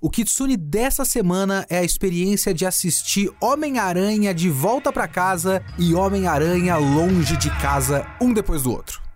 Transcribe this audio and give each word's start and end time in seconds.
O 0.00 0.08
Kitsune 0.08 0.56
dessa 0.56 1.04
semana 1.04 1.66
é 1.68 1.78
a 1.78 1.84
experiência 1.84 2.54
de 2.54 2.64
assistir 2.64 3.32
Homem-Aranha 3.40 4.32
de 4.32 4.48
volta 4.48 4.92
para 4.92 5.08
casa 5.08 5.60
e 5.76 5.92
Homem-Aranha 5.92 6.76
longe 6.76 7.36
de 7.36 7.50
casa, 7.58 8.06
um 8.20 8.32
depois 8.32 8.62
do 8.62 8.70
outro. 8.70 9.07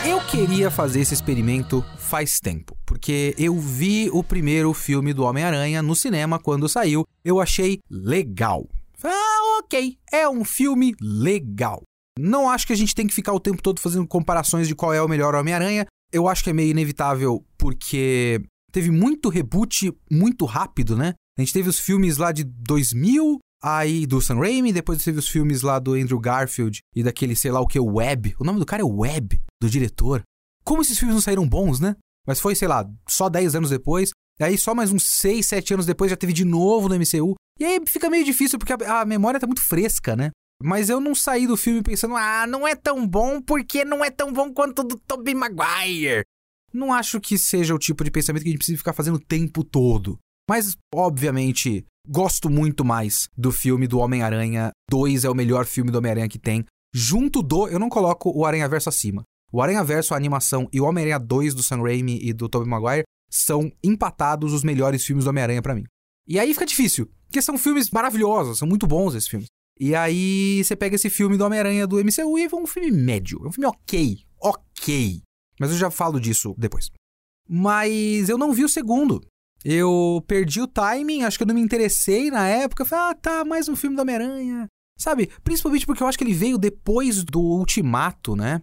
Eu 0.08 0.20
queria 0.22 0.72
fazer 0.72 1.02
esse 1.02 1.14
experimento 1.14 1.86
faz 1.98 2.40
tempo, 2.40 2.76
porque 2.86 3.36
eu 3.38 3.59
vi 3.59 4.09
o 4.12 4.24
primeiro 4.24 4.74
filme 4.74 5.14
do 5.14 5.24
Homem-Aranha 5.24 5.84
no 5.84 5.96
cinema 5.96 6.40
quando 6.40 6.68
saiu, 6.68 7.06
eu 7.24 7.40
achei 7.40 7.80
legal. 7.90 8.68
Ah, 9.03 9.59
ok, 9.59 9.97
é 10.11 10.28
um 10.28 10.44
filme 10.44 10.94
legal. 11.02 11.81
Não 12.17 12.50
acho 12.50 12.67
que 12.67 12.73
a 12.73 12.75
gente 12.75 12.94
tem 12.94 13.08
que 13.08 13.14
ficar 13.14 13.33
o 13.33 13.39
tempo 13.39 13.61
todo 13.61 13.80
fazendo 13.80 14.08
comparações 14.08 14.67
de 14.67 14.75
qual 14.75 14.94
é 14.94 15.02
o 15.02 15.08
melhor 15.08 15.36
Homem-Aranha. 15.36 15.86
Eu 16.11 16.28
acho 16.28 16.44
que 16.44 16.50
é 16.50 16.53
meio 16.53 16.72
inevitável 16.72 17.45
porque 17.58 18.41
teve 18.72 18.91
muito 18.91 19.30
reboot 19.30 19.94
muito 20.11 20.45
rápido, 20.45 20.97
né? 20.97 21.14
A 21.38 21.41
gente 21.41 21.53
teve 21.53 21.69
os 21.69 21.80
filmes 21.80 22.17
lá 22.17 22.33
de 22.33 22.44
2000, 22.44 23.39
aí 23.64 24.06
do 24.06 24.19
Sam 24.19 24.39
Raimi, 24.39 24.73
depois 24.73 25.03
teve 25.03 25.19
os 25.19 25.30
filmes 25.30 25.61
lá 25.61 25.80
do 25.80 25.94
Andrew 25.94 26.19
Garfield 26.19 26.80
e 26.94 27.02
daquele, 27.03 27.36
sei 27.36 27.52
lá 27.52 27.61
o 27.61 27.67
que, 27.67 27.80
Webb. 27.80 28.36
O 28.39 28.44
nome 28.44 28.59
do 28.59 28.66
cara 28.66 28.81
é 28.81 28.86
Webb, 28.86 29.41
do 29.61 29.69
diretor. 29.69 30.22
Como 30.66 30.81
esses 30.81 30.97
filmes 31.00 31.16
não 31.16 31.22
saíram 31.22 31.47
bons, 31.47 31.80
né? 31.80 31.95
Mas 32.28 32.39
foi, 32.39 32.56
sei 32.56 32.67
lá, 32.67 32.86
só 33.08 33.30
10 33.30 33.56
anos 33.56 33.69
depois. 33.69 34.11
Aí 34.42 34.58
só 34.58 34.73
mais 34.73 34.92
uns 34.92 35.04
6, 35.04 35.45
7 35.45 35.73
anos 35.73 35.86
depois 35.86 36.09
já 36.09 36.18
teve 36.18 36.32
de 36.32 36.45
novo 36.45 36.88
no 36.88 36.95
MCU. 36.95 37.36
E 37.59 37.66
aí 37.66 37.82
fica 37.86 38.09
meio 38.09 38.23
difícil 38.23 38.58
porque 38.58 38.73
a, 38.73 39.02
a 39.02 39.06
memória 39.06 39.40
tá 39.40 39.46
muito 39.46 39.62
fresca, 39.62 40.16
né? 40.16 40.31
Mas 40.62 40.90
eu 40.90 41.00
não 41.00 41.16
saí 41.16 41.48
do 41.48 41.58
filme 41.58 41.81
pensando, 41.81 42.16
ah, 42.16 42.46
não 42.48 42.68
é 42.68 42.76
tão 42.76 43.08
bom 43.08 43.42
porque 43.42 43.86
não 43.86 44.04
é 44.04 44.09
tão 44.09 44.31
bom 44.31 44.52
quanto 44.54 44.84
do 44.84 44.98
Tobey 44.98 45.34
Maguire. 45.34 46.23
Não 46.73 46.94
acho 46.94 47.20
que 47.20 47.38
seja 47.38 47.73
o 47.73 47.80
tipo 47.80 48.04
de 48.04 48.12
pensamento 48.12 48.44
que 48.44 48.50
a 48.50 48.52
gente 48.52 48.59
precisa 48.59 48.78
ficar 48.78 48.94
fazendo 48.94 49.16
o 49.16 49.26
tempo 49.26 49.64
todo. 49.64 50.18
Mas, 50.50 50.76
obviamente, 50.94 51.86
gosto 52.08 52.50
muito 52.50 52.84
mais 52.84 53.30
do 53.38 53.52
filme 53.52 53.88
do 53.88 54.00
Homem-Aranha 54.00 54.72
2, 54.90 55.24
é 55.24 55.30
o 55.30 55.36
melhor 55.36 55.66
filme 55.66 55.92
do 55.92 55.98
Homem-Aranha 55.98 56.30
que 56.30 56.40
tem. 56.40 56.66
Junto 56.94 57.42
do, 57.42 57.68
eu 57.68 57.80
não 57.80 57.90
coloco 57.90 58.31
o 58.36 58.46
Aranha 58.46 58.68
Verso 58.68 58.90
acima. 58.90 59.24
O 59.52 59.62
Aranha 59.62 59.84
Verso, 59.84 60.14
a 60.14 60.18
animação 60.18 60.68
e 60.74 60.81
o 60.81 60.86
Homem-Aranha 60.86 61.20
2 61.20 61.53
do 61.53 61.64
Sam 61.64 61.81
Raimi 61.81 62.20
e 62.22 62.34
do 62.34 62.50
Tobey 62.50 62.68
Maguire 62.68 63.03
são 63.29 63.72
empatados 63.84 64.53
os 64.53 64.63
melhores 64.63 65.06
filmes 65.06 65.25
do 65.25 65.29
Homem-Aranha 65.29 65.62
para 65.62 65.75
mim. 65.75 65.84
E 66.28 66.40
aí 66.40 66.53
fica 66.53 66.66
difícil, 66.66 67.09
porque 67.28 67.41
são 67.41 67.57
filmes 67.57 67.90
maravilhosos, 67.90 68.59
são 68.59 68.67
muito 68.67 68.88
bons 68.88 69.16
esses 69.16 69.29
filmes. 69.29 69.47
E 69.79 69.95
aí 69.95 70.62
você 70.63 70.75
pega 70.75 70.95
esse 70.95 71.09
filme 71.09 71.38
do 71.38 71.45
Homem-Aranha 71.45 71.88
do 71.88 71.97
MCU 71.97 72.38
e 72.38 72.44
é 72.44 72.56
um 72.56 72.68
filme 72.68 72.91
médio, 72.91 73.39
é 73.45 73.47
um 73.47 73.51
filme 73.51 73.68
ok, 73.68 74.18
ok. 74.41 75.22
Mas 75.59 75.72
eu 75.72 75.78
já 75.78 75.89
falo 75.89 76.19
disso 76.19 76.53
depois. 76.57 76.89
Mas 77.47 78.29
eu 78.29 78.38
não 78.38 78.53
vi 78.53 78.63
o 78.63 78.69
segundo. 78.69 79.22
Eu 79.63 80.23
perdi 80.28 80.62
o 80.62 80.68
timing, 80.68 81.23
acho 81.23 81.38
que 81.38 81.44
eu 81.44 81.47
não 81.47 81.56
me 81.56 81.62
interessei 81.62 82.29
na 82.29 82.47
época. 82.47 82.85
Falei, 82.85 83.12
ah, 83.12 83.16
tá, 83.16 83.45
mais 83.45 83.68
um 83.68 83.75
filme 83.75 83.95
do 83.95 84.01
Homem-Aranha. 84.01 84.68
Sabe? 84.97 85.29
Principalmente 85.44 85.85
porque 85.85 86.03
eu 86.03 86.07
acho 86.07 86.18
que 86.18 86.23
ele 86.23 86.34
veio 86.34 86.57
depois 86.57 87.23
do 87.23 87.41
Ultimato, 87.41 88.35
né? 88.35 88.62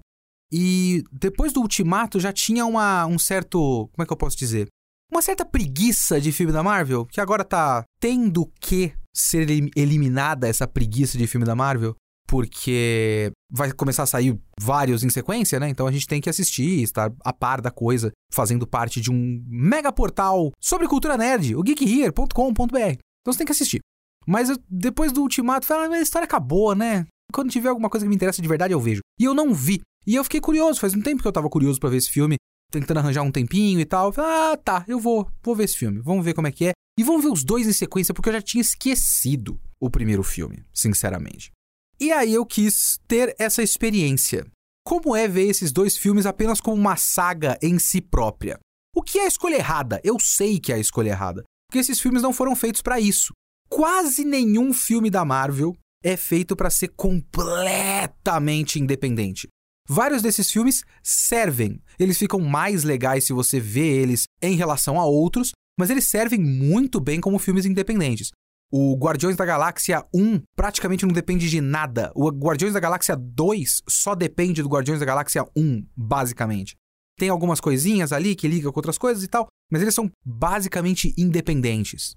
E 0.53 1.03
depois 1.13 1.53
do 1.53 1.61
Ultimato 1.61 2.21
já 2.21 2.33
tinha 2.33 2.65
uma, 2.65 3.07
um 3.07 3.19
certo. 3.19 3.89
Como 3.93 4.03
é 4.03 4.07
que 4.07 4.13
eu 4.13 4.17
posso 4.17 4.37
dizer? 4.37 4.69
Uma 5.11 5.23
certa 5.23 5.45
preguiça 5.45 6.21
de 6.21 6.33
filme 6.33 6.53
da 6.53 6.63
Marvel, 6.63 7.07
que 7.07 7.21
agora 7.21 7.45
tá 7.45 7.85
tendo 8.01 8.51
que 8.61 8.93
ser 9.15 9.49
eliminada 9.77 10.49
essa 10.49 10.67
preguiça 10.67 11.17
de 11.17 11.27
filme 11.27 11.47
da 11.47 11.55
Marvel, 11.55 11.95
porque 12.27 13.31
vai 13.51 13.73
começar 13.73 14.03
a 14.03 14.07
sair 14.07 14.39
vários 14.61 15.05
em 15.05 15.11
sequência, 15.11 15.61
né? 15.61 15.69
Então 15.69 15.87
a 15.87 15.93
gente 15.93 16.07
tem 16.07 16.21
que 16.21 16.29
assistir, 16.29 16.83
estar 16.83 17.13
a 17.25 17.33
par 17.33 17.61
da 17.61 17.71
coisa, 17.71 18.11
fazendo 18.33 18.67
parte 18.67 19.01
de 19.01 19.11
um 19.11 19.43
mega 19.47 19.93
portal 19.93 20.51
sobre 20.61 20.89
cultura 20.89 21.17
nerd, 21.17 21.55
o 21.55 21.63
geekhere.com.br. 21.63 22.77
Então 22.77 23.33
você 23.33 23.39
tem 23.39 23.47
que 23.47 23.53
assistir. 23.53 23.81
Mas 24.27 24.51
eu, 24.51 24.59
depois 24.69 25.13
do 25.13 25.23
Ultimato, 25.23 25.73
ah, 25.73 25.87
a 25.87 26.01
história 26.01 26.27
acabou, 26.27 26.75
né? 26.75 27.07
Quando 27.33 27.51
tiver 27.51 27.69
alguma 27.69 27.89
coisa 27.89 28.05
que 28.05 28.09
me 28.09 28.17
interessa 28.17 28.43
de 28.43 28.49
verdade, 28.49 28.75
eu 28.75 28.81
vejo. 28.81 29.01
E 29.21 29.25
eu 29.25 29.35
não 29.35 29.55
vi. 29.55 29.81
E 30.07 30.15
eu 30.15 30.23
fiquei 30.23 30.41
curioso, 30.41 30.79
faz 30.79 30.95
um 30.95 31.03
tempo 31.03 31.21
que 31.21 31.29
eu 31.29 31.33
tava 31.33 31.51
curioso 31.51 31.81
para 31.81 31.91
ver 31.91 31.97
esse 31.97 32.11
filme, 32.11 32.37
tentando 32.71 32.99
arranjar 32.99 33.23
um 33.23 33.33
tempinho 33.33 33.81
e 33.81 33.85
tal. 33.85 34.13
Ah, 34.17 34.57
tá, 34.57 34.85
eu 34.87 35.01
vou, 35.01 35.29
vou 35.43 35.57
ver 35.57 35.65
esse 35.65 35.77
filme, 35.77 36.01
vamos 36.01 36.25
ver 36.25 36.35
como 36.35 36.47
é 36.47 36.53
que 36.53 36.67
é. 36.67 36.73
E 36.99 37.03
vamos 37.03 37.23
ver 37.23 37.31
os 37.31 37.45
dois 37.45 37.67
em 37.67 37.73
sequência, 37.73 38.15
porque 38.15 38.29
eu 38.29 38.35
já 38.35 38.41
tinha 38.41 38.61
esquecido 38.61 39.61
o 39.81 39.91
primeiro 39.91 40.23
filme, 40.23 40.65
sinceramente. 40.73 41.51
E 41.99 42.13
aí 42.13 42.33
eu 42.33 42.47
quis 42.47 43.01
ter 43.09 43.35
essa 43.39 43.63
experiência. 43.63 44.47
Como 44.85 45.17
é 45.17 45.27
ver 45.27 45.49
esses 45.49 45.73
dois 45.73 45.99
filmes 45.99 46.27
apenas 46.27 46.61
como 46.61 46.81
uma 46.81 46.97
saga 46.97 47.59
em 47.61 47.79
si 47.79 48.01
própria? 48.01 48.59
O 48.95 49.03
que 49.03 49.19
é 49.19 49.25
a 49.25 49.29
escolha 49.29 49.57
errada? 49.57 50.01
Eu 50.05 50.19
sei 50.21 50.61
que 50.61 50.73
é 50.73 50.77
a 50.77 50.79
escolha 50.79 51.11
errada, 51.11 51.43
porque 51.69 51.81
esses 51.81 52.01
filmes 52.01 52.23
não 52.23 52.33
foram 52.33 52.55
feitos 52.55 52.81
para 52.81 53.01
isso. 53.01 53.33
Quase 53.69 54.25
nenhum 54.25 54.73
filme 54.73 55.11
da 55.11 55.25
Marvel 55.25 55.77
é 56.05 56.17
feito 56.17 56.55
para 56.55 56.71
ser 56.71 56.89
completamente 56.97 58.79
independente. 58.79 59.49
Vários 59.89 60.23
desses 60.23 60.51
filmes 60.51 60.85
servem. 61.03 61.81
Eles 61.99 62.19
ficam 62.19 62.41
mais 62.41 62.83
legais 62.83 63.25
se 63.25 63.33
você 63.33 63.61
vê 63.61 63.87
eles 63.87 64.25
em 64.43 64.57
relação 64.57 64.99
a 64.99 65.05
outros, 65.05 65.53
mas 65.79 65.91
eles 65.91 66.07
servem 66.07 66.41
muito 66.41 66.99
bem 66.99 67.21
como 67.21 67.39
filmes 67.39 67.67
independentes. 67.67 68.31
O 68.73 68.97
Guardiões 68.97 69.37
da 69.37 69.45
Galáxia 69.45 70.05
1 70.13 70.43
praticamente 70.57 71.07
não 71.07 71.13
depende 71.13 71.49
de 71.49 71.61
nada. 71.61 72.11
O 72.17 72.29
Guardiões 72.31 72.75
da 72.75 72.81
Galáxia 72.81 73.15
2 73.17 73.83
só 73.89 74.15
depende 74.15 74.61
do 74.61 74.69
Guardiões 74.69 74.99
da 74.99 75.07
Galáxia 75.07 75.45
1, 75.57 75.87
basicamente. 75.97 76.75
Tem 77.17 77.29
algumas 77.29 77.61
coisinhas 77.61 78.13
ali 78.13 78.35
que 78.35 78.49
ligam 78.49 78.73
com 78.73 78.79
outras 78.81 78.99
coisas 78.99 79.23
e 79.23 79.29
tal, 79.29 79.47
mas 79.71 79.83
eles 79.83 79.95
são 79.95 80.11
basicamente 80.25 81.15
independentes. 81.17 82.15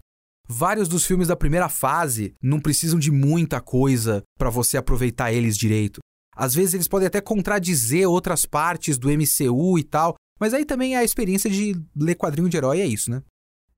Vários 0.48 0.88
dos 0.88 1.06
filmes 1.06 1.28
da 1.28 1.36
primeira 1.36 1.70
fase 1.70 2.34
não 2.42 2.60
precisam 2.60 2.98
de 2.98 3.12
muita 3.12 3.62
coisa 3.62 4.24
para 4.38 4.50
você 4.50 4.78
aproveitar 4.78 5.32
eles 5.32 5.56
direito. 5.56 6.00
Às 6.40 6.56
vezes 6.56 6.74
eles 6.74 6.88
podem 6.88 7.06
até 7.06 7.20
contradizer 7.20 8.08
outras 8.08 8.46
partes 8.46 8.98
do 8.98 9.10
MCU 9.10 9.78
e 9.78 9.84
tal, 9.84 10.16
mas 10.40 10.54
aí 10.54 10.64
também 10.64 10.96
a 10.96 11.04
experiência 11.04 11.50
de 11.50 11.76
ler 11.94 12.16
quadrinho 12.16 12.48
de 12.48 12.56
herói 12.56 12.80
é 12.80 12.86
isso, 12.86 13.12
né? 13.12 13.22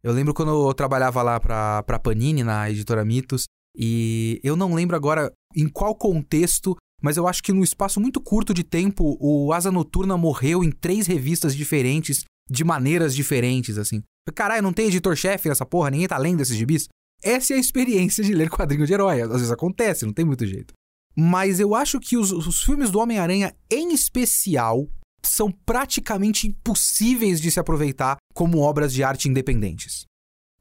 Eu 0.03 0.13
lembro 0.13 0.31
quando 0.31 0.51
eu 0.51 0.71
trabalhava 0.75 1.23
lá 1.23 1.39
pra, 1.39 1.81
pra 1.81 1.97
Panini, 1.97 2.43
na 2.43 2.69
editora 2.69 3.03
Mitos, 3.03 3.45
e 3.75 4.39
eu 4.43 4.55
não 4.55 4.75
lembro 4.75 4.95
agora 4.95 5.31
em 5.55 5.67
qual 5.67 5.95
contexto, 5.95 6.77
mas 7.01 7.17
eu 7.17 7.27
acho 7.27 7.41
que 7.41 7.51
num 7.51 7.63
espaço 7.63 7.99
muito 7.99 8.21
curto 8.21 8.53
de 8.53 8.63
tempo, 8.63 9.17
o 9.19 9.51
Asa 9.51 9.71
Noturna 9.71 10.15
morreu 10.15 10.63
em 10.63 10.69
três 10.69 11.07
revistas 11.07 11.55
diferentes, 11.55 12.25
de 12.47 12.63
maneiras 12.63 13.15
diferentes, 13.15 13.79
assim. 13.79 14.03
Caralho, 14.35 14.61
não 14.61 14.73
tem 14.73 14.85
editor-chefe 14.85 15.49
nessa 15.49 15.65
porra, 15.65 15.89
ninguém 15.89 16.07
tá 16.07 16.17
lendo 16.19 16.41
esses 16.41 16.55
gibis. 16.55 16.87
Essa 17.23 17.53
é 17.53 17.57
a 17.57 17.59
experiência 17.59 18.23
de 18.23 18.35
ler 18.35 18.51
quadrinho 18.51 18.85
de 18.85 18.93
herói. 18.93 19.21
Às 19.21 19.29
vezes 19.29 19.51
acontece, 19.51 20.05
não 20.05 20.13
tem 20.13 20.25
muito 20.25 20.45
jeito. 20.45 20.73
Mas 21.15 21.59
eu 21.59 21.75
acho 21.75 21.99
que 21.99 22.17
os, 22.17 22.31
os 22.31 22.61
filmes 22.63 22.89
do 22.89 22.99
Homem-Aranha, 22.99 23.53
em 23.69 23.93
especial, 23.93 24.87
são 25.23 25.51
praticamente 25.51 26.47
impossíveis 26.47 27.39
de 27.39 27.51
se 27.51 27.59
aproveitar 27.59 28.17
como 28.33 28.59
obras 28.59 28.93
de 28.93 29.03
arte 29.03 29.29
independentes. 29.29 30.05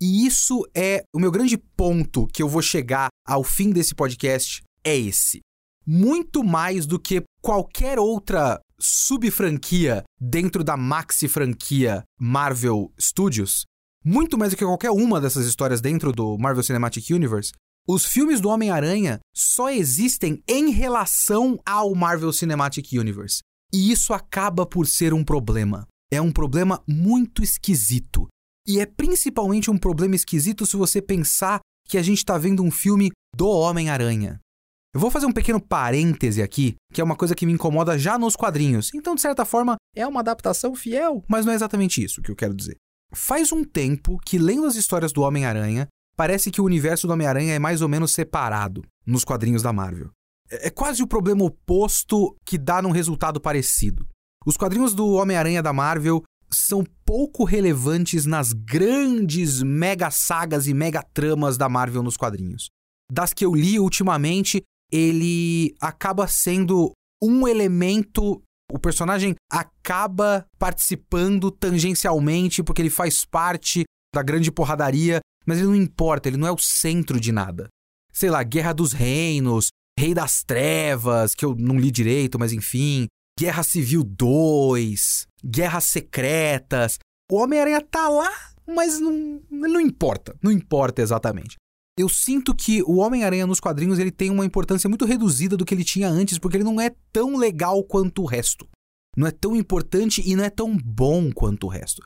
E 0.01 0.27
isso 0.27 0.65
é 0.75 1.03
o 1.15 1.19
meu 1.19 1.31
grande 1.31 1.59
ponto 1.59 2.27
que 2.29 2.43
eu 2.43 2.49
vou 2.49 2.63
chegar 2.63 3.09
ao 3.27 3.45
fim 3.45 3.71
desse 3.71 3.95
podcast 3.95 4.63
é 4.83 4.97
esse. 4.97 5.41
Muito 5.87 6.43
mais 6.43 6.87
do 6.87 6.99
que 6.99 7.23
qualquer 7.43 7.99
outra 7.99 8.59
subfranquia 8.79 10.03
dentro 10.19 10.65
da 10.65 10.77
maxi 10.77 11.29
franquia 11.29 12.03
Marvel 12.19 12.91
Studios, 12.99 13.65
muito 14.05 14.39
mais 14.39 14.53
do 14.53 14.57
que 14.57 14.65
qualquer 14.65 14.91
uma 14.91 15.21
dessas 15.21 15.47
histórias 15.47 15.81
dentro 15.81 16.13
do 16.13 16.39
Marvel 16.39 16.63
Cinematic 16.63 17.11
Universe, 17.11 17.53
Os 17.93 18.07
filmes 18.07 18.41
do 18.41 18.49
Homem-Aranha 18.49 19.19
só 19.35 19.69
existem 19.69 20.41
em 20.47 20.71
relação 20.71 21.59
ao 21.67 21.93
Marvel 21.93 22.33
Cinematic 22.33 22.93
Universe. 22.93 23.41
E 23.73 23.91
isso 23.91 24.15
acaba 24.15 24.65
por 24.65 24.87
ser 24.87 25.13
um 25.13 25.25
problema. 25.25 25.89
É 26.09 26.21
um 26.21 26.31
problema 26.31 26.81
muito 26.87 27.43
esquisito. 27.43 28.29
E 28.65 28.79
é 28.79 28.87
principalmente 28.87 29.73
um 29.73 29.77
problema 29.77 30.15
esquisito 30.15 30.65
se 30.67 30.77
você 30.77 31.03
pensar 31.03 31.59
que 31.89 31.99
a 31.99 32.03
gente 32.03 32.19
está 32.19 32.39
vendo 32.39 32.63
um 32.63 32.71
filme 32.71 33.11
do 33.37 33.49
Homem-Aranha. 33.49 34.39
Eu 34.95 35.01
vou 35.01 35.11
fazer 35.11 35.27
um 35.27 35.33
pequeno 35.33 35.61
parêntese 35.61 36.41
aqui, 36.41 36.77
que 36.95 37.01
é 37.01 37.05
uma 37.05 37.17
coisa 37.17 37.35
que 37.35 37.45
me 37.45 37.55
incomoda 37.55 37.99
já 37.99 38.17
nos 38.17 38.37
quadrinhos. 38.37 38.95
Então, 38.95 39.17
de 39.17 39.21
certa 39.21 39.45
forma, 39.45 39.75
é 39.97 40.07
uma 40.07 40.21
adaptação 40.21 40.77
fiel, 40.77 41.25
mas 41.29 41.45
não 41.45 41.53
é 41.53 41.57
exatamente 41.57 42.01
isso 42.01 42.23
que 42.23 42.31
eu 42.31 42.37
quero 42.37 42.55
dizer. 42.55 42.77
Faz 43.13 43.51
um 43.51 43.65
tempo 43.65 44.17
que, 44.25 44.39
lendo 44.39 44.67
as 44.67 44.77
histórias 44.77 45.13
do 45.13 45.23
Homem-Aranha, 45.23 45.89
parece 46.21 46.51
que 46.51 46.61
o 46.61 46.65
universo 46.65 47.07
do 47.07 47.15
Homem-Aranha 47.15 47.55
é 47.55 47.59
mais 47.59 47.81
ou 47.81 47.89
menos 47.89 48.11
separado 48.13 48.83
nos 49.07 49.25
quadrinhos 49.25 49.63
da 49.63 49.73
Marvel. 49.73 50.11
É, 50.51 50.67
é 50.67 50.71
quase 50.71 51.03
o 51.03 51.07
problema 51.07 51.43
oposto 51.45 52.37
que 52.45 52.59
dá 52.59 52.83
num 52.83 52.91
resultado 52.91 53.41
parecido. 53.41 54.07
Os 54.45 54.55
quadrinhos 54.55 54.95
do 54.95 55.13
Homem-Aranha 55.13 55.63
da 55.63 55.73
Marvel 55.73 56.23
são 56.53 56.85
pouco 57.07 57.43
relevantes 57.43 58.27
nas 58.27 58.53
grandes 58.53 59.63
mega 59.63 60.11
sagas 60.11 60.67
e 60.67 60.75
mega 60.75 61.03
tramas 61.03 61.57
da 61.57 61.71
Marvel 61.71 62.03
nos 62.03 62.19
quadrinhos. 62.19 62.69
Das 63.11 63.33
que 63.33 63.47
eu 63.47 63.55
li 63.55 63.81
ultimamente, 63.81 64.61
ele 64.93 65.75
acaba 65.81 66.29
sendo 66.29 66.93
um 67.23 67.49
elemento. 67.49 68.43
O 68.71 68.79
personagem 68.79 69.35
acaba 69.51 70.45
participando 70.59 71.51
tangencialmente 71.51 72.63
porque 72.63 72.83
ele 72.83 72.91
faz 72.91 73.25
parte 73.25 73.85
da 74.15 74.23
grande 74.23 74.53
porradaria, 74.53 75.21
mas 75.47 75.59
ele 75.59 75.69
não 75.69 75.77
importa, 75.77 76.29
ele 76.29 76.37
não 76.37 76.49
é 76.49 76.53
o 76.53 76.59
centro 76.59 77.21
de 77.21 77.33
nada. 77.33 77.69
Sei 78.13 78.31
lá, 78.31 78.43
Guerra 78.43 78.73
dos 78.73 78.93
Reinos, 78.93 79.69
Rei 79.99 80.15
das 80.15 80.43
Trevas, 80.43 81.35
que 81.35 81.45
eu 81.45 81.55
não 81.55 81.79
li 81.79 81.91
direito, 81.91 82.39
mas 82.39 82.53
enfim, 82.53 83.07
Guerra 83.39 83.63
Civil 83.63 84.05
2, 84.05 85.27
Guerras 85.45 85.85
Secretas. 85.85 86.99
O 87.31 87.37
Homem-Aranha 87.37 87.81
tá 87.81 88.09
lá, 88.09 88.31
mas 88.67 89.01
não, 89.01 89.41
não 89.51 89.81
importa, 89.81 90.37
não 90.43 90.51
importa 90.51 91.01
exatamente. 91.01 91.57
Eu 91.99 92.09
sinto 92.09 92.55
que 92.55 92.83
o 92.83 92.97
Homem-Aranha 92.97 93.47
nos 93.47 93.61
quadrinhos 93.61 93.99
ele 93.99 94.11
tem 94.11 94.31
uma 94.31 94.45
importância 94.45 94.89
muito 94.89 95.05
reduzida 95.05 95.57
do 95.57 95.65
que 95.65 95.75
ele 95.75 95.85
tinha 95.85 96.09
antes, 96.09 96.39
porque 96.39 96.57
ele 96.57 96.65
não 96.65 96.81
é 96.81 96.91
tão 97.13 97.37
legal 97.37 97.85
quanto 97.85 98.23
o 98.23 98.27
resto. 98.27 98.67
Não 99.17 99.27
é 99.27 99.31
tão 99.31 99.55
importante 99.57 100.23
e 100.25 100.35
não 100.37 100.45
é 100.45 100.51
tão 100.51 100.77
bom 100.77 101.31
quanto 101.33 101.67
o 101.67 101.69
resto. 101.69 102.03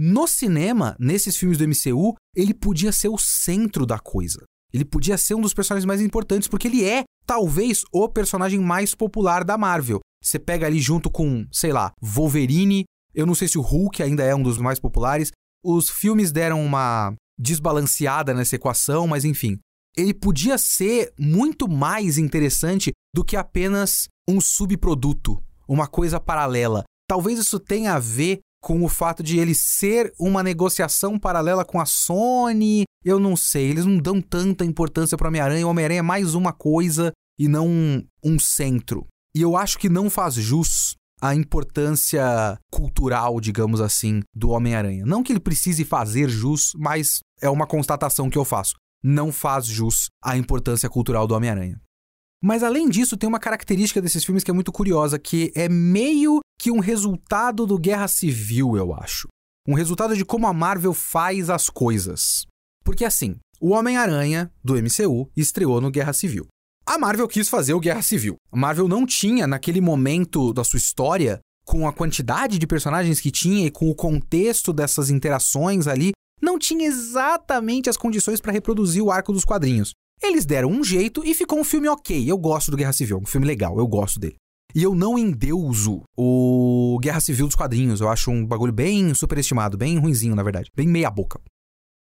No 0.00 0.28
cinema, 0.28 0.94
nesses 0.96 1.36
filmes 1.36 1.58
do 1.58 1.66
MCU, 1.66 2.14
ele 2.36 2.54
podia 2.54 2.92
ser 2.92 3.08
o 3.08 3.18
centro 3.18 3.84
da 3.84 3.98
coisa. 3.98 4.44
Ele 4.72 4.84
podia 4.84 5.18
ser 5.18 5.34
um 5.34 5.40
dos 5.40 5.52
personagens 5.52 5.84
mais 5.84 6.00
importantes, 6.00 6.46
porque 6.46 6.68
ele 6.68 6.84
é, 6.84 7.02
talvez, 7.26 7.82
o 7.92 8.08
personagem 8.08 8.60
mais 8.60 8.94
popular 8.94 9.42
da 9.42 9.58
Marvel. 9.58 9.98
Você 10.22 10.38
pega 10.38 10.66
ali 10.66 10.78
junto 10.78 11.10
com, 11.10 11.44
sei 11.50 11.72
lá, 11.72 11.90
Wolverine, 12.00 12.84
eu 13.12 13.26
não 13.26 13.34
sei 13.34 13.48
se 13.48 13.58
o 13.58 13.62
Hulk 13.62 14.00
ainda 14.00 14.22
é 14.22 14.32
um 14.32 14.42
dos 14.42 14.58
mais 14.58 14.78
populares. 14.78 15.32
Os 15.64 15.90
filmes 15.90 16.30
deram 16.30 16.64
uma 16.64 17.12
desbalanceada 17.36 18.32
nessa 18.32 18.54
equação, 18.54 19.08
mas 19.08 19.24
enfim. 19.24 19.58
Ele 19.96 20.14
podia 20.14 20.58
ser 20.58 21.12
muito 21.18 21.66
mais 21.66 22.18
interessante 22.18 22.92
do 23.12 23.24
que 23.24 23.36
apenas 23.36 24.06
um 24.28 24.40
subproduto, 24.40 25.42
uma 25.66 25.88
coisa 25.88 26.20
paralela. 26.20 26.84
Talvez 27.08 27.38
isso 27.38 27.58
tenha 27.58 27.94
a 27.94 27.98
ver 27.98 28.38
com 28.60 28.84
o 28.84 28.88
fato 28.88 29.22
de 29.22 29.38
ele 29.38 29.54
ser 29.54 30.12
uma 30.18 30.42
negociação 30.42 31.18
paralela 31.18 31.64
com 31.64 31.80
a 31.80 31.86
Sony. 31.86 32.84
Eu 33.04 33.20
não 33.20 33.36
sei, 33.36 33.70
eles 33.70 33.84
não 33.84 33.98
dão 33.98 34.20
tanta 34.20 34.64
importância 34.64 35.16
para 35.16 35.28
Homem-Aranha. 35.28 35.66
O 35.66 35.70
Homem-Aranha 35.70 36.00
é 36.00 36.02
mais 36.02 36.34
uma 36.34 36.52
coisa 36.52 37.12
e 37.38 37.48
não 37.48 37.68
um, 37.68 38.04
um 38.22 38.38
centro. 38.38 39.06
E 39.34 39.40
eu 39.40 39.56
acho 39.56 39.78
que 39.78 39.88
não 39.88 40.10
faz 40.10 40.34
jus 40.34 40.94
à 41.20 41.34
importância 41.34 42.58
cultural, 42.70 43.40
digamos 43.40 43.80
assim, 43.80 44.22
do 44.34 44.50
Homem-Aranha. 44.50 45.04
Não 45.06 45.22
que 45.22 45.32
ele 45.32 45.40
precise 45.40 45.84
fazer 45.84 46.28
jus, 46.28 46.72
mas 46.76 47.20
é 47.40 47.48
uma 47.48 47.66
constatação 47.66 48.28
que 48.28 48.38
eu 48.38 48.44
faço. 48.44 48.74
Não 49.02 49.30
faz 49.30 49.66
jus 49.66 50.08
à 50.22 50.36
importância 50.36 50.88
cultural 50.88 51.26
do 51.26 51.34
Homem-Aranha. 51.34 51.80
Mas 52.42 52.62
além 52.62 52.88
disso, 52.88 53.16
tem 53.16 53.28
uma 53.28 53.40
característica 53.40 54.00
desses 54.00 54.24
filmes 54.24 54.44
que 54.44 54.50
é 54.50 54.54
muito 54.54 54.70
curiosa, 54.70 55.18
que 55.18 55.52
é 55.54 55.68
meio 55.68 56.40
que 56.58 56.70
um 56.70 56.80
resultado 56.80 57.66
do 57.66 57.78
Guerra 57.78 58.08
Civil, 58.08 58.76
eu 58.76 58.92
acho. 58.92 59.28
Um 59.66 59.74
resultado 59.74 60.16
de 60.16 60.24
como 60.24 60.46
a 60.46 60.52
Marvel 60.52 60.92
faz 60.92 61.48
as 61.48 61.70
coisas. 61.70 62.44
Porque 62.84 63.04
assim, 63.04 63.36
o 63.60 63.70
Homem-Aranha 63.70 64.50
do 64.64 64.74
MCU 64.74 65.30
estreou 65.36 65.80
no 65.80 65.90
Guerra 65.90 66.12
Civil. 66.12 66.46
A 66.86 66.98
Marvel 66.98 67.28
quis 67.28 67.48
fazer 67.48 67.74
o 67.74 67.80
Guerra 67.80 68.02
Civil. 68.02 68.36
A 68.50 68.56
Marvel 68.56 68.88
não 68.88 69.04
tinha, 69.04 69.46
naquele 69.46 69.80
momento 69.80 70.52
da 70.52 70.64
sua 70.64 70.78
história, 70.78 71.38
com 71.66 71.86
a 71.86 71.92
quantidade 71.92 72.58
de 72.58 72.66
personagens 72.66 73.20
que 73.20 73.30
tinha 73.30 73.66
e 73.66 73.70
com 73.70 73.90
o 73.90 73.94
contexto 73.94 74.72
dessas 74.72 75.10
interações 75.10 75.86
ali, 75.86 76.12
não 76.40 76.58
tinha 76.58 76.86
exatamente 76.86 77.90
as 77.90 77.96
condições 77.96 78.40
para 78.40 78.52
reproduzir 78.52 79.02
o 79.02 79.10
arco 79.10 79.34
dos 79.34 79.44
quadrinhos. 79.44 79.92
Eles 80.22 80.46
deram 80.46 80.70
um 80.70 80.82
jeito 80.82 81.22
e 81.24 81.34
ficou 81.34 81.60
um 81.60 81.64
filme 81.64 81.88
ok. 81.88 82.28
Eu 82.28 82.38
gosto 82.38 82.70
do 82.70 82.76
Guerra 82.76 82.94
Civil, 82.94 83.18
um 83.18 83.26
filme 83.26 83.46
legal, 83.46 83.78
eu 83.78 83.86
gosto 83.86 84.18
dele. 84.18 84.36
E 84.74 84.82
eu 84.82 84.94
não 84.94 85.18
endeuso 85.18 86.02
o 86.16 86.98
Guerra 87.00 87.20
Civil 87.20 87.46
dos 87.46 87.56
quadrinhos. 87.56 88.00
Eu 88.00 88.08
acho 88.08 88.30
um 88.30 88.44
bagulho 88.44 88.72
bem 88.72 89.14
superestimado, 89.14 89.78
bem 89.78 89.98
ruinzinho, 89.98 90.34
na 90.34 90.42
verdade. 90.42 90.70
Bem 90.76 90.86
meia 90.86 91.10
boca. 91.10 91.40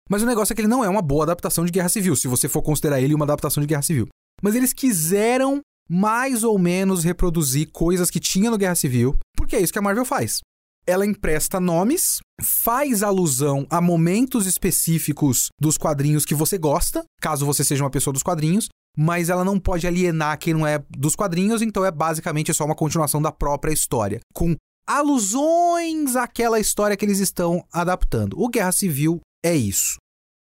Mas 0.09 0.21
o 0.21 0.25
negócio 0.25 0.53
é 0.53 0.55
que 0.55 0.61
ele 0.61 0.67
não 0.67 0.83
é 0.83 0.89
uma 0.89 1.01
boa 1.01 1.23
adaptação 1.23 1.65
de 1.65 1.71
Guerra 1.71 1.89
Civil, 1.89 2.15
se 2.15 2.27
você 2.27 2.47
for 2.47 2.61
considerar 2.61 3.01
ele 3.01 3.15
uma 3.15 3.25
adaptação 3.25 3.61
de 3.61 3.67
Guerra 3.67 3.81
Civil. 3.81 4.07
Mas 4.41 4.55
eles 4.55 4.73
quiseram 4.73 5.61
mais 5.89 6.43
ou 6.43 6.57
menos 6.59 7.03
reproduzir 7.03 7.69
coisas 7.71 8.09
que 8.09 8.19
tinha 8.19 8.51
no 8.51 8.57
Guerra 8.57 8.75
Civil, 8.75 9.17
porque 9.35 9.55
é 9.55 9.61
isso 9.61 9.73
que 9.73 9.79
a 9.79 9.81
Marvel 9.81 10.05
faz 10.05 10.41
ela 10.85 11.05
empresta 11.05 11.59
nomes, 11.59 12.19
faz 12.41 13.03
alusão 13.03 13.65
a 13.69 13.79
momentos 13.79 14.45
específicos 14.45 15.49
dos 15.59 15.77
quadrinhos 15.77 16.25
que 16.25 16.35
você 16.35 16.57
gosta, 16.57 17.03
caso 17.21 17.45
você 17.45 17.63
seja 17.63 17.83
uma 17.83 17.89
pessoa 17.89 18.13
dos 18.13 18.23
quadrinhos, 18.23 18.67
mas 18.97 19.29
ela 19.29 19.43
não 19.43 19.59
pode 19.59 19.87
alienar 19.87 20.37
quem 20.37 20.53
não 20.53 20.65
é 20.67 20.83
dos 20.89 21.15
quadrinhos, 21.15 21.61
então 21.61 21.85
é 21.85 21.91
basicamente 21.91 22.53
só 22.53 22.65
uma 22.65 22.75
continuação 22.75 23.21
da 23.21 23.31
própria 23.31 23.71
história, 23.71 24.19
com 24.33 24.55
alusões 24.87 26.15
àquela 26.15 26.59
história 26.59 26.97
que 26.97 27.05
eles 27.05 27.19
estão 27.19 27.63
adaptando. 27.71 28.39
O 28.39 28.49
Guerra 28.49 28.71
Civil 28.71 29.19
é 29.43 29.55
isso. 29.55 29.95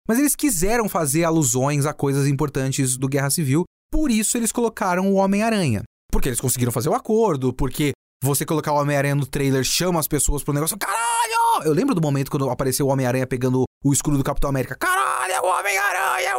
Mas 0.09 0.19
eles 0.19 0.35
quiseram 0.35 0.89
fazer 0.89 1.25
alusões 1.25 1.87
a 1.87 1.93
coisas 1.93 2.27
importantes 2.27 2.97
do 2.97 3.09
Guerra 3.09 3.31
Civil, 3.31 3.65
por 3.93 4.11
isso 4.11 4.37
eles 4.37 4.51
colocaram 4.51 5.13
o 5.13 5.15
Homem-Aranha. 5.15 5.83
Porque 6.11 6.29
eles 6.29 6.41
conseguiram 6.41 6.73
fazer 6.73 6.89
o 6.89 6.95
acordo, 6.95 7.53
porque 7.53 7.93
você 8.23 8.45
colocar 8.45 8.73
o 8.73 8.77
Homem-Aranha 8.77 9.15
no 9.15 9.27
trailer 9.27 9.65
chama 9.65 10.01
as 10.01 10.09
pessoas 10.09 10.43
pro 10.43 10.53
negócio. 10.53 10.77
Caralho! 10.77 11.65
Eu 11.65 11.73
lembro 11.73 11.95
do 11.95 12.01
momento 12.01 12.31
quando 12.31 12.51
apareceu 12.51 12.87
o 12.87 12.91
Homem-Aranha 12.91 13.27
pegando 13.27 13.65
o 13.85 13.93
escudo 13.93 14.19
do 14.19 14.25
Capitão 14.25 14.51
América. 14.51 14.77
Caralho, 14.77 15.43
o 15.43 15.47
Homem-Aranha! 15.47 16.37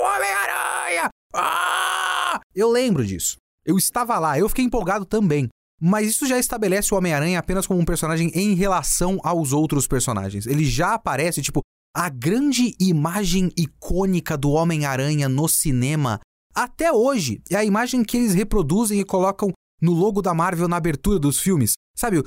Eu 2.55 2.70
lembro 2.70 3.05
disso. 3.05 3.38
Eu 3.65 3.77
estava 3.77 4.17
lá, 4.20 4.38
eu 4.38 4.50
fiquei 4.50 4.65
empolgado 4.65 5.05
também. 5.05 5.48
Mas 5.79 6.10
isso 6.10 6.27
já 6.27 6.38
estabelece 6.38 6.93
o 6.93 6.98
Homem-Aranha 6.98 7.39
apenas 7.39 7.65
como 7.65 7.79
um 7.79 7.86
personagem 7.86 8.31
em 8.36 8.53
relação 8.53 9.20
aos 9.24 9.51
outros 9.51 9.88
personagens. 9.88 10.46
Ele 10.46 10.63
já 10.63 10.93
aparece, 10.93 11.41
tipo, 11.41 11.62
a 11.96 12.08
grande 12.08 12.75
imagem 12.79 13.51
icônica 13.58 14.38
do 14.38 14.51
Homem-Aranha 14.51 15.27
no 15.27 15.48
cinema 15.48 16.20
até 16.53 16.91
hoje 16.91 17.41
é 17.50 17.55
a 17.55 17.65
imagem 17.65 18.03
que 18.03 18.17
eles 18.17 18.34
reproduzem 18.34 19.00
e 19.00 19.05
colocam 19.05 19.51
no 19.81 19.93
logo 19.93 20.22
da 20.22 20.34
Marvel 20.34 20.67
na 20.67 20.77
abertura 20.77 21.17
dos 21.17 21.39
filmes. 21.39 21.74
Sabe 21.98 22.20
o. 22.20 22.24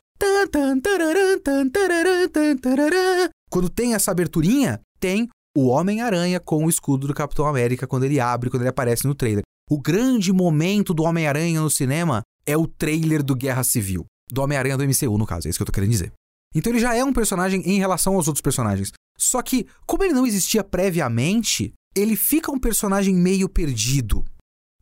Quando 3.51 3.69
tem 3.69 3.95
essa 3.95 4.11
aberturinha, 4.11 4.81
tem 4.99 5.29
o 5.57 5.69
Homem-Aranha 5.69 6.41
com 6.41 6.65
o 6.65 6.69
escudo 6.69 7.07
do 7.07 7.15
Capitão 7.15 7.47
América 7.47 7.87
quando 7.87 8.05
ele 8.05 8.19
abre, 8.19 8.51
quando 8.51 8.63
ele 8.63 8.71
aparece 8.71 9.07
no 9.07 9.15
trailer. 9.15 9.43
O 9.71 9.81
grande 9.81 10.31
momento 10.33 10.93
do 10.93 11.05
Homem-Aranha 11.05 11.61
no 11.61 11.71
cinema 11.71 12.23
é 12.47 12.57
o 12.57 12.67
trailer 12.67 13.23
do 13.23 13.35
Guerra 13.35 13.65
Civil. 13.65 14.05
Do 14.31 14.43
Homem-Aranha 14.43 14.77
do 14.77 14.85
MCU, 14.85 15.17
no 15.17 15.27
caso, 15.27 15.47
é 15.47 15.51
isso 15.51 15.59
que 15.59 15.63
eu 15.63 15.67
tô 15.67 15.73
querendo 15.73 15.91
dizer. 15.91 16.13
Então 16.55 16.71
ele 16.71 16.81
já 16.81 16.95
é 16.95 17.03
um 17.03 17.13
personagem 17.13 17.63
em 17.63 17.79
relação 17.79 18.15
aos 18.15 18.29
outros 18.29 18.43
personagens. 18.43 18.93
Só 19.19 19.41
que, 19.43 19.67
como 19.87 20.05
ele 20.05 20.13
não 20.13 20.27
existia 20.27 20.63
previamente, 20.63 21.73
ele 21.97 22.15
fica 22.15 22.53
um 22.53 22.59
personagem 22.59 23.15
meio 23.15 23.49
perdido. 23.49 24.25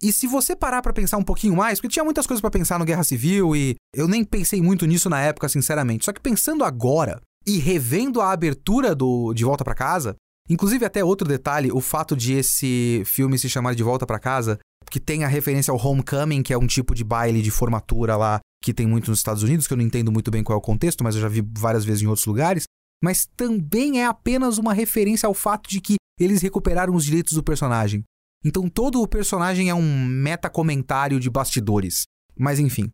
E 0.02 0.12
se 0.12 0.26
você 0.26 0.56
parar 0.56 0.82
para 0.82 0.92
pensar 0.92 1.16
um 1.16 1.22
pouquinho 1.22 1.54
mais, 1.54 1.78
porque 1.78 1.92
tinha 1.92 2.04
muitas 2.04 2.26
coisas 2.26 2.40
para 2.40 2.50
pensar 2.50 2.76
no 2.76 2.84
Guerra 2.84 3.04
Civil 3.04 3.54
e 3.54 3.76
eu 3.94 4.08
nem 4.08 4.24
pensei 4.24 4.60
muito 4.60 4.84
nisso 4.84 5.08
na 5.08 5.20
época, 5.20 5.48
sinceramente. 5.48 6.04
Só 6.04 6.12
que 6.12 6.20
pensando 6.20 6.64
agora 6.64 7.20
e 7.46 7.58
revendo 7.58 8.20
a 8.20 8.32
abertura 8.32 8.96
do 8.96 9.32
De 9.32 9.44
Volta 9.44 9.62
para 9.62 9.76
Casa, 9.76 10.16
inclusive 10.50 10.84
até 10.84 11.04
outro 11.04 11.28
detalhe, 11.28 11.70
o 11.70 11.80
fato 11.80 12.16
de 12.16 12.32
esse 12.32 13.02
filme 13.06 13.38
se 13.38 13.48
chamar 13.48 13.76
De 13.76 13.82
Volta 13.84 14.04
para 14.04 14.18
Casa, 14.18 14.58
que 14.92 15.00
tem 15.00 15.24
a 15.24 15.28
referência 15.28 15.72
ao 15.72 15.78
Homecoming, 15.82 16.42
que 16.42 16.52
é 16.52 16.58
um 16.58 16.66
tipo 16.66 16.94
de 16.94 17.02
baile 17.02 17.40
de 17.40 17.50
formatura 17.50 18.14
lá 18.14 18.40
que 18.62 18.74
tem 18.74 18.86
muito 18.86 19.10
nos 19.10 19.20
Estados 19.20 19.42
Unidos, 19.42 19.66
que 19.66 19.72
eu 19.72 19.78
não 19.78 19.84
entendo 19.84 20.12
muito 20.12 20.30
bem 20.30 20.44
qual 20.44 20.54
é 20.54 20.58
o 20.58 20.62
contexto, 20.62 21.02
mas 21.02 21.14
eu 21.14 21.22
já 21.22 21.28
vi 21.28 21.42
várias 21.56 21.82
vezes 21.82 22.02
em 22.02 22.06
outros 22.06 22.26
lugares, 22.26 22.64
mas 23.02 23.26
também 23.34 24.02
é 24.02 24.04
apenas 24.04 24.58
uma 24.58 24.74
referência 24.74 25.26
ao 25.26 25.32
fato 25.32 25.70
de 25.70 25.80
que 25.80 25.96
eles 26.20 26.42
recuperaram 26.42 26.94
os 26.94 27.06
direitos 27.06 27.32
do 27.32 27.42
personagem. 27.42 28.04
Então 28.44 28.68
todo 28.68 29.00
o 29.00 29.08
personagem 29.08 29.70
é 29.70 29.74
um 29.74 30.06
meta-comentário 30.06 31.18
de 31.18 31.30
bastidores. 31.30 32.02
Mas 32.38 32.58
enfim. 32.58 32.90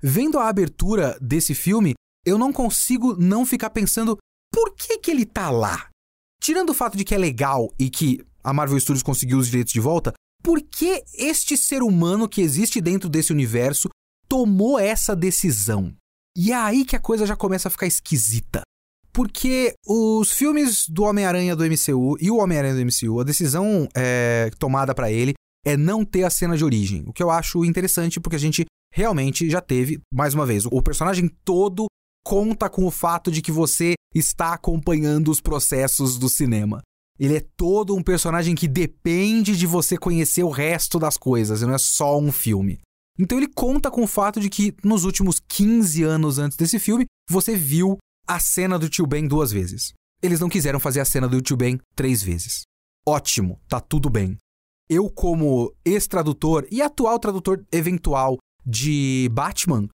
Vendo 0.00 0.38
a 0.38 0.48
abertura 0.48 1.18
desse 1.20 1.52
filme, 1.52 1.94
eu 2.24 2.38
não 2.38 2.52
consigo 2.52 3.16
não 3.16 3.44
ficar 3.44 3.70
pensando 3.70 4.16
por 4.52 4.72
que, 4.76 4.98
que 4.98 5.10
ele 5.10 5.26
tá 5.26 5.50
lá? 5.50 5.88
Tirando 6.40 6.70
o 6.70 6.74
fato 6.74 6.96
de 6.96 7.04
que 7.04 7.14
é 7.14 7.18
legal 7.18 7.74
e 7.76 7.90
que 7.90 8.24
a 8.44 8.52
Marvel 8.52 8.78
Studios 8.78 9.02
conseguiu 9.02 9.38
os 9.38 9.48
direitos 9.48 9.72
de 9.72 9.80
volta, 9.80 10.12
por 10.44 10.60
que 10.60 11.02
este 11.14 11.56
ser 11.56 11.82
humano 11.82 12.28
que 12.28 12.42
existe 12.42 12.78
dentro 12.78 13.08
desse 13.08 13.32
universo 13.32 13.88
tomou 14.28 14.78
essa 14.78 15.16
decisão? 15.16 15.96
E 16.36 16.52
é 16.52 16.54
aí 16.54 16.84
que 16.84 16.94
a 16.94 17.00
coisa 17.00 17.24
já 17.24 17.34
começa 17.34 17.68
a 17.68 17.70
ficar 17.70 17.86
esquisita. 17.86 18.60
Porque 19.10 19.74
os 19.86 20.32
filmes 20.32 20.86
do 20.86 21.04
Homem-Aranha 21.04 21.56
do 21.56 21.64
MCU 21.64 22.18
e 22.20 22.30
o 22.30 22.36
Homem-Aranha 22.36 22.74
do 22.74 22.84
MCU, 22.84 23.20
a 23.20 23.24
decisão 23.24 23.88
é, 23.96 24.50
tomada 24.58 24.94
para 24.94 25.10
ele 25.10 25.32
é 25.64 25.78
não 25.78 26.04
ter 26.04 26.24
a 26.24 26.30
cena 26.30 26.58
de 26.58 26.64
origem. 26.64 27.04
O 27.06 27.12
que 27.12 27.22
eu 27.22 27.30
acho 27.30 27.64
interessante, 27.64 28.20
porque 28.20 28.36
a 28.36 28.40
gente 28.40 28.66
realmente 28.92 29.48
já 29.48 29.62
teve, 29.62 29.98
mais 30.12 30.34
uma 30.34 30.44
vez, 30.44 30.66
o 30.66 30.82
personagem 30.82 31.26
todo 31.42 31.86
conta 32.22 32.68
com 32.68 32.84
o 32.84 32.90
fato 32.90 33.30
de 33.30 33.40
que 33.40 33.52
você 33.52 33.94
está 34.14 34.52
acompanhando 34.52 35.30
os 35.30 35.40
processos 35.40 36.18
do 36.18 36.28
cinema. 36.28 36.82
Ele 37.18 37.36
é 37.36 37.46
todo 37.56 37.94
um 37.94 38.02
personagem 38.02 38.54
que 38.54 38.66
depende 38.66 39.56
de 39.56 39.66
você 39.66 39.96
conhecer 39.96 40.42
o 40.42 40.50
resto 40.50 40.98
das 40.98 41.16
coisas, 41.16 41.62
não 41.62 41.74
é 41.74 41.78
só 41.78 42.18
um 42.18 42.32
filme. 42.32 42.80
Então 43.18 43.38
ele 43.38 43.46
conta 43.46 43.90
com 43.90 44.02
o 44.02 44.08
fato 44.08 44.40
de 44.40 44.50
que 44.50 44.74
nos 44.82 45.04
últimos 45.04 45.38
15 45.38 46.02
anos 46.02 46.38
antes 46.38 46.56
desse 46.56 46.78
filme, 46.78 47.06
você 47.30 47.54
viu 47.54 47.96
a 48.26 48.40
cena 48.40 48.78
do 48.78 48.88
tio 48.88 49.06
Ben 49.06 49.28
duas 49.28 49.52
vezes. 49.52 49.92
Eles 50.20 50.40
não 50.40 50.48
quiseram 50.48 50.80
fazer 50.80 51.00
a 51.00 51.04
cena 51.04 51.28
do 51.28 51.40
tio 51.40 51.56
Ben 51.56 51.78
três 51.94 52.22
vezes. 52.22 52.62
Ótimo, 53.06 53.60
tá 53.68 53.80
tudo 53.80 54.10
bem. 54.10 54.36
Eu, 54.88 55.08
como 55.08 55.72
ex-tradutor 55.84 56.66
e 56.70 56.82
atual 56.82 57.18
tradutor 57.18 57.64
eventual 57.70 58.38
de 58.66 59.28
Batman, 59.32 59.88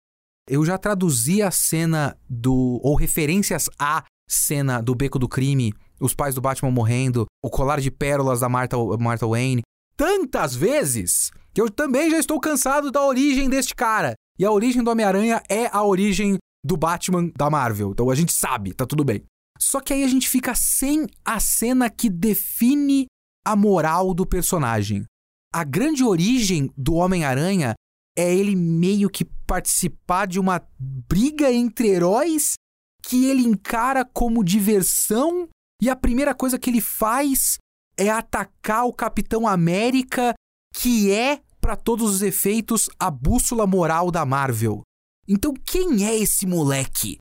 eu 0.48 0.64
já 0.64 0.78
traduzi 0.78 1.42
a 1.42 1.50
cena 1.50 2.16
do. 2.28 2.80
ou 2.82 2.94
referências 2.94 3.68
à 3.78 4.04
cena 4.28 4.80
do 4.80 4.94
Beco 4.94 5.18
do 5.18 5.28
Crime 5.28 5.74
os 6.00 6.14
pais 6.14 6.34
do 6.34 6.40
Batman 6.40 6.70
morrendo, 6.70 7.26
o 7.42 7.50
colar 7.50 7.80
de 7.80 7.90
pérolas 7.90 8.40
da 8.40 8.48
Martha, 8.48 8.76
Martha 8.98 9.26
Wayne, 9.26 9.62
tantas 9.96 10.54
vezes 10.54 11.30
que 11.52 11.60
eu 11.60 11.70
também 11.70 12.10
já 12.10 12.18
estou 12.18 12.38
cansado 12.40 12.90
da 12.90 13.04
origem 13.04 13.48
deste 13.48 13.74
cara. 13.74 14.14
E 14.38 14.44
a 14.44 14.50
origem 14.52 14.82
do 14.82 14.90
Homem-Aranha 14.90 15.42
é 15.48 15.66
a 15.72 15.82
origem 15.82 16.38
do 16.64 16.76
Batman 16.76 17.30
da 17.36 17.50
Marvel. 17.50 17.90
Então 17.90 18.08
a 18.08 18.14
gente 18.14 18.32
sabe, 18.32 18.72
tá 18.72 18.86
tudo 18.86 19.04
bem. 19.04 19.24
Só 19.58 19.80
que 19.80 19.92
aí 19.92 20.04
a 20.04 20.08
gente 20.08 20.28
fica 20.28 20.54
sem 20.54 21.06
a 21.24 21.40
cena 21.40 21.90
que 21.90 22.08
define 22.08 23.06
a 23.44 23.56
moral 23.56 24.14
do 24.14 24.24
personagem. 24.24 25.04
A 25.52 25.64
grande 25.64 26.04
origem 26.04 26.70
do 26.76 26.94
Homem-Aranha 26.94 27.74
é 28.16 28.32
ele 28.32 28.54
meio 28.54 29.10
que 29.10 29.24
participar 29.24 30.26
de 30.26 30.38
uma 30.38 30.62
briga 30.78 31.50
entre 31.52 31.88
heróis 31.88 32.54
que 33.02 33.26
ele 33.26 33.42
encara 33.42 34.04
como 34.04 34.44
diversão 34.44 35.48
e 35.80 35.88
a 35.88 35.96
primeira 35.96 36.34
coisa 36.34 36.58
que 36.58 36.70
ele 36.70 36.80
faz 36.80 37.58
é 37.96 38.08
atacar 38.08 38.86
o 38.86 38.92
Capitão 38.92 39.46
América, 39.46 40.34
que 40.74 41.10
é, 41.12 41.40
para 41.60 41.76
todos 41.76 42.14
os 42.14 42.22
efeitos, 42.22 42.88
a 42.98 43.10
bússola 43.10 43.66
moral 43.66 44.10
da 44.10 44.24
Marvel. 44.24 44.82
Então, 45.26 45.52
quem 45.52 46.06
é 46.06 46.16
esse 46.16 46.46
moleque? 46.46 47.18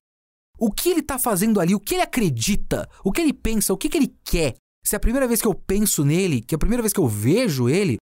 O 0.58 0.72
que 0.72 0.90
ele 0.90 1.02
tá 1.02 1.20
fazendo 1.20 1.60
ali? 1.60 1.76
O 1.76 1.80
que 1.80 1.96
ele 1.96 2.04
acredita? 2.04 2.90
O 3.04 3.12
que 3.12 3.22
ele 3.22 3.34
pensa? 3.34 3.74
O 3.74 3.78
que, 3.78 3.90
que 3.90 3.98
ele 3.98 4.16
quer? 4.24 4.56
Se 4.84 4.96
é 4.96 4.98
a 4.98 5.00
primeira 5.00 5.28
vez 5.28 5.42
que 5.42 5.48
eu 5.48 5.54
penso 5.54 6.06
nele, 6.06 6.42
que 6.42 6.56
é 6.56 6.58
a 6.58 6.60
primeira 6.60 6.82
vez 6.82 6.94
que 6.94 7.00
eu 7.00 7.08
vejo 7.08 7.68
ele, 7.68 7.98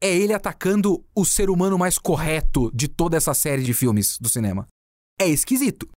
é 0.00 0.14
ele 0.14 0.34
atacando 0.34 1.04
o 1.14 1.24
ser 1.24 1.48
humano 1.48 1.78
mais 1.78 1.96
correto 1.96 2.70
de 2.74 2.88
toda 2.88 3.16
essa 3.16 3.32
série 3.32 3.62
de 3.62 3.72
filmes 3.72 4.18
do 4.18 4.28
cinema. 4.28 4.66
É 5.18 5.28
esquisito. 5.28 5.88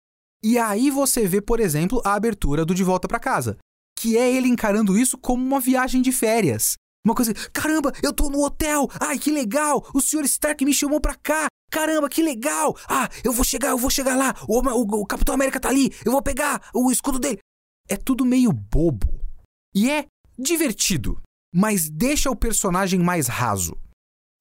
E 0.43 0.57
aí 0.57 0.89
você 0.89 1.27
vê, 1.27 1.41
por 1.41 1.59
exemplo, 1.59 2.01
a 2.05 2.13
abertura 2.13 2.63
do 2.63 2.73
De 2.73 2.83
Volta 2.83 3.07
para 3.07 3.19
Casa, 3.19 3.57
que 3.99 4.17
é 4.17 4.33
ele 4.33 4.47
encarando 4.47 4.97
isso 4.97 5.17
como 5.17 5.45
uma 5.45 5.59
viagem 5.59 6.01
de 6.01 6.13
férias. 6.13 6.75
Uma 7.05 7.13
coisa, 7.13 7.33
caramba, 7.51 7.91
eu 8.01 8.13
tô 8.13 8.29
no 8.29 8.41
hotel. 8.41 8.87
Ai, 8.97 9.19
que 9.19 9.29
legal. 9.29 9.85
O 9.93 10.01
senhor 10.01 10.23
Stark 10.23 10.63
me 10.63 10.73
chamou 10.73 11.01
pra 11.01 11.15
cá. 11.15 11.47
Caramba, 11.69 12.07
que 12.07 12.23
legal. 12.23 12.77
Ah, 12.87 13.09
eu 13.25 13.33
vou 13.33 13.43
chegar, 13.43 13.71
eu 13.71 13.77
vou 13.77 13.89
chegar 13.89 14.15
lá. 14.15 14.33
O, 14.47 14.61
o, 14.61 15.01
o 15.01 15.05
Capitão 15.05 15.35
América 15.35 15.59
tá 15.59 15.67
ali. 15.67 15.91
Eu 16.05 16.13
vou 16.13 16.21
pegar 16.21 16.69
o 16.73 16.89
escudo 16.89 17.19
dele. 17.19 17.39
É 17.89 17.97
tudo 17.97 18.25
meio 18.25 18.53
bobo. 18.53 19.19
E 19.75 19.89
é 19.89 20.05
divertido, 20.37 21.21
mas 21.53 21.89
deixa 21.89 22.31
o 22.31 22.35
personagem 22.37 23.01
mais 23.01 23.27
raso. 23.27 23.77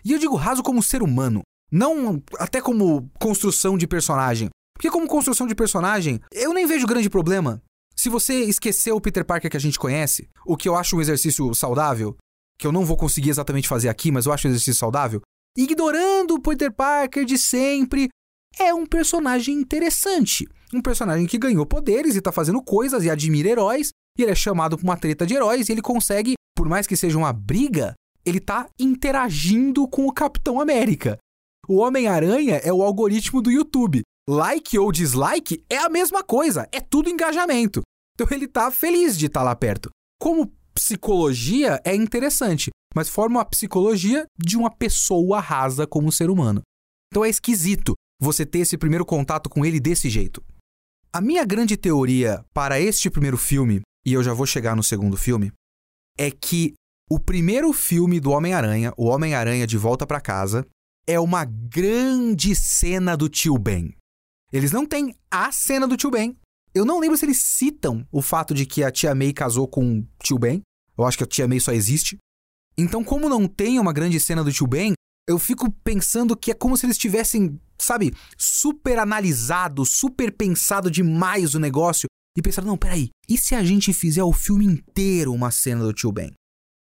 E 0.05 0.13
eu 0.13 0.21
digo 0.21 0.37
raso 0.37 0.63
como 0.63 0.85
ser 0.85 1.03
humano, 1.03 1.43
não 1.71 2.23
até 2.39 2.61
como 2.61 3.11
construção 3.19 3.77
de 3.77 3.89
personagem. 3.89 4.51
Porque 4.73 4.89
como 4.89 5.09
construção 5.09 5.49
de 5.49 5.55
personagem, 5.57 6.21
eu 6.31 6.55
nem 6.55 6.65
vejo 6.65 6.87
grande 6.87 7.11
problema. 7.11 7.61
Se 7.99 8.09
você 8.09 8.45
esqueceu 8.45 8.95
o 8.95 9.01
Peter 9.01 9.25
Parker 9.25 9.51
que 9.51 9.57
a 9.57 9.61
gente 9.61 9.77
conhece, 9.77 10.29
o 10.47 10.57
que 10.57 10.69
eu 10.69 10.77
acho 10.77 10.97
um 10.97 11.01
exercício 11.01 11.53
saudável, 11.53 12.17
que 12.57 12.65
eu 12.65 12.71
não 12.71 12.85
vou 12.85 12.97
conseguir 12.97 13.31
exatamente 13.31 13.67
fazer 13.67 13.89
aqui, 13.89 14.13
mas 14.13 14.25
eu 14.25 14.33
acho 14.33 14.47
um 14.47 14.51
exercício 14.53 14.79
saudável, 14.79 15.21
ignorando 15.57 16.35
o 16.35 16.41
Peter 16.41 16.73
Parker 16.73 17.25
de 17.25 17.37
sempre, 17.37 18.09
é 18.57 18.73
um 18.73 18.87
personagem 18.87 19.53
interessante. 19.57 20.47
Um 20.73 20.81
personagem 20.81 21.27
que 21.27 21.37
ganhou 21.37 21.67
poderes 21.67 22.15
e 22.15 22.21
tá 22.21 22.31
fazendo 22.31 22.63
coisas 22.63 23.03
e 23.03 23.11
admira 23.11 23.49
heróis, 23.49 23.91
e 24.17 24.23
ele 24.23 24.31
é 24.31 24.37
chamado 24.37 24.77
pra 24.77 24.85
uma 24.85 24.97
treta 24.97 25.27
de 25.27 25.35
heróis 25.35 25.69
e 25.69 25.73
ele 25.73 25.83
consegue, 25.83 26.35
por 26.57 26.69
mais 26.69 26.87
que 26.87 26.97
seja 26.97 27.19
uma 27.19 27.33
briga, 27.33 27.95
ele 28.25 28.39
tá 28.39 28.69
interagindo 28.79 29.89
com 29.89 30.07
o 30.07 30.13
Capitão 30.13 30.61
América. 30.61 31.19
O 31.67 31.79
Homem-Aranha 31.79 32.61
é 32.63 32.73
o 32.73 32.81
algoritmo 32.81 33.43
do 33.43 33.51
YouTube. 33.51 34.03
Like 34.31 34.79
ou 34.79 34.93
dislike 34.93 35.65
é 35.71 35.79
a 35.79 35.89
mesma 35.89 36.23
coisa, 36.23 36.69
é 36.71 36.81
tudo 36.81 37.09
engajamento. 37.09 37.81
Então 38.15 38.29
ele 38.31 38.47
tá 38.47 38.71
feliz 38.71 39.17
de 39.17 39.25
estar 39.25 39.41
tá 39.41 39.45
lá 39.45 39.57
perto. 39.57 39.89
Como 40.21 40.53
psicologia 40.75 41.81
é 41.83 41.95
interessante, 41.95 42.69
mas 42.95 43.09
forma 43.09 43.39
uma 43.39 43.45
psicologia 43.47 44.27
de 44.39 44.55
uma 44.59 44.71
pessoa 44.71 45.41
rasa 45.41 45.87
como 45.87 46.13
ser 46.13 46.29
humano. 46.29 46.61
Então 47.11 47.25
é 47.25 47.31
esquisito 47.31 47.95
você 48.21 48.45
ter 48.45 48.59
esse 48.59 48.77
primeiro 48.77 49.07
contato 49.07 49.49
com 49.49 49.65
ele 49.65 49.81
desse 49.81 50.11
jeito. 50.11 50.45
A 51.11 51.23
minha 51.23 51.45
grande 51.47 51.75
teoria 51.75 52.45
para 52.53 52.79
este 52.79 53.09
primeiro 53.09 53.39
filme, 53.39 53.81
e 54.07 54.13
eu 54.13 54.23
já 54.23 54.35
vou 54.35 54.45
chegar 54.45 54.77
no 54.77 54.83
segundo 54.83 55.17
filme, 55.17 55.51
é 56.19 56.31
que 56.31 56.75
o 57.11 57.19
primeiro 57.19 57.73
filme 57.73 58.21
do 58.21 58.33
Homem-Aranha, 58.33 58.93
o 58.95 59.07
Homem-Aranha 59.07 59.67
de 59.67 59.79
Volta 59.79 60.07
para 60.07 60.21
Casa, 60.21 60.67
é 61.07 61.19
uma 61.19 61.47
grande 61.47 62.55
cena 62.55 63.17
do 63.17 63.31
tio 63.31 63.57
Ben. 63.57 63.98
Eles 64.53 64.73
não 64.73 64.87
têm 64.87 65.15
a 65.31 65.53
cena 65.53 65.87
do 65.87 65.97
tio 65.97 66.11
Ben, 66.11 66.37
eu 66.75 66.85
não 66.85 67.01
lembro 67.01 67.17
se 67.17 67.25
eles 67.25 67.39
citam 67.39 68.07
o 68.13 68.23
fato 68.23 68.55
de 68.55 68.67
que 68.67 68.85
a 68.85 68.91
tia 68.91 69.15
May 69.15 69.33
casou 69.33 69.67
com 69.67 69.99
o 69.99 70.09
tio 70.23 70.39
Ben. 70.39 70.63
Eu 70.97 71.05
acho 71.05 71.19
que 71.19 71.25
a 71.25 71.27
tia 71.27 71.49
May 71.49 71.61
só 71.61 71.73
existe. 71.73 72.19
Então, 72.77 73.03
como 73.03 73.29
não 73.29 73.49
tem 73.49 73.79
uma 73.79 73.93
grande 73.93 74.21
cena 74.21 74.45
do 74.45 74.53
tio 74.53 74.67
Ben, 74.67 74.93
eu 75.29 75.39
fico 75.39 75.71
pensando 75.83 76.37
que 76.37 76.51
é 76.51 76.55
como 76.55 76.77
se 76.77 76.87
eles 76.87 76.97
tivessem, 76.97 77.61
sabe, 77.79 78.15
super 78.37 78.99
analisado, 78.99 79.85
super 79.85 80.33
pensado 80.33 80.91
demais 80.91 81.55
o 81.55 81.59
negócio 81.59 82.07
e 82.37 82.43
pensaram: 82.43 82.69
não, 82.69 82.79
peraí, 82.79 83.11
e 83.29 83.37
se 83.37 83.55
a 83.55 83.65
gente 83.65 83.93
fizer 83.93 84.23
o 84.23 84.33
filme 84.33 84.65
inteiro 84.65 85.33
uma 85.33 85.51
cena 85.51 85.83
do 85.83 85.93
tio 85.93 86.13
Ben? 86.13 86.33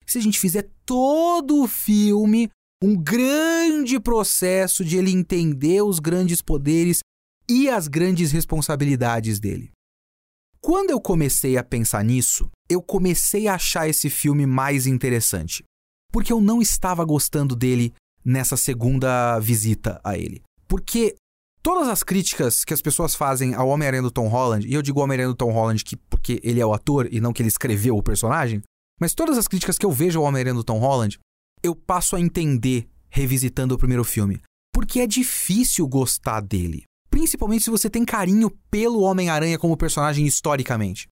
Se 0.07 0.19
a 0.19 0.21
gente 0.21 0.39
fizer 0.39 0.71
todo 0.85 1.63
o 1.63 1.67
filme 1.67 2.51
um 2.83 2.95
grande 2.95 3.99
processo 3.99 4.85
de 4.85 4.99
ele 4.99 5.11
entender 5.11 5.83
os 5.83 5.99
grandes 5.99 6.43
poderes 6.43 7.01
e 7.49 7.69
as 7.69 7.89
grandes 7.89 8.33
responsabilidades 8.33 9.39
dele? 9.39 9.71
Quando 10.61 10.91
eu 10.91 11.01
comecei 11.01 11.57
a 11.57 11.63
pensar 11.63 12.05
nisso, 12.05 12.51
eu 12.69 12.83
comecei 12.83 13.47
a 13.47 13.55
achar 13.55 13.89
esse 13.89 14.11
filme 14.11 14.45
mais 14.47 14.87
interessante. 14.87 15.63
Porque 16.13 16.33
eu 16.33 16.41
não 16.41 16.61
estava 16.61 17.05
gostando 17.05 17.55
dele 17.55 17.95
nessa 18.25 18.57
segunda 18.57 19.39
visita 19.39 20.01
a 20.03 20.19
ele. 20.19 20.43
Porque 20.67 21.15
todas 21.63 21.89
as 21.89 22.03
críticas 22.03 22.65
que 22.65 22.75
as 22.75 22.83
pessoas 22.83 23.15
fazem 23.15 23.55
ao 23.55 23.69
Homem-Aranha 23.69 24.03
do 24.03 24.11
Tom 24.11 24.27
Holland, 24.27 24.67
e 24.67 24.75
eu 24.75 24.83
digo 24.83 25.01
Homem-Aranha 25.01 25.29
do 25.29 25.37
Tom 25.37 25.53
Holland 25.53 25.85
que, 25.85 25.97
porque 25.97 26.41
ele 26.43 26.61
é 26.61 26.67
o 26.67 26.73
ator 26.73 27.09
e 27.13 27.21
não 27.21 27.33
que 27.33 27.43
ele 27.43 27.49
escreveu 27.49 27.97
o 27.97 28.03
personagem, 28.03 28.61
mas 29.01 29.15
todas 29.15 29.39
as 29.39 29.47
críticas 29.47 29.79
que 29.79 29.87
eu 29.87 29.93
vejo 29.93 30.19
ao 30.19 30.25
Homem-Aranha 30.25 30.55
do 30.55 30.65
Tom 30.65 30.81
Holland, 30.81 31.19
eu 31.63 31.77
passo 31.77 32.17
a 32.17 32.21
entender 32.21 32.89
revisitando 33.09 33.75
o 33.75 33.79
primeiro 33.79 34.03
filme. 34.03 34.41
Porque 34.73 35.01
é 35.01 35.07
difícil 35.07 35.87
gostar 35.87 36.41
dele 36.41 36.85
principalmente 37.17 37.65
se 37.65 37.71
você 37.71 37.89
tem 37.89 38.05
carinho 38.05 38.51
pelo 38.71 39.01
Homem-Aranha 39.01 39.59
como 39.59 39.75
personagem 39.75 40.27
historicamente. 40.27 41.09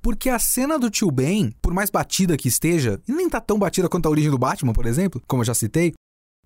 Porque 0.00 0.30
a 0.30 0.38
cena 0.38 0.78
do 0.78 0.88
tio 0.88 1.10
Ben, 1.10 1.50
por 1.60 1.74
mais 1.74 1.90
batida 1.90 2.36
que 2.36 2.46
esteja, 2.46 3.02
e 3.08 3.12
nem 3.12 3.28
tá 3.28 3.40
tão 3.40 3.58
batida 3.58 3.88
quanto 3.88 4.06
a 4.06 4.10
origem 4.10 4.30
do 4.30 4.38
Batman, 4.38 4.72
por 4.72 4.86
exemplo, 4.86 5.20
como 5.26 5.42
eu 5.42 5.46
já 5.46 5.54
citei, 5.54 5.94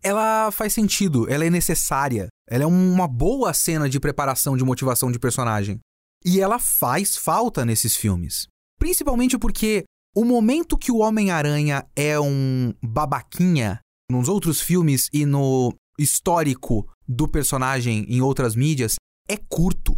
ela 0.02 0.50
faz 0.50 0.72
sentido, 0.72 1.30
ela 1.30 1.44
é 1.44 1.50
necessária, 1.50 2.28
ela 2.48 2.64
é 2.64 2.66
uma 2.66 3.06
boa 3.06 3.52
cena 3.52 3.86
de 3.86 4.00
preparação 4.00 4.56
de 4.56 4.64
motivação 4.64 5.12
de 5.12 5.18
personagem. 5.18 5.78
E 6.24 6.40
ela 6.40 6.58
faz 6.58 7.14
falta 7.14 7.66
nesses 7.66 7.94
filmes. 7.94 8.46
Principalmente 8.78 9.36
porque 9.36 9.84
O 10.14 10.26
momento 10.26 10.76
que 10.76 10.92
o 10.92 10.98
Homem-Aranha 10.98 11.86
é 11.96 12.20
um 12.20 12.74
babaquinha 12.82 13.80
nos 14.10 14.28
outros 14.28 14.60
filmes 14.60 15.08
e 15.10 15.24
no 15.24 15.72
histórico 15.98 16.88
do 17.06 17.28
personagem 17.28 18.04
em 18.08 18.20
outras 18.20 18.54
mídias 18.54 18.94
é 19.28 19.36
curto. 19.36 19.94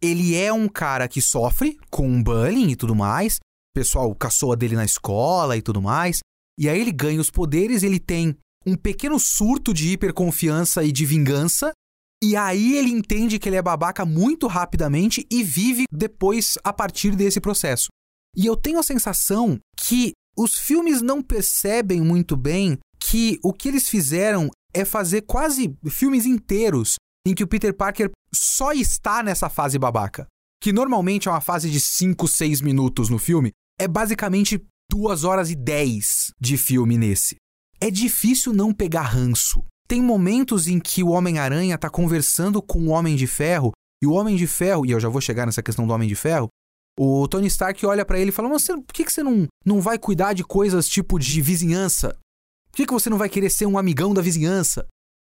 Ele 0.00 0.34
é 0.34 0.52
um 0.52 0.68
cara 0.68 1.08
que 1.08 1.20
sofre 1.20 1.76
com 1.90 2.22
bullying 2.22 2.70
e 2.70 2.76
tudo 2.76 2.94
mais, 2.94 3.36
o 3.36 3.74
pessoal 3.74 4.14
caçoa 4.14 4.56
dele 4.56 4.76
na 4.76 4.84
escola 4.84 5.56
e 5.56 5.62
tudo 5.62 5.82
mais, 5.82 6.20
e 6.58 6.68
aí 6.68 6.80
ele 6.80 6.92
ganha 6.92 7.20
os 7.20 7.30
poderes, 7.30 7.82
ele 7.82 7.98
tem 7.98 8.36
um 8.66 8.76
pequeno 8.76 9.18
surto 9.18 9.72
de 9.72 9.92
hiperconfiança 9.92 10.84
e 10.84 10.92
de 10.92 11.04
vingança, 11.04 11.72
e 12.22 12.36
aí 12.36 12.76
ele 12.76 12.90
entende 12.90 13.38
que 13.38 13.48
ele 13.48 13.56
é 13.56 13.62
babaca 13.62 14.04
muito 14.04 14.46
rapidamente 14.46 15.26
e 15.30 15.42
vive 15.42 15.84
depois 15.92 16.58
a 16.64 16.72
partir 16.72 17.14
desse 17.14 17.40
processo. 17.40 17.88
E 18.36 18.44
eu 18.44 18.56
tenho 18.56 18.78
a 18.78 18.82
sensação 18.82 19.58
que 19.76 20.12
os 20.36 20.58
filmes 20.58 21.00
não 21.00 21.22
percebem 21.22 22.00
muito 22.00 22.36
bem 22.36 22.78
que 23.00 23.38
o 23.42 23.52
que 23.52 23.68
eles 23.68 23.88
fizeram 23.88 24.50
é 24.80 24.84
fazer 24.84 25.22
quase 25.22 25.76
filmes 25.88 26.24
inteiros 26.24 26.96
em 27.26 27.34
que 27.34 27.42
o 27.42 27.48
Peter 27.48 27.74
Parker 27.74 28.10
só 28.32 28.72
está 28.72 29.22
nessa 29.22 29.48
fase 29.48 29.78
babaca. 29.78 30.26
Que 30.62 30.72
normalmente 30.72 31.28
é 31.28 31.30
uma 31.30 31.40
fase 31.40 31.70
de 31.70 31.80
5, 31.80 32.26
6 32.26 32.60
minutos 32.60 33.08
no 33.08 33.18
filme, 33.18 33.50
é 33.78 33.88
basicamente 33.88 34.64
2 34.90 35.24
horas 35.24 35.50
e 35.50 35.56
10 35.56 36.32
de 36.40 36.56
filme 36.56 36.96
nesse. 36.96 37.36
É 37.80 37.90
difícil 37.90 38.52
não 38.52 38.72
pegar 38.72 39.02
ranço. 39.02 39.62
Tem 39.86 40.02
momentos 40.02 40.66
em 40.66 40.78
que 40.78 41.02
o 41.02 41.08
Homem-Aranha 41.08 41.78
tá 41.78 41.88
conversando 41.88 42.60
com 42.60 42.80
o 42.80 42.88
Homem 42.88 43.16
de 43.16 43.26
Ferro, 43.26 43.72
e 44.02 44.06
o 44.06 44.12
Homem 44.12 44.36
de 44.36 44.46
Ferro, 44.46 44.86
e 44.86 44.90
eu 44.90 45.00
já 45.00 45.08
vou 45.08 45.20
chegar 45.20 45.46
nessa 45.46 45.62
questão 45.62 45.86
do 45.86 45.92
Homem 45.92 46.08
de 46.08 46.14
Ferro, 46.14 46.48
o 46.98 47.26
Tony 47.28 47.46
Stark 47.46 47.84
olha 47.86 48.04
para 48.04 48.18
ele 48.18 48.30
e 48.30 48.32
fala: 48.32 48.48
Mas 48.48 48.66
por 48.66 48.92
que, 48.92 49.04
que 49.04 49.12
você 49.12 49.22
não, 49.22 49.46
não 49.64 49.80
vai 49.80 49.98
cuidar 49.98 50.32
de 50.32 50.44
coisas 50.44 50.88
tipo 50.88 51.18
de 51.18 51.40
vizinhança? 51.40 52.16
Que, 52.78 52.86
que 52.86 52.92
você 52.92 53.10
não 53.10 53.18
vai 53.18 53.28
querer 53.28 53.50
ser 53.50 53.66
um 53.66 53.76
amigão 53.76 54.14
da 54.14 54.22
vizinhança? 54.22 54.86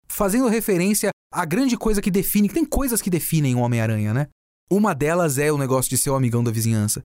Fazendo 0.06 0.46
referência 0.46 1.08
à 1.32 1.42
grande 1.46 1.74
coisa 1.74 2.02
que 2.02 2.10
define. 2.10 2.50
Tem 2.50 2.66
coisas 2.66 3.00
que 3.00 3.08
definem 3.08 3.54
o 3.54 3.60
Homem-Aranha, 3.60 4.12
né? 4.12 4.28
Uma 4.70 4.94
delas 4.94 5.38
é 5.38 5.50
o 5.50 5.56
negócio 5.56 5.88
de 5.88 5.96
ser 5.96 6.10
o 6.10 6.14
amigão 6.14 6.44
da 6.44 6.50
vizinhança. 6.50 7.00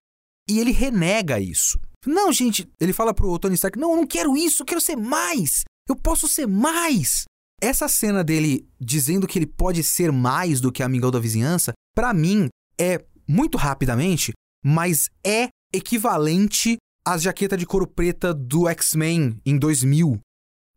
E 0.49 0.59
ele 0.59 0.73
renega 0.73 1.39
isso. 1.39 1.79
Não, 2.05 2.33
gente, 2.33 2.69
ele 2.81 2.91
fala 2.91 3.13
pro 3.13 3.39
Tony 3.39 3.55
Stark: 3.55 3.79
Não, 3.79 3.91
eu 3.91 3.95
não 3.95 4.05
quero 4.05 4.35
isso, 4.35 4.63
eu 4.63 4.65
quero 4.65 4.81
ser 4.81 4.97
mais. 4.97 5.63
Eu 5.87 5.95
posso 5.95 6.27
ser 6.27 6.47
mais. 6.47 7.23
Essa 7.61 7.87
cena 7.87 8.21
dele 8.21 8.67
dizendo 8.77 9.27
que 9.27 9.39
ele 9.39 9.47
pode 9.47 9.81
ser 9.83 10.11
mais 10.11 10.59
do 10.59 10.69
que 10.69 10.83
amigão 10.83 11.11
da 11.11 11.17
vizinhança, 11.17 11.71
para 11.95 12.13
mim 12.13 12.49
é 12.77 13.01
muito 13.25 13.57
rapidamente, 13.57 14.33
mas 14.65 15.09
é 15.25 15.47
equivalente 15.73 16.75
às 17.07 17.21
jaqueta 17.21 17.55
de 17.55 17.65
couro 17.65 17.87
preta 17.87 18.33
do 18.33 18.67
X-Men 18.67 19.39
em 19.45 19.57
2000. 19.57 20.19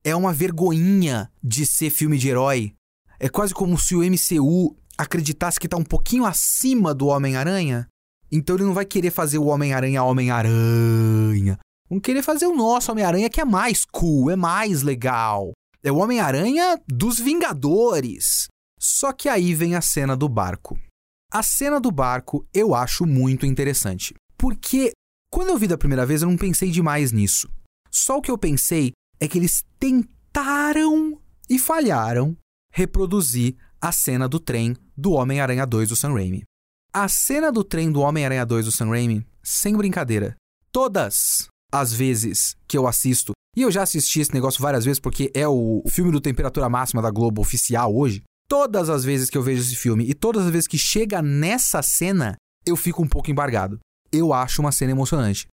É 0.05 0.14
uma 0.14 0.33
vergonhinha 0.33 1.31
de 1.43 1.67
ser 1.67 1.90
filme 1.90 2.19
de 2.19 2.28
herói. 2.28 2.75
É 3.19 3.28
quase 3.28 3.52
como 3.52 3.78
se 3.78 3.95
o 3.95 4.00
MCU 4.00 4.76
acreditasse 4.97 5.61
que 5.61 5.69
tá 5.69 5.76
um 5.76 5.85
pouquinho 5.85 6.25
acima 6.25 6.95
do 6.95 7.07
Homem-Aranha. 7.07 7.87
Então 8.31 8.57
ele 8.57 8.64
não 8.64 8.75
vai 8.75 8.85
querer 8.85 9.11
fazer 9.11 9.38
o 9.38 9.47
Homem-Aranha 9.47 10.02
Homem-Aranha. 10.02 11.59
Vão 11.88 11.99
querer 11.99 12.23
fazer 12.23 12.47
o 12.47 12.55
nosso 12.55 12.93
Homem-Aranha 12.93 13.31
que 13.31 13.40
é 13.40 13.45
mais 13.45 13.85
cool, 13.85 14.31
é 14.31 14.37
mais 14.37 14.83
legal. 14.83 15.52
É 15.83 15.90
o 15.90 15.97
Homem-Aranha 15.97 16.81
dos 16.87 17.19
Vingadores. 17.19 18.49
Só 18.78 19.12
que 19.12 19.28
aí 19.28 19.55
vem 19.55 19.75
a 19.75 19.81
cena 19.81 20.17
do 20.17 20.28
barco. 20.28 20.78
A 21.33 21.43
cena 21.43 21.81
do 21.81 21.90
barco 21.90 22.47
eu 22.52 22.75
acho 22.75 23.07
muito 23.07 23.47
interessante. 23.47 24.14
Porque 24.37 24.93
quando 25.31 25.49
eu 25.49 25.59
vi 25.59 25.67
da 25.67 25.78
primeira 25.78 26.05
vez 26.05 26.23
eu 26.23 26.28
não 26.28 26.37
pensei 26.37 26.71
demais 26.71 27.12
nisso. 27.12 27.49
Só 27.90 28.19
o 28.19 28.23
que 28.23 28.31
eu 28.31 28.38
pensei 28.38 28.93
é 29.21 29.29
que 29.29 29.39
eles 29.39 29.65
tentaram 29.79 31.21
e 31.49 31.59
falharam 31.59 32.37
reproduzir 32.73 33.57
a 33.81 33.93
cena 33.93 34.29
do 34.29 34.39
trem 34.39 34.77
do 34.97 35.13
Homem-Aranha 35.13 35.67
2 35.67 35.89
do 35.89 35.97
Sam 35.97 36.15
Raimi. 36.15 36.43
A 36.93 37.09
cena 37.09 37.53
do 37.53 37.62
trem 37.62 37.90
do 37.90 38.01
Homem-Aranha 38.01 38.45
2 38.45 38.66
do 38.66 38.73
Sam 38.73 38.88
Raimi, 38.88 39.27
sem 39.42 39.77
brincadeira, 39.77 40.37
todas 40.73 41.49
as 41.73 41.92
vezes 41.92 42.57
que 42.66 42.77
eu 42.77 42.87
assisto 42.87 43.33
e 43.57 43.62
eu 43.62 43.73
já 43.73 43.83
assisti 43.83 44.21
esse 44.21 44.33
negócio 44.33 44.62
várias 44.62 44.85
vezes 44.85 45.01
porque 45.01 45.33
é 45.35 45.47
o 45.49 45.83
filme 45.88 46.12
do 46.12 46.21
Temperatura 46.21 46.69
Máxima 46.69 47.03
da 47.03 47.11
Globo 47.11 47.40
oficial 47.40 47.92
hoje. 47.92 48.23
Todas 48.49 48.88
as 48.88 49.05
vezes 49.05 49.29
que 49.29 49.37
eu 49.37 49.42
vejo 49.42 49.62
esse 49.62 49.75
filme 49.75 50.09
e 50.09 50.14
todas 50.14 50.47
as 50.47 50.53
vezes 50.53 50.69
que 50.69 50.79
chega 50.79 51.21
nessa 51.21 51.83
cena, 51.83 52.37
eu 52.64 52.77
fico 52.77 53.03
um 53.03 53.09
pouco 53.09 53.31
embargado. 53.31 53.81
Eu 54.12 54.33
acho 54.33 54.62
uma 54.62 54.71
cena 54.71 54.92
emocionante. 54.92 55.49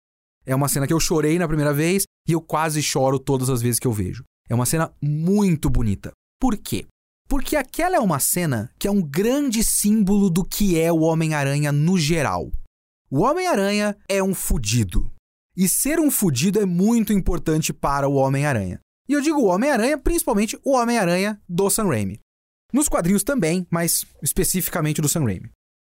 É 0.44 0.54
uma 0.54 0.68
cena 0.68 0.86
que 0.86 0.92
eu 0.92 1.00
chorei 1.00 1.38
na 1.38 1.46
primeira 1.46 1.72
vez 1.72 2.04
e 2.28 2.32
eu 2.32 2.40
quase 2.40 2.82
choro 2.82 3.18
todas 3.18 3.48
as 3.48 3.62
vezes 3.62 3.78
que 3.78 3.86
eu 3.86 3.92
vejo. 3.92 4.24
É 4.48 4.54
uma 4.54 4.66
cena 4.66 4.92
muito 5.00 5.70
bonita. 5.70 6.12
Por 6.40 6.56
quê? 6.56 6.86
Porque 7.28 7.56
aquela 7.56 7.96
é 7.96 8.00
uma 8.00 8.18
cena 8.18 8.70
que 8.78 8.86
é 8.86 8.90
um 8.90 9.00
grande 9.00 9.62
símbolo 9.64 10.28
do 10.28 10.44
que 10.44 10.78
é 10.78 10.92
o 10.92 11.00
Homem-Aranha 11.00 11.72
no 11.72 11.98
geral. 11.98 12.50
O 13.10 13.20
Homem-Aranha 13.20 13.96
é 14.08 14.22
um 14.22 14.34
fudido. 14.34 15.10
E 15.56 15.68
ser 15.68 16.00
um 16.00 16.10
fudido 16.10 16.60
é 16.60 16.66
muito 16.66 17.12
importante 17.12 17.72
para 17.72 18.08
o 18.08 18.14
Homem-Aranha. 18.14 18.80
E 19.08 19.12
eu 19.12 19.20
digo 19.20 19.38
o 19.38 19.46
Homem-Aranha, 19.46 19.98
principalmente 19.98 20.58
o 20.64 20.72
Homem-Aranha 20.72 21.40
do 21.48 21.68
Sam 21.70 21.88
Raimi. 21.88 22.18
Nos 22.72 22.88
quadrinhos 22.88 23.22
também, 23.22 23.66
mas 23.70 24.04
especificamente 24.22 25.00
do 25.00 25.08
Sam 25.08 25.24
Raimi. 25.24 25.50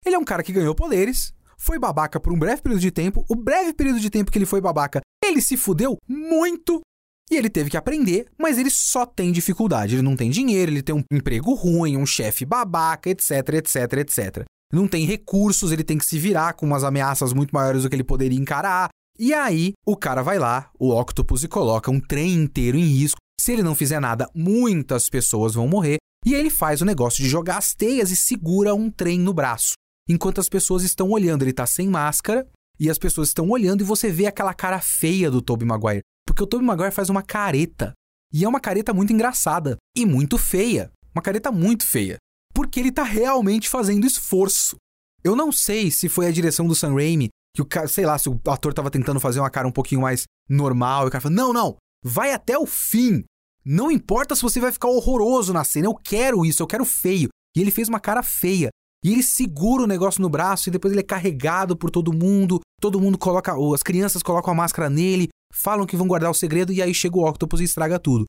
Ele 0.05 0.15
é 0.15 0.19
um 0.19 0.23
cara 0.23 0.43
que 0.43 0.53
ganhou 0.53 0.75
poderes, 0.75 1.33
foi 1.59 1.79
babaca 1.79 2.19
por 2.19 2.31
um 2.31 2.39
breve 2.39 2.61
período 2.61 2.81
de 2.81 2.91
tempo. 2.91 3.25
O 3.29 3.35
breve 3.35 3.73
período 3.73 3.99
de 3.99 4.09
tempo 4.09 4.31
que 4.31 4.37
ele 4.37 4.45
foi 4.45 4.61
babaca, 4.61 5.01
ele 5.23 5.41
se 5.41 5.57
fudeu 5.57 5.97
muito 6.07 6.81
e 7.29 7.35
ele 7.35 7.49
teve 7.49 7.69
que 7.69 7.77
aprender, 7.77 8.27
mas 8.39 8.57
ele 8.57 8.69
só 8.69 9.05
tem 9.05 9.31
dificuldade. 9.31 9.95
Ele 9.95 10.01
não 10.01 10.15
tem 10.15 10.29
dinheiro, 10.29 10.71
ele 10.71 10.81
tem 10.81 10.95
um 10.95 11.03
emprego 11.11 11.53
ruim, 11.53 11.97
um 11.97 12.05
chefe 12.05 12.45
babaca, 12.45 13.09
etc, 13.09 13.31
etc, 13.55 13.93
etc. 13.93 14.45
Não 14.71 14.87
tem 14.87 15.05
recursos, 15.05 15.71
ele 15.71 15.83
tem 15.83 15.97
que 15.97 16.05
se 16.05 16.17
virar 16.17 16.53
com 16.53 16.65
umas 16.65 16.83
ameaças 16.83 17.33
muito 17.33 17.51
maiores 17.51 17.83
do 17.83 17.89
que 17.89 17.95
ele 17.95 18.03
poderia 18.03 18.39
encarar. 18.39 18.89
E 19.19 19.33
aí, 19.33 19.73
o 19.85 19.97
cara 19.97 20.21
vai 20.21 20.37
lá, 20.37 20.69
o 20.79 20.93
Octopus, 20.93 21.43
e 21.43 21.47
coloca 21.47 21.91
um 21.91 21.99
trem 21.99 22.33
inteiro 22.33 22.77
em 22.77 22.85
risco. 22.85 23.17
Se 23.39 23.51
ele 23.51 23.63
não 23.63 23.75
fizer 23.75 23.99
nada, 23.99 24.29
muitas 24.33 25.09
pessoas 25.09 25.53
vão 25.53 25.67
morrer. 25.67 25.97
E 26.25 26.33
aí 26.33 26.39
ele 26.39 26.49
faz 26.49 26.81
o 26.81 26.85
negócio 26.85 27.23
de 27.23 27.29
jogar 27.29 27.57
as 27.57 27.73
teias 27.73 28.11
e 28.11 28.15
segura 28.15 28.75
um 28.75 28.89
trem 28.89 29.19
no 29.19 29.33
braço. 29.33 29.73
Enquanto 30.07 30.39
as 30.39 30.49
pessoas 30.49 30.83
estão 30.83 31.09
olhando, 31.09 31.43
ele 31.43 31.53
tá 31.53 31.65
sem 31.65 31.87
máscara, 31.87 32.47
e 32.79 32.89
as 32.89 32.97
pessoas 32.97 33.29
estão 33.29 33.49
olhando 33.49 33.81
e 33.81 33.85
você 33.85 34.11
vê 34.11 34.27
aquela 34.27 34.53
cara 34.53 34.79
feia 34.79 35.31
do 35.31 35.41
Tobey 35.41 35.67
Maguire. 35.67 36.01
Porque 36.25 36.43
o 36.43 36.47
Tobey 36.47 36.65
Maguire 36.65 36.91
faz 36.91 37.09
uma 37.09 37.23
careta. 37.23 37.93
E 38.31 38.43
é 38.43 38.47
uma 38.47 38.59
careta 38.59 38.93
muito 38.93 39.11
engraçada. 39.11 39.77
E 39.95 40.05
muito 40.05 40.37
feia. 40.37 40.91
Uma 41.13 41.21
careta 41.21 41.51
muito 41.51 41.85
feia. 41.85 42.17
Porque 42.53 42.79
ele 42.79 42.91
tá 42.91 43.03
realmente 43.03 43.67
fazendo 43.67 44.05
esforço. 44.05 44.75
Eu 45.23 45.35
não 45.35 45.51
sei 45.51 45.89
se 45.89 46.07
foi 46.07 46.27
a 46.27 46.31
direção 46.31 46.67
do 46.67 46.75
Sam 46.75 46.93
Raimi 46.93 47.29
que 47.55 47.61
o 47.61 47.65
cara, 47.65 47.87
sei 47.87 48.05
lá, 48.05 48.19
se 48.19 48.29
o 48.29 48.39
ator 48.47 48.71
tava 48.71 48.91
tentando 48.91 49.19
fazer 49.19 49.39
uma 49.39 49.49
cara 49.49 49.67
um 49.67 49.71
pouquinho 49.71 50.01
mais 50.01 50.25
normal, 50.47 51.05
e 51.05 51.07
o 51.07 51.11
cara 51.11 51.21
falou: 51.21 51.35
não, 51.35 51.51
não, 51.51 51.75
vai 52.03 52.31
até 52.31 52.55
o 52.55 52.67
fim. 52.67 53.23
Não 53.65 53.89
importa 53.89 54.35
se 54.35 54.43
você 54.43 54.59
vai 54.59 54.71
ficar 54.71 54.89
horroroso 54.89 55.51
na 55.51 55.63
cena, 55.63 55.87
eu 55.87 55.95
quero 55.95 56.45
isso, 56.45 56.61
eu 56.61 56.67
quero 56.67 56.85
feio. 56.85 57.29
E 57.55 57.61
ele 57.61 57.71
fez 57.71 57.89
uma 57.89 57.99
cara 57.99 58.21
feia. 58.21 58.69
E 59.03 59.11
ele 59.11 59.23
segura 59.23 59.83
o 59.83 59.87
negócio 59.87 60.21
no 60.21 60.29
braço 60.29 60.69
e 60.69 60.71
depois 60.71 60.91
ele 60.91 61.01
é 61.01 61.03
carregado 61.03 61.77
por 61.77 61.91
todo 61.91 62.13
mundo. 62.13 62.59
Todo 62.81 62.99
mundo 62.99 63.17
coloca. 63.17 63.53
As 63.73 63.83
crianças 63.83 64.23
colocam 64.23 64.53
a 64.53 64.55
máscara 64.55 64.89
nele, 64.89 65.29
falam 65.53 65.85
que 65.85 65.97
vão 65.97 66.07
guardar 66.07 66.31
o 66.31 66.35
segredo 66.35 66.73
e 66.73 66.81
aí 66.81 66.93
chega 66.93 67.17
o 67.17 67.27
Octopus 67.27 67.61
e 67.61 67.65
estraga 67.65 67.99
tudo. 67.99 68.25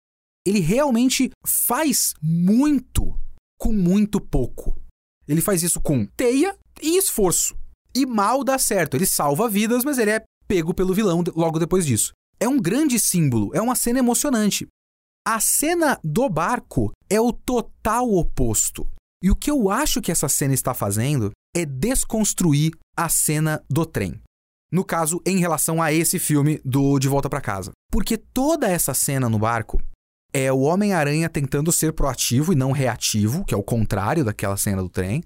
Ele 0.46 0.60
realmente 0.60 1.30
faz 1.46 2.14
muito 2.22 3.18
com 3.58 3.72
muito 3.72 4.20
pouco. 4.20 4.80
Ele 5.26 5.40
faz 5.40 5.62
isso 5.62 5.80
com 5.80 6.06
teia 6.06 6.56
e 6.80 6.96
esforço. 6.96 7.56
E 7.94 8.06
mal 8.06 8.44
dá 8.44 8.58
certo. 8.58 8.96
Ele 8.96 9.06
salva 9.06 9.48
vidas, 9.48 9.84
mas 9.84 9.98
ele 9.98 10.12
é 10.12 10.24
pego 10.46 10.72
pelo 10.72 10.94
vilão 10.94 11.22
logo 11.36 11.58
depois 11.58 11.84
disso. 11.84 12.12
É 12.40 12.48
um 12.48 12.58
grande 12.58 12.98
símbolo, 12.98 13.50
é 13.54 13.60
uma 13.60 13.74
cena 13.74 13.98
emocionante. 13.98 14.66
A 15.26 15.40
cena 15.40 15.98
do 16.02 16.28
barco 16.28 16.92
é 17.10 17.20
o 17.20 17.32
total 17.32 18.10
oposto. 18.10 18.88
E 19.22 19.30
o 19.30 19.36
que 19.36 19.50
eu 19.50 19.70
acho 19.70 20.00
que 20.00 20.12
essa 20.12 20.28
cena 20.28 20.54
está 20.54 20.74
fazendo 20.74 21.30
é 21.54 21.64
desconstruir 21.64 22.72
a 22.96 23.08
cena 23.08 23.62
do 23.68 23.84
trem. 23.84 24.20
No 24.70 24.84
caso, 24.84 25.20
em 25.26 25.38
relação 25.38 25.80
a 25.82 25.92
esse 25.92 26.18
filme 26.18 26.60
do 26.64 26.98
De 26.98 27.08
Volta 27.08 27.28
para 27.28 27.40
Casa. 27.40 27.72
Porque 27.90 28.16
toda 28.16 28.68
essa 28.68 28.92
cena 28.92 29.28
no 29.28 29.38
barco 29.38 29.80
é 30.32 30.52
o 30.52 30.60
Homem-Aranha 30.60 31.28
tentando 31.28 31.72
ser 31.72 31.92
proativo 31.94 32.52
e 32.52 32.56
não 32.56 32.70
reativo, 32.70 33.44
que 33.44 33.54
é 33.54 33.56
o 33.56 33.62
contrário 33.62 34.24
daquela 34.24 34.56
cena 34.56 34.82
do 34.82 34.88
trem 34.88 35.22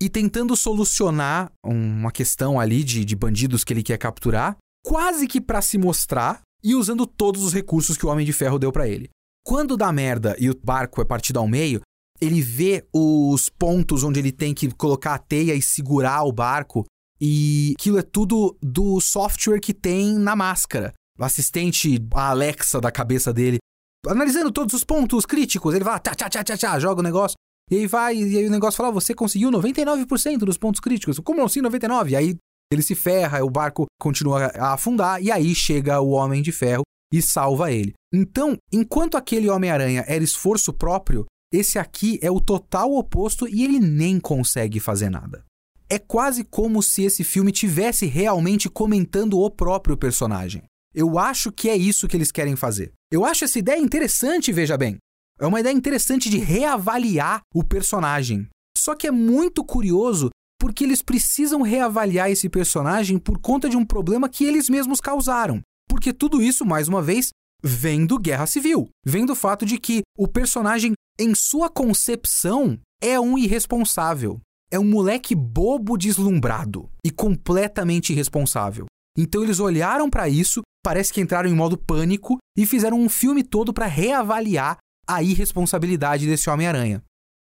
e 0.00 0.08
tentando 0.08 0.56
solucionar 0.56 1.50
uma 1.64 2.12
questão 2.12 2.60
ali 2.60 2.84
de, 2.84 3.04
de 3.04 3.16
bandidos 3.16 3.64
que 3.64 3.72
ele 3.72 3.82
quer 3.82 3.98
capturar, 3.98 4.56
quase 4.84 5.26
que 5.26 5.40
para 5.40 5.62
se 5.62 5.78
mostrar 5.78 6.42
e 6.62 6.74
usando 6.74 7.06
todos 7.06 7.42
os 7.42 7.52
recursos 7.52 7.96
que 7.96 8.04
o 8.04 8.08
Homem 8.08 8.26
de 8.26 8.32
Ferro 8.32 8.58
deu 8.58 8.70
para 8.70 8.88
ele. 8.88 9.08
Quando 9.44 9.76
dá 9.76 9.90
merda 9.92 10.36
e 10.38 10.50
o 10.50 10.58
barco 10.62 11.00
é 11.00 11.04
partido 11.04 11.38
ao 11.38 11.48
meio, 11.48 11.80
ele 12.20 12.40
vê 12.40 12.86
os 12.92 13.48
pontos 13.48 14.02
onde 14.02 14.20
ele 14.20 14.32
tem 14.32 14.54
que 14.54 14.70
colocar 14.70 15.14
a 15.14 15.18
teia 15.18 15.54
e 15.54 15.62
segurar 15.62 16.24
o 16.24 16.32
barco 16.32 16.84
E 17.20 17.74
aquilo 17.78 17.98
é 17.98 18.02
tudo 18.02 18.56
do 18.62 19.00
software 19.00 19.60
que 19.60 19.72
tem 19.72 20.14
na 20.14 20.36
máscara. 20.36 20.92
O 21.18 21.24
assistente, 21.24 21.98
a 22.12 22.30
Alexa 22.30 22.80
da 22.80 22.90
cabeça 22.90 23.32
dele, 23.32 23.58
analisando 24.06 24.52
todos 24.52 24.74
os 24.74 24.84
pontos 24.84 25.24
críticos, 25.24 25.74
ele 25.74 25.84
vai, 25.84 25.98
tchá, 25.98 26.14
tchá, 26.14 26.28
tchá, 26.28 26.44
tchá, 26.44 26.56
tchá, 26.56 26.78
joga 26.78 27.00
o 27.00 27.04
negócio. 27.04 27.36
E 27.70 27.76
aí 27.76 27.86
vai, 27.86 28.16
e 28.16 28.38
aí 28.38 28.46
o 28.46 28.50
negócio 28.50 28.76
fala, 28.76 28.92
você 28.92 29.14
conseguiu 29.14 29.50
99% 29.50 30.38
dos 30.38 30.58
pontos 30.58 30.80
críticos. 30.80 31.18
Como 31.18 31.42
assim 31.42 31.60
99? 31.60 32.10
E 32.10 32.16
aí 32.16 32.36
ele 32.70 32.82
se 32.82 32.94
ferra, 32.94 33.44
o 33.44 33.50
barco 33.50 33.86
continua 33.98 34.46
a 34.46 34.74
afundar, 34.74 35.22
e 35.22 35.30
aí 35.30 35.54
chega 35.54 36.00
o 36.00 36.10
Homem 36.10 36.42
de 36.42 36.52
Ferro 36.52 36.82
e 37.12 37.22
salva 37.22 37.72
ele. 37.72 37.94
Então, 38.12 38.56
enquanto 38.72 39.16
aquele 39.16 39.48
Homem-Aranha 39.48 40.04
era 40.06 40.22
esforço 40.22 40.72
próprio, 40.72 41.24
esse 41.52 41.78
aqui 41.78 42.18
é 42.22 42.30
o 42.30 42.40
total 42.40 42.92
oposto 42.94 43.48
e 43.48 43.64
ele 43.64 43.78
nem 43.78 44.18
consegue 44.18 44.80
fazer 44.80 45.10
nada. 45.10 45.44
É 45.88 45.98
quase 45.98 46.42
como 46.42 46.82
se 46.82 47.02
esse 47.02 47.22
filme 47.22 47.52
tivesse 47.52 48.06
realmente 48.06 48.68
comentando 48.68 49.38
o 49.38 49.50
próprio 49.50 49.96
personagem. 49.96 50.64
Eu 50.92 51.18
acho 51.18 51.52
que 51.52 51.68
é 51.68 51.76
isso 51.76 52.08
que 52.08 52.16
eles 52.16 52.32
querem 52.32 52.56
fazer. 52.56 52.92
Eu 53.12 53.24
acho 53.24 53.44
essa 53.44 53.58
ideia 53.58 53.78
interessante, 53.78 54.52
veja 54.52 54.76
bem. 54.76 54.96
É 55.38 55.46
uma 55.46 55.60
ideia 55.60 55.74
interessante 55.74 56.30
de 56.30 56.38
reavaliar 56.38 57.42
o 57.54 57.62
personagem. 57.62 58.48
Só 58.76 58.94
que 58.94 59.06
é 59.06 59.10
muito 59.10 59.64
curioso 59.64 60.30
porque 60.58 60.84
eles 60.84 61.02
precisam 61.02 61.62
reavaliar 61.62 62.30
esse 62.30 62.48
personagem 62.48 63.18
por 63.18 63.38
conta 63.38 63.68
de 63.68 63.76
um 63.76 63.84
problema 63.84 64.28
que 64.28 64.44
eles 64.44 64.68
mesmos 64.68 65.00
causaram. 65.00 65.60
Porque 65.88 66.12
tudo 66.12 66.42
isso, 66.42 66.64
mais 66.64 66.88
uma 66.88 67.02
vez, 67.02 67.30
vem 67.62 68.06
do 68.06 68.18
Guerra 68.18 68.46
Civil. 68.46 68.88
Vem 69.04 69.26
do 69.26 69.34
fato 69.34 69.64
de 69.66 69.78
que 69.78 70.02
o 70.16 70.26
personagem, 70.26 70.94
em 71.18 71.34
sua 71.34 71.70
concepção, 71.70 72.78
é 73.02 73.18
um 73.18 73.38
irresponsável. 73.38 74.40
É 74.70 74.78
um 74.78 74.84
moleque 74.84 75.34
bobo 75.34 75.96
deslumbrado 75.96 76.90
e 77.04 77.10
completamente 77.10 78.12
irresponsável. 78.12 78.86
Então 79.16 79.42
eles 79.42 79.60
olharam 79.60 80.10
para 80.10 80.28
isso, 80.28 80.60
parece 80.84 81.12
que 81.12 81.20
entraram 81.20 81.48
em 81.48 81.54
modo 81.54 81.78
pânico 81.78 82.36
e 82.56 82.66
fizeram 82.66 83.00
um 83.00 83.08
filme 83.08 83.42
todo 83.42 83.72
para 83.72 83.86
reavaliar 83.86 84.76
a 85.06 85.22
irresponsabilidade 85.22 86.26
desse 86.26 86.50
Homem-Aranha. 86.50 87.02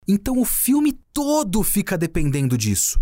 Então 0.08 0.39
o 0.39 0.45
filme 0.45 0.93
todo 1.13 1.62
fica 1.63 1.98
dependendo 1.98 2.58
disso. 2.58 3.02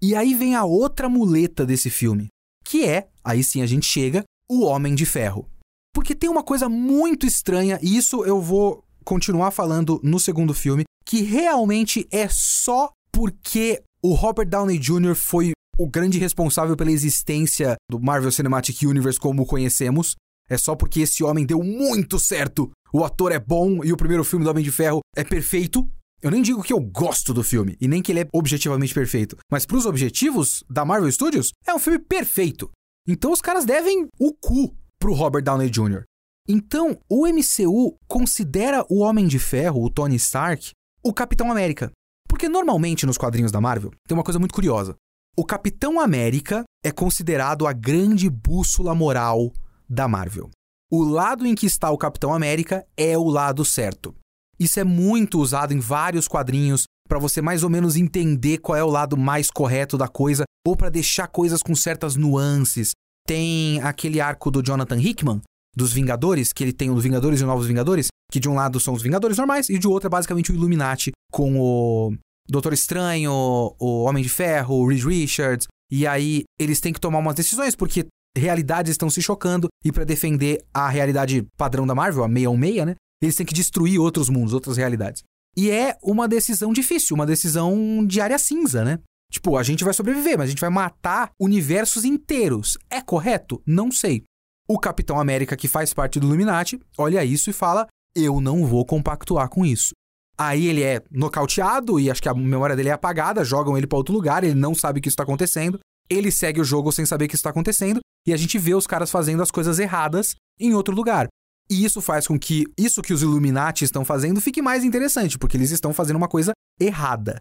E 0.00 0.16
aí 0.16 0.34
vem 0.34 0.56
a 0.56 0.64
outra 0.64 1.08
muleta 1.08 1.64
desse 1.64 1.90
filme, 1.90 2.26
que 2.64 2.84
é, 2.84 3.08
aí 3.22 3.44
sim 3.44 3.62
a 3.62 3.66
gente 3.66 3.86
chega, 3.86 4.24
o 4.50 4.62
Homem 4.62 4.94
de 4.94 5.06
Ferro. 5.06 5.48
Porque 5.94 6.14
tem 6.14 6.28
uma 6.28 6.42
coisa 6.42 6.68
muito 6.68 7.26
estranha, 7.26 7.78
e 7.82 7.96
isso 7.96 8.24
eu 8.24 8.40
vou 8.40 8.82
continuar 9.04 9.50
falando 9.50 10.00
no 10.02 10.18
segundo 10.18 10.54
filme, 10.54 10.84
que 11.04 11.22
realmente 11.22 12.06
é 12.10 12.28
só 12.28 12.90
porque 13.12 13.82
o 14.02 14.14
Robert 14.14 14.48
Downey 14.48 14.78
Jr. 14.78 15.14
foi 15.14 15.52
o 15.78 15.88
grande 15.88 16.18
responsável 16.18 16.76
pela 16.76 16.90
existência 16.90 17.76
do 17.90 18.00
Marvel 18.00 18.32
Cinematic 18.32 18.82
Universe 18.82 19.18
como 19.18 19.42
o 19.42 19.46
conhecemos. 19.46 20.14
É 20.48 20.58
só 20.58 20.74
porque 20.74 21.00
esse 21.00 21.22
homem 21.24 21.46
deu 21.46 21.62
muito 21.62 22.18
certo. 22.18 22.70
O 22.92 23.04
ator 23.04 23.32
é 23.32 23.38
bom 23.38 23.82
e 23.84 23.92
o 23.92 23.96
primeiro 23.96 24.24
filme 24.24 24.44
do 24.44 24.50
Homem 24.50 24.64
de 24.64 24.72
Ferro 24.72 25.00
é 25.16 25.24
perfeito. 25.24 25.88
Eu 26.20 26.30
nem 26.30 26.42
digo 26.42 26.62
que 26.62 26.72
eu 26.72 26.80
gosto 26.80 27.34
do 27.34 27.42
filme 27.42 27.76
e 27.80 27.88
nem 27.88 28.02
que 28.02 28.12
ele 28.12 28.20
é 28.20 28.28
objetivamente 28.32 28.94
perfeito, 28.94 29.36
mas 29.50 29.66
para 29.66 29.76
os 29.76 29.86
objetivos 29.86 30.62
da 30.70 30.84
Marvel 30.84 31.10
Studios, 31.10 31.52
é 31.66 31.74
um 31.74 31.80
filme 31.80 31.98
perfeito. 31.98 32.70
Então 33.08 33.32
os 33.32 33.40
caras 33.40 33.64
devem 33.64 34.06
o 34.20 34.32
cu 34.32 34.72
pro 35.00 35.14
Robert 35.14 35.42
Downey 35.42 35.68
Jr. 35.68 36.04
Então, 36.48 36.98
o 37.08 37.26
MCU 37.26 37.96
considera 38.08 38.84
o 38.90 38.98
Homem 38.98 39.26
de 39.26 39.38
Ferro, 39.38 39.84
o 39.84 39.90
Tony 39.90 40.16
Stark, 40.16 40.72
o 41.02 41.12
Capitão 41.12 41.50
América. 41.50 41.90
Porque 42.28 42.48
normalmente 42.48 43.06
nos 43.06 43.18
quadrinhos 43.18 43.52
da 43.52 43.60
Marvel 43.60 43.90
tem 44.08 44.16
uma 44.16 44.24
coisa 44.24 44.38
muito 44.38 44.54
curiosa. 44.54 44.96
O 45.36 45.44
Capitão 45.44 46.00
América 46.00 46.64
é 46.84 46.90
considerado 46.90 47.66
a 47.66 47.72
grande 47.72 48.28
bússola 48.28 48.94
moral 48.94 49.52
da 49.88 50.08
Marvel. 50.08 50.50
O 50.90 51.02
lado 51.04 51.46
em 51.46 51.54
que 51.54 51.66
está 51.66 51.90
o 51.90 51.96
Capitão 51.96 52.34
América 52.34 52.84
é 52.96 53.16
o 53.16 53.24
lado 53.28 53.64
certo. 53.64 54.14
Isso 54.58 54.78
é 54.78 54.84
muito 54.84 55.40
usado 55.40 55.72
em 55.72 55.80
vários 55.80 56.28
quadrinhos 56.28 56.84
para 57.08 57.18
você 57.18 57.40
mais 57.40 57.62
ou 57.62 57.70
menos 57.70 57.96
entender 57.96 58.58
qual 58.58 58.76
é 58.76 58.84
o 58.84 58.90
lado 58.90 59.16
mais 59.16 59.50
correto 59.50 59.96
da 59.96 60.08
coisa 60.08 60.44
ou 60.66 60.76
para 60.76 60.90
deixar 60.90 61.28
coisas 61.28 61.62
com 61.62 61.74
certas 61.74 62.16
nuances. 62.16 62.92
Tem 63.26 63.80
aquele 63.82 64.20
arco 64.20 64.50
do 64.50 64.62
Jonathan 64.62 64.98
Hickman, 64.98 65.40
dos 65.74 65.92
Vingadores, 65.92 66.52
que 66.52 66.62
ele 66.62 66.72
tem 66.72 66.90
os 66.90 67.02
Vingadores 67.02 67.40
e 67.40 67.42
os 67.42 67.48
Novos 67.48 67.66
Vingadores, 67.66 68.08
que 68.30 68.40
de 68.40 68.48
um 68.48 68.54
lado 68.54 68.78
são 68.80 68.94
os 68.94 69.02
Vingadores 69.02 69.38
normais 69.38 69.68
e 69.68 69.78
de 69.78 69.88
outro 69.88 70.06
é 70.06 70.10
basicamente 70.10 70.50
o 70.52 70.54
Illuminati 70.54 71.12
com 71.30 71.58
o 71.58 72.14
Doutor 72.48 72.72
Estranho, 72.72 73.32
o 73.32 74.04
Homem 74.04 74.22
de 74.22 74.28
Ferro, 74.28 74.76
o 74.76 74.86
Reed 74.86 75.04
Richards. 75.04 75.66
E 75.90 76.06
aí 76.06 76.44
eles 76.58 76.80
têm 76.80 76.92
que 76.92 77.00
tomar 77.00 77.18
umas 77.18 77.34
decisões 77.34 77.74
porque 77.74 78.06
realidades 78.36 78.92
estão 78.92 79.10
se 79.10 79.20
chocando 79.20 79.68
e 79.84 79.92
para 79.92 80.04
defender 80.04 80.64
a 80.72 80.88
realidade 80.88 81.46
padrão 81.56 81.86
da 81.86 81.94
Marvel, 81.94 82.24
a 82.24 82.28
616, 82.28 82.86
né? 82.86 82.94
Eles 83.22 83.36
têm 83.36 83.46
que 83.46 83.54
destruir 83.54 84.00
outros 84.00 84.28
mundos, 84.28 84.52
outras 84.52 84.76
realidades. 84.76 85.22
E 85.56 85.70
é 85.70 85.96
uma 86.02 86.26
decisão 86.26 86.72
difícil, 86.72 87.14
uma 87.14 87.26
decisão 87.26 88.04
de 88.06 88.20
área 88.20 88.38
cinza, 88.38 88.84
né? 88.84 88.98
Tipo, 89.30 89.56
a 89.56 89.62
gente 89.62 89.84
vai 89.84 89.94
sobreviver, 89.94 90.36
mas 90.36 90.48
a 90.48 90.50
gente 90.50 90.60
vai 90.60 90.70
matar 90.70 91.30
universos 91.40 92.04
inteiros. 92.04 92.76
É 92.90 93.00
correto? 93.00 93.62
Não 93.66 93.90
sei. 93.90 94.24
O 94.68 94.78
Capitão 94.78 95.18
América, 95.18 95.56
que 95.56 95.68
faz 95.68 95.92
parte 95.92 96.20
do 96.20 96.26
Illuminati, 96.26 96.80
olha 96.96 97.24
isso 97.24 97.50
e 97.50 97.52
fala: 97.52 97.86
Eu 98.14 98.40
não 98.40 98.66
vou 98.66 98.84
compactuar 98.86 99.48
com 99.48 99.64
isso. 99.66 99.92
Aí 100.38 100.66
ele 100.66 100.82
é 100.82 101.02
nocauteado 101.10 102.00
e 102.00 102.10
acho 102.10 102.22
que 102.22 102.28
a 102.28 102.34
memória 102.34 102.74
dele 102.74 102.88
é 102.88 102.92
apagada, 102.92 103.44
jogam 103.44 103.76
ele 103.76 103.86
para 103.86 103.98
outro 103.98 104.14
lugar, 104.14 104.42
ele 104.42 104.54
não 104.54 104.74
sabe 104.74 105.00
que 105.00 105.08
isso 105.08 105.14
está 105.14 105.22
acontecendo. 105.22 105.78
Ele 106.08 106.30
segue 106.30 106.60
o 106.60 106.64
jogo 106.64 106.90
sem 106.90 107.06
saber 107.06 107.28
que 107.28 107.34
isso 107.34 107.40
está 107.40 107.50
acontecendo 107.50 108.00
e 108.26 108.32
a 108.32 108.36
gente 108.36 108.58
vê 108.58 108.74
os 108.74 108.86
caras 108.86 109.10
fazendo 109.10 109.42
as 109.42 109.50
coisas 109.50 109.78
erradas 109.78 110.34
em 110.58 110.74
outro 110.74 110.94
lugar. 110.94 111.28
E 111.70 111.84
isso 111.84 112.00
faz 112.00 112.26
com 112.26 112.38
que 112.38 112.66
isso 112.76 113.02
que 113.02 113.12
os 113.12 113.22
Illuminati 113.22 113.84
estão 113.84 114.04
fazendo 114.04 114.40
fique 114.40 114.60
mais 114.60 114.84
interessante, 114.84 115.38
porque 115.38 115.56
eles 115.56 115.70
estão 115.70 115.92
fazendo 115.92 116.16
uma 116.16 116.28
coisa 116.28 116.52
errada. 116.80 117.40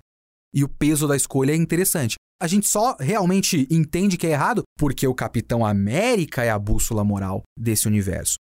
E 0.53 0.63
o 0.63 0.69
peso 0.69 1.07
da 1.07 1.15
escolha 1.15 1.53
é 1.53 1.55
interessante. 1.55 2.15
A 2.41 2.47
gente 2.47 2.67
só 2.67 2.95
realmente 2.99 3.67
entende 3.69 4.17
que 4.17 4.27
é 4.27 4.31
errado 4.31 4.63
porque 4.77 5.07
o 5.07 5.13
Capitão 5.13 5.65
América 5.65 6.43
é 6.43 6.49
a 6.49 6.57
bússola 6.57 7.03
moral 7.03 7.43
desse 7.57 7.87
universo. 7.87 8.35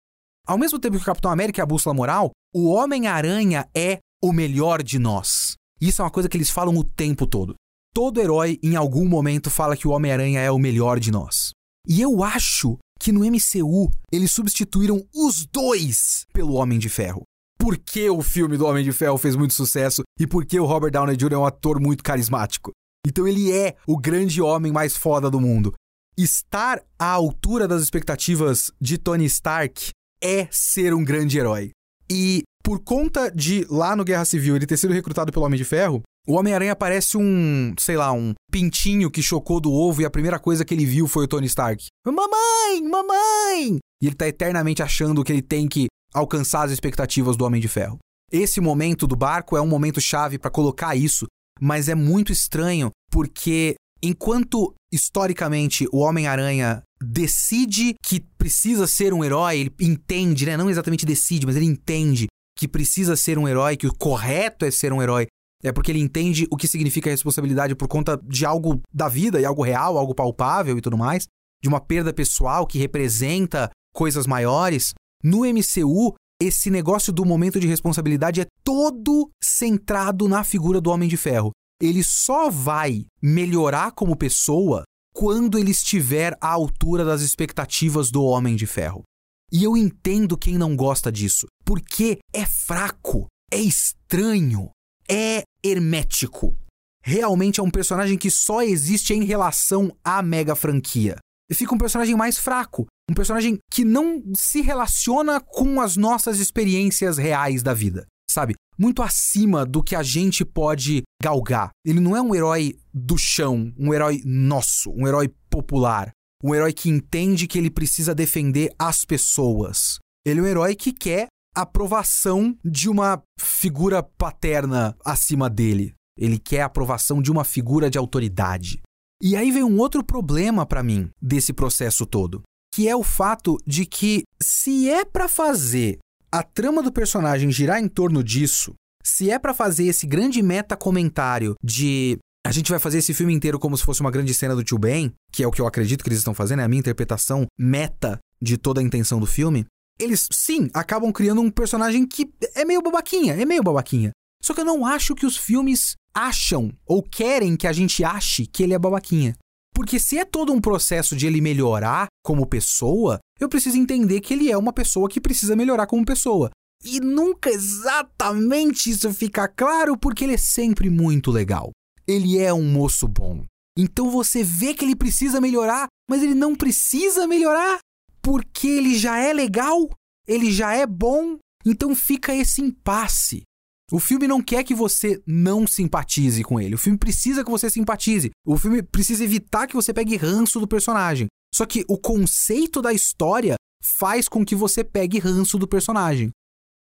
Ao 0.47 0.57
mesmo 0.57 0.79
tempo 0.79 0.97
que 0.97 1.03
o 1.03 1.05
Capitão 1.05 1.31
América 1.31 1.61
é 1.61 1.63
a 1.63 1.67
bússola 1.67 1.93
moral, 1.93 2.31
o 2.53 2.69
Homem-Aranha 2.69 3.69
é 3.75 3.99
o 4.23 4.33
melhor 4.33 4.81
de 4.81 4.97
nós. 4.97 5.53
Isso 5.79 6.01
é 6.01 6.05
uma 6.05 6.11
coisa 6.11 6.27
que 6.27 6.35
eles 6.35 6.49
falam 6.49 6.75
o 6.75 6.83
tempo 6.83 7.27
todo. 7.27 7.55
Todo 7.93 8.19
herói, 8.19 8.59
em 8.63 8.75
algum 8.75 9.07
momento, 9.07 9.49
fala 9.49 9.77
que 9.77 9.87
o 9.87 9.91
Homem-Aranha 9.91 10.39
é 10.39 10.49
o 10.49 10.57
melhor 10.57 10.99
de 10.99 11.11
nós. 11.11 11.51
E 11.87 12.01
eu 12.01 12.23
acho 12.23 12.77
que 12.99 13.11
no 13.11 13.21
MCU 13.21 13.91
eles 14.11 14.31
substituíram 14.31 15.03
os 15.13 15.45
dois 15.45 16.25
pelo 16.33 16.53
Homem 16.53 16.77
de 16.77 16.87
Ferro. 16.87 17.23
Por 17.61 17.77
que 17.77 18.09
o 18.09 18.23
filme 18.23 18.57
do 18.57 18.65
Homem 18.65 18.83
de 18.83 18.91
Ferro 18.91 19.19
fez 19.19 19.35
muito 19.35 19.53
sucesso 19.53 20.01
e 20.19 20.25
por 20.25 20.47
que 20.47 20.59
o 20.59 20.65
Robert 20.65 20.89
Downey 20.89 21.15
Jr. 21.15 21.33
é 21.33 21.37
um 21.37 21.45
ator 21.45 21.79
muito 21.79 22.03
carismático? 22.03 22.71
Então 23.05 23.27
ele 23.27 23.51
é 23.51 23.75
o 23.85 23.99
grande 23.99 24.41
homem 24.41 24.71
mais 24.71 24.97
foda 24.97 25.29
do 25.29 25.39
mundo. 25.39 25.71
Estar 26.17 26.81
à 26.97 27.05
altura 27.05 27.67
das 27.67 27.83
expectativas 27.83 28.71
de 28.81 28.97
Tony 28.97 29.25
Stark 29.25 29.91
é 30.23 30.47
ser 30.49 30.91
um 30.91 31.05
grande 31.05 31.37
herói. 31.37 31.69
E 32.09 32.41
por 32.63 32.79
conta 32.79 33.29
de 33.29 33.63
lá 33.69 33.95
no 33.95 34.03
Guerra 34.03 34.25
Civil 34.25 34.55
ele 34.55 34.65
ter 34.65 34.77
sido 34.77 34.91
recrutado 34.91 35.31
pelo 35.31 35.45
Homem 35.45 35.59
de 35.59 35.63
Ferro, 35.63 36.01
o 36.27 36.33
Homem-Aranha 36.33 36.75
parece 36.75 37.15
um, 37.15 37.75
sei 37.77 37.95
lá, 37.95 38.11
um 38.11 38.33
pintinho 38.51 39.11
que 39.11 39.21
chocou 39.21 39.61
do 39.61 39.71
ovo 39.71 40.01
e 40.01 40.05
a 40.05 40.09
primeira 40.09 40.39
coisa 40.39 40.65
que 40.65 40.73
ele 40.73 40.85
viu 40.85 41.07
foi 41.07 41.25
o 41.25 41.27
Tony 41.27 41.45
Stark. 41.45 41.85
Mamãe! 42.07 42.81
Mamãe! 42.89 43.77
E 44.01 44.07
ele 44.07 44.15
tá 44.15 44.27
eternamente 44.27 44.81
achando 44.81 45.23
que 45.23 45.31
ele 45.31 45.43
tem 45.43 45.67
que 45.67 45.85
alcançar 46.13 46.63
as 46.63 46.71
expectativas 46.71 47.37
do 47.37 47.45
Homem 47.45 47.61
de 47.61 47.67
Ferro. 47.67 47.97
Esse 48.31 48.61
momento 48.61 49.05
do 49.05 49.15
barco 49.15 49.57
é 49.57 49.61
um 49.61 49.67
momento 49.67 49.99
chave 49.99 50.37
para 50.37 50.49
colocar 50.49 50.95
isso, 50.95 51.25
mas 51.59 51.89
é 51.89 51.95
muito 51.95 52.31
estranho 52.31 52.89
porque 53.11 53.75
enquanto 54.01 54.73
historicamente 54.91 55.87
o 55.91 55.99
Homem-Aranha 55.99 56.81
decide 57.01 57.95
que 58.03 58.19
precisa 58.37 58.87
ser 58.87 59.13
um 59.13 59.23
herói, 59.23 59.59
ele 59.59 59.75
entende, 59.81 60.45
né? 60.45 60.55
Não 60.55 60.69
exatamente 60.69 61.05
decide, 61.05 61.45
mas 61.45 61.55
ele 61.55 61.65
entende 61.65 62.27
que 62.57 62.67
precisa 62.67 63.15
ser 63.15 63.37
um 63.37 63.47
herói, 63.47 63.77
que 63.77 63.87
o 63.87 63.93
correto 63.93 64.65
é 64.65 64.71
ser 64.71 64.93
um 64.93 65.01
herói. 65.01 65.27
É 65.63 65.71
porque 65.71 65.91
ele 65.91 65.99
entende 65.99 66.47
o 66.51 66.57
que 66.57 66.67
significa 66.67 67.09
responsabilidade 67.09 67.75
por 67.75 67.87
conta 67.87 68.19
de 68.23 68.45
algo 68.45 68.81
da 68.93 69.07
vida 69.07 69.39
e 69.39 69.45
algo 69.45 69.63
real, 69.63 69.97
algo 69.97 70.15
palpável 70.15 70.77
e 70.77 70.81
tudo 70.81 70.97
mais, 70.97 71.27
de 71.61 71.69
uma 71.69 71.79
perda 71.79 72.13
pessoal 72.13 72.65
que 72.65 72.79
representa 72.79 73.69
coisas 73.93 74.25
maiores. 74.25 74.93
No 75.23 75.41
MCU, 75.41 76.15
esse 76.41 76.71
negócio 76.71 77.13
do 77.13 77.23
momento 77.23 77.59
de 77.59 77.67
responsabilidade 77.67 78.41
é 78.41 78.47
todo 78.63 79.29
centrado 79.43 80.27
na 80.27 80.43
figura 80.43 80.81
do 80.81 80.89
Homem 80.89 81.07
de 81.07 81.17
Ferro. 81.17 81.51
Ele 81.79 82.03
só 82.03 82.49
vai 82.49 83.05
melhorar 83.21 83.91
como 83.91 84.15
pessoa 84.15 84.83
quando 85.13 85.57
ele 85.57 85.71
estiver 85.71 86.35
à 86.41 86.47
altura 86.49 87.05
das 87.05 87.21
expectativas 87.21 88.09
do 88.09 88.23
Homem 88.23 88.55
de 88.55 88.65
Ferro. 88.65 89.03
E 89.51 89.63
eu 89.63 89.75
entendo 89.75 90.37
quem 90.37 90.57
não 90.57 90.75
gosta 90.75 91.11
disso, 91.11 91.45
porque 91.65 92.19
é 92.33 92.45
fraco, 92.45 93.27
é 93.51 93.59
estranho, 93.59 94.69
é 95.09 95.43
hermético. 95.63 96.55
realmente 97.03 97.59
é 97.59 97.63
um 97.63 97.71
personagem 97.71 98.17
que 98.17 98.31
só 98.31 98.61
existe 98.61 99.13
em 99.13 99.23
relação 99.23 99.91
à 100.03 100.21
mega 100.21 100.55
franquia. 100.55 101.17
Fica 101.51 101.75
um 101.75 101.77
personagem 101.77 102.15
mais 102.15 102.37
fraco, 102.37 102.87
um 103.09 103.13
personagem 103.13 103.57
que 103.69 103.83
não 103.83 104.23
se 104.35 104.61
relaciona 104.61 105.39
com 105.39 105.81
as 105.81 105.97
nossas 105.97 106.39
experiências 106.39 107.17
reais 107.17 107.61
da 107.61 107.73
vida, 107.73 108.07
sabe? 108.29 108.55
Muito 108.77 109.01
acima 109.01 109.65
do 109.65 109.83
que 109.83 109.95
a 109.95 110.03
gente 110.03 110.45
pode 110.45 111.03
galgar. 111.21 111.71
Ele 111.85 111.99
não 111.99 112.15
é 112.15 112.21
um 112.21 112.33
herói 112.33 112.75
do 112.93 113.17
chão, 113.17 113.73
um 113.77 113.93
herói 113.93 114.21
nosso, 114.25 114.91
um 114.91 115.07
herói 115.07 115.29
popular, 115.49 116.11
um 116.43 116.55
herói 116.55 116.73
que 116.73 116.89
entende 116.89 117.47
que 117.47 117.57
ele 117.57 117.69
precisa 117.69 118.15
defender 118.15 118.73
as 118.79 119.05
pessoas. 119.05 119.99
Ele 120.25 120.39
é 120.39 120.43
um 120.43 120.47
herói 120.47 120.75
que 120.75 120.91
quer 120.91 121.27
aprovação 121.55 122.57
de 122.63 122.89
uma 122.89 123.21
figura 123.39 124.01
paterna 124.01 124.95
acima 125.03 125.49
dele. 125.49 125.93
Ele 126.17 126.39
quer 126.39 126.61
a 126.61 126.65
aprovação 126.65 127.21
de 127.21 127.31
uma 127.31 127.43
figura 127.43 127.89
de 127.89 127.97
autoridade. 127.97 128.81
E 129.21 129.35
aí 129.35 129.51
vem 129.51 129.63
um 129.63 129.77
outro 129.77 130.03
problema 130.03 130.65
para 130.65 130.81
mim 130.81 131.09
desse 131.21 131.53
processo 131.53 132.05
todo, 132.05 132.41
que 132.73 132.87
é 132.87 132.95
o 132.95 133.03
fato 133.03 133.57
de 133.65 133.85
que 133.85 134.23
se 134.41 134.89
é 134.89 135.03
para 135.03 135.27
fazer 135.27 135.99
a 136.31 136.41
trama 136.41 136.81
do 136.81 136.91
personagem 136.91 137.51
girar 137.51 137.79
em 137.79 137.87
torno 137.87 138.23
disso, 138.23 138.73
se 139.03 139.29
é 139.29 139.37
para 139.37 139.53
fazer 139.53 139.85
esse 139.85 140.07
grande 140.07 140.41
meta 140.41 140.77
comentário 140.77 141.55
de 141.61 142.17
a 142.45 142.51
gente 142.51 142.71
vai 142.71 142.79
fazer 142.79 142.99
esse 142.99 143.13
filme 143.13 143.33
inteiro 143.33 143.59
como 143.59 143.77
se 143.77 143.83
fosse 143.83 144.01
uma 144.01 144.09
grande 144.09 144.33
cena 144.33 144.55
do 144.55 144.63
Tio 144.63 144.79
Ben, 144.79 145.13
que 145.31 145.43
é 145.43 145.47
o 145.47 145.51
que 145.51 145.61
eu 145.61 145.67
acredito 145.67 146.03
que 146.03 146.09
eles 146.09 146.19
estão 146.19 146.33
fazendo, 146.33 146.61
é 146.61 146.63
a 146.63 146.67
minha 146.67 146.79
interpretação 146.79 147.45
meta 147.59 148.19
de 148.41 148.57
toda 148.57 148.81
a 148.81 148.83
intenção 148.83 149.19
do 149.19 149.27
filme. 149.27 149.65
Eles, 149.99 150.27
sim, 150.31 150.69
acabam 150.73 151.11
criando 151.11 151.41
um 151.41 151.51
personagem 151.51 152.07
que 152.07 152.31
é 152.55 152.65
meio 152.65 152.81
babaquinha, 152.81 153.35
é 153.35 153.45
meio 153.45 153.61
babaquinha. 153.61 154.11
Só 154.41 154.55
que 154.55 154.61
eu 154.61 154.65
não 154.65 154.85
acho 154.85 155.13
que 155.13 155.25
os 155.25 155.37
filmes 155.37 155.93
acham 156.13 156.71
ou 156.85 157.03
querem 157.03 157.55
que 157.55 157.67
a 157.67 157.73
gente 157.73 158.03
ache 158.03 158.47
que 158.47 158.63
ele 158.63 158.73
é 158.73 158.79
babaquinha. 158.79 159.35
Porque 159.73 159.99
se 159.99 160.17
é 160.17 160.25
todo 160.25 160.51
um 160.51 160.59
processo 160.59 161.15
de 161.15 161.27
ele 161.27 161.39
melhorar 161.39 162.07
como 162.23 162.45
pessoa, 162.45 163.19
eu 163.39 163.49
preciso 163.49 163.77
entender 163.77 164.21
que 164.21 164.33
ele 164.33 164.51
é 164.51 164.57
uma 164.57 164.73
pessoa 164.73 165.09
que 165.09 165.21
precisa 165.21 165.55
melhorar 165.55 165.87
como 165.87 166.05
pessoa. 166.05 166.49
E 166.83 166.99
nunca 166.99 167.49
exatamente 167.49 168.89
isso 168.89 169.13
fica 169.13 169.47
claro 169.47 169.97
porque 169.97 170.23
ele 170.23 170.33
é 170.33 170.37
sempre 170.37 170.89
muito 170.89 171.29
legal 171.29 171.71
ele 172.07 172.37
é 172.37 172.53
um 172.53 172.63
moço 172.63 173.07
bom. 173.07 173.45
Então 173.77 174.09
você 174.09 174.43
vê 174.43 174.73
que 174.73 174.83
ele 174.83 174.95
precisa 174.95 175.39
melhorar, 175.39 175.87
mas 176.09 176.21
ele 176.21 176.35
não 176.35 176.55
precisa 176.55 177.25
melhorar 177.25 177.79
porque 178.21 178.67
ele 178.67 178.97
já 178.97 179.17
é 179.17 179.33
legal, 179.33 179.89
ele 180.27 180.51
já 180.51 180.73
é 180.73 180.85
bom. 180.85 181.37
Então 181.65 181.95
fica 181.95 182.35
esse 182.35 182.61
impasse. 182.61 183.43
O 183.91 183.99
filme 183.99 184.27
não 184.27 184.41
quer 184.41 184.63
que 184.63 184.73
você 184.73 185.21
não 185.27 185.67
simpatize 185.67 186.43
com 186.43 186.59
ele. 186.59 186.75
O 186.75 186.77
filme 186.77 186.97
precisa 186.97 187.43
que 187.43 187.51
você 187.51 187.69
simpatize. 187.69 188.31
O 188.45 188.57
filme 188.57 188.81
precisa 188.81 189.23
evitar 189.23 189.67
que 189.67 189.75
você 189.75 189.93
pegue 189.93 190.15
ranço 190.15 190.59
do 190.59 190.67
personagem. 190.67 191.27
Só 191.53 191.65
que 191.65 191.83
o 191.87 191.97
conceito 191.97 192.81
da 192.81 192.93
história 192.93 193.55
faz 193.83 194.29
com 194.29 194.45
que 194.45 194.55
você 194.55 194.83
pegue 194.83 195.19
ranço 195.19 195.57
do 195.57 195.67
personagem. 195.67 196.31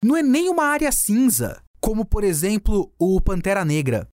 Não 0.03 0.15
é 0.15 0.21
nem 0.21 0.49
uma 0.49 0.65
área 0.65 0.91
cinza, 0.91 1.61
como 1.79 2.05
por 2.05 2.23
exemplo 2.23 2.91
o 2.99 3.19
Pantera 3.21 3.63
Negra. 3.65 4.07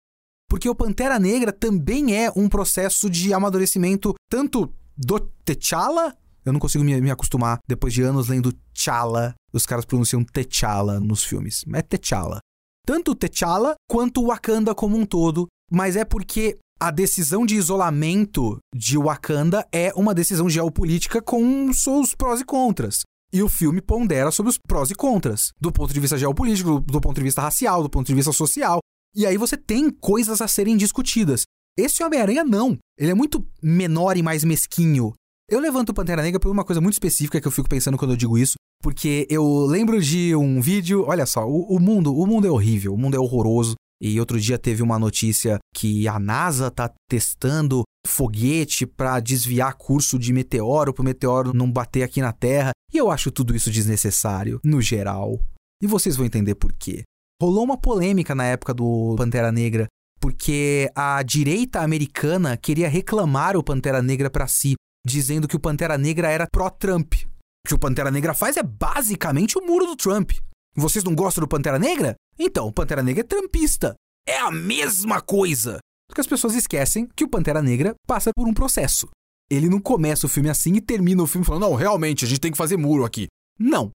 Porque 0.49 0.69
o 0.69 0.75
Pantera 0.75 1.19
Negra 1.19 1.51
também 1.51 2.15
é 2.15 2.31
um 2.35 2.47
processo 2.47 3.09
de 3.09 3.33
amadurecimento 3.33 4.15
tanto 4.29 4.73
do 4.97 5.19
T'Challa. 5.45 6.15
Eu 6.45 6.53
não 6.53 6.59
consigo 6.59 6.83
me, 6.83 7.11
acostumar 7.11 7.59
depois 7.67 7.93
de 7.93 8.01
anos 8.01 8.29
lendo 8.29 8.53
T'Challa. 8.53 9.35
Os 9.51 9.65
caras 9.65 9.85
pronunciam 9.85 10.23
T'Challa 10.23 10.99
nos 10.99 11.23
filmes. 11.23 11.65
É 11.73 11.81
T'Challa. 11.81 12.39
Tanto 12.85 13.13
T'Challa 13.13 13.75
quanto 13.89 14.21
o 14.21 14.27
Wakanda 14.27 14.73
como 14.73 14.97
um 14.97 15.05
todo. 15.05 15.47
Mas 15.69 15.97
é 15.97 16.05
porque 16.05 16.57
a 16.79 16.91
decisão 16.91 17.45
de 17.45 17.55
isolamento 17.55 18.59
de 18.73 18.97
Wakanda 18.97 19.67
é 19.71 19.91
uma 19.95 20.13
decisão 20.13 20.49
geopolítica 20.49 21.21
com 21.21 21.73
seus 21.73 22.13
prós 22.13 22.41
e 22.41 22.45
contras. 22.45 23.01
E 23.33 23.41
o 23.41 23.49
filme 23.49 23.81
pondera 23.81 24.31
sobre 24.31 24.51
os 24.51 24.57
prós 24.57 24.89
e 24.89 24.95
contras, 24.95 25.51
do 25.59 25.71
ponto 25.71 25.93
de 25.93 25.99
vista 25.99 26.17
geopolítico, 26.17 26.79
do 26.79 27.01
ponto 27.01 27.15
de 27.15 27.23
vista 27.23 27.41
racial, 27.41 27.83
do 27.83 27.89
ponto 27.89 28.07
de 28.07 28.13
vista 28.13 28.31
social. 28.31 28.79
E 29.15 29.25
aí 29.25 29.37
você 29.37 29.57
tem 29.57 29.89
coisas 29.89 30.39
a 30.39 30.47
serem 30.47 30.77
discutidas. 30.77 31.43
Esse 31.77 32.03
Homem-Aranha 32.03 32.43
não. 32.43 32.77
Ele 32.97 33.11
é 33.11 33.15
muito 33.15 33.45
menor 33.61 34.15
e 34.15 34.23
mais 34.23 34.43
mesquinho. 34.43 35.13
Eu 35.49 35.59
levanto 35.59 35.89
o 35.89 35.93
Pantera 35.93 36.21
Negra 36.21 36.39
por 36.39 36.51
uma 36.51 36.63
coisa 36.63 36.81
muito 36.81 36.93
específica 36.93 37.41
que 37.41 37.47
eu 37.47 37.51
fico 37.51 37.69
pensando 37.69 37.97
quando 37.97 38.11
eu 38.11 38.17
digo 38.17 38.37
isso, 38.37 38.55
porque 38.81 39.25
eu 39.29 39.65
lembro 39.65 40.01
de 40.01 40.35
um 40.35 40.61
vídeo, 40.61 41.05
olha 41.07 41.25
só, 41.25 41.47
o, 41.47 41.75
o 41.75 41.79
mundo, 41.79 42.15
o 42.15 42.27
mundo 42.27 42.47
é 42.47 42.51
horrível, 42.51 42.93
o 42.93 42.97
mundo 42.97 43.15
é 43.15 43.19
horroroso. 43.19 43.75
E 44.01 44.19
outro 44.19 44.39
dia 44.39 44.57
teve 44.57 44.83
uma 44.83 44.99
notícia 44.99 45.57
que 45.75 46.07
a 46.07 46.19
NASA 46.19 46.69
tá 46.69 46.91
testando 47.09 47.83
foguete 48.05 48.85
para 48.85 49.19
desviar 49.19 49.73
curso 49.75 50.17
de 50.19 50.31
meteoro 50.31 50.93
para 50.93 51.01
o 51.01 51.05
meteoro 51.05 51.53
não 51.53 51.71
bater 51.71 52.03
aqui 52.03 52.21
na 52.21 52.31
Terra. 52.31 52.71
E 52.93 52.97
eu 52.97 53.11
acho 53.11 53.31
tudo 53.31 53.55
isso 53.55 53.71
desnecessário, 53.71 54.59
no 54.63 54.81
geral. 54.81 55.39
E 55.81 55.87
vocês 55.87 56.15
vão 56.15 56.25
entender 56.25 56.55
por 56.55 56.73
quê. 56.73 57.03
Rolou 57.41 57.63
uma 57.63 57.77
polêmica 57.77 58.33
na 58.33 58.45
época 58.45 58.73
do 58.73 59.15
Pantera 59.17 59.51
Negra, 59.51 59.87
porque 60.19 60.89
a 60.95 61.21
direita 61.21 61.81
americana 61.81 62.57
queria 62.57 62.89
reclamar 62.89 63.55
o 63.55 63.63
Pantera 63.63 64.01
Negra 64.01 64.29
para 64.29 64.47
si, 64.47 64.75
dizendo 65.05 65.47
que 65.47 65.55
o 65.55 65.59
Pantera 65.59 65.97
Negra 65.97 66.29
era 66.29 66.47
pró-Trump. 66.51 67.13
O 67.13 67.67
que 67.67 67.75
o 67.75 67.79
Pantera 67.79 68.09
Negra 68.09 68.33
faz 68.33 68.57
é 68.57 68.63
basicamente 68.63 69.57
o 69.57 69.65
muro 69.65 69.85
do 69.85 69.95
Trump. 69.95 70.31
Vocês 70.77 71.03
não 71.03 71.15
gostam 71.15 71.41
do 71.41 71.47
Pantera 71.47 71.79
Negra? 71.79 72.15
Então, 72.37 72.67
o 72.67 72.71
Pantera 72.71 73.01
Negra 73.01 73.21
é 73.21 73.27
trumpista. 73.27 73.95
É 74.27 74.37
a 74.37 74.51
mesma 74.51 75.19
coisa. 75.19 75.79
Porque 76.07 76.21
as 76.21 76.27
pessoas 76.27 76.53
esquecem 76.53 77.07
que 77.15 77.23
o 77.23 77.27
Pantera 77.27 77.63
Negra 77.63 77.95
passa 78.05 78.29
por 78.35 78.47
um 78.47 78.53
processo. 78.53 79.07
Ele 79.49 79.69
não 79.69 79.79
começa 79.79 80.27
o 80.27 80.29
filme 80.29 80.51
assim 80.51 80.75
e 80.75 80.81
termina 80.81 81.23
o 81.23 81.25
filme 81.25 81.43
falando: 81.43 81.63
não, 81.63 81.73
realmente, 81.73 82.25
a 82.25 82.27
gente 82.27 82.39
tem 82.39 82.51
que 82.51 82.57
fazer 82.57 82.77
muro 82.77 83.05
aqui. 83.05 83.25
Não. 83.59 83.89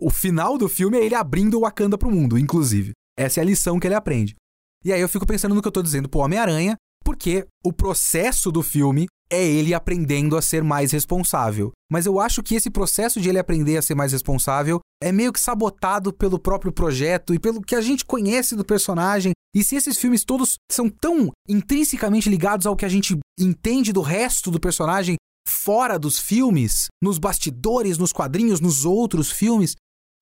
O 0.00 0.10
final 0.10 0.56
do 0.56 0.68
filme 0.68 0.96
é 0.96 1.04
ele 1.04 1.16
abrindo 1.16 1.58
o 1.58 1.62
Wakanda 1.62 1.98
pro 1.98 2.10
mundo, 2.10 2.38
inclusive. 2.38 2.92
Essa 3.18 3.40
é 3.40 3.42
a 3.42 3.46
lição 3.46 3.80
que 3.80 3.88
ele 3.88 3.96
aprende. 3.96 4.36
E 4.84 4.92
aí 4.92 5.00
eu 5.00 5.08
fico 5.08 5.26
pensando 5.26 5.56
no 5.56 5.60
que 5.60 5.66
eu 5.66 5.72
tô 5.72 5.82
dizendo 5.82 6.08
pro 6.08 6.20
Homem-Aranha, 6.20 6.76
porque 7.08 7.46
o 7.64 7.72
processo 7.72 8.52
do 8.52 8.62
filme 8.62 9.06
é 9.32 9.42
ele 9.42 9.72
aprendendo 9.72 10.36
a 10.36 10.42
ser 10.42 10.62
mais 10.62 10.92
responsável. 10.92 11.72
Mas 11.90 12.04
eu 12.04 12.20
acho 12.20 12.42
que 12.42 12.54
esse 12.54 12.68
processo 12.68 13.18
de 13.18 13.30
ele 13.30 13.38
aprender 13.38 13.78
a 13.78 13.82
ser 13.82 13.94
mais 13.94 14.12
responsável 14.12 14.78
é 15.02 15.10
meio 15.10 15.32
que 15.32 15.40
sabotado 15.40 16.12
pelo 16.12 16.38
próprio 16.38 16.70
projeto 16.70 17.32
e 17.32 17.38
pelo 17.38 17.62
que 17.62 17.74
a 17.74 17.80
gente 17.80 18.04
conhece 18.04 18.54
do 18.54 18.62
personagem. 18.62 19.32
E 19.56 19.64
se 19.64 19.74
esses 19.74 19.96
filmes 19.96 20.22
todos 20.22 20.56
são 20.70 20.90
tão 20.90 21.30
intrinsecamente 21.48 22.28
ligados 22.28 22.66
ao 22.66 22.76
que 22.76 22.84
a 22.84 22.90
gente 22.90 23.18
entende 23.40 23.90
do 23.90 24.02
resto 24.02 24.50
do 24.50 24.60
personagem 24.60 25.16
fora 25.48 25.98
dos 25.98 26.18
filmes, 26.18 26.88
nos 27.02 27.16
bastidores, 27.16 27.96
nos 27.96 28.12
quadrinhos, 28.12 28.60
nos 28.60 28.84
outros 28.84 29.32
filmes, 29.32 29.74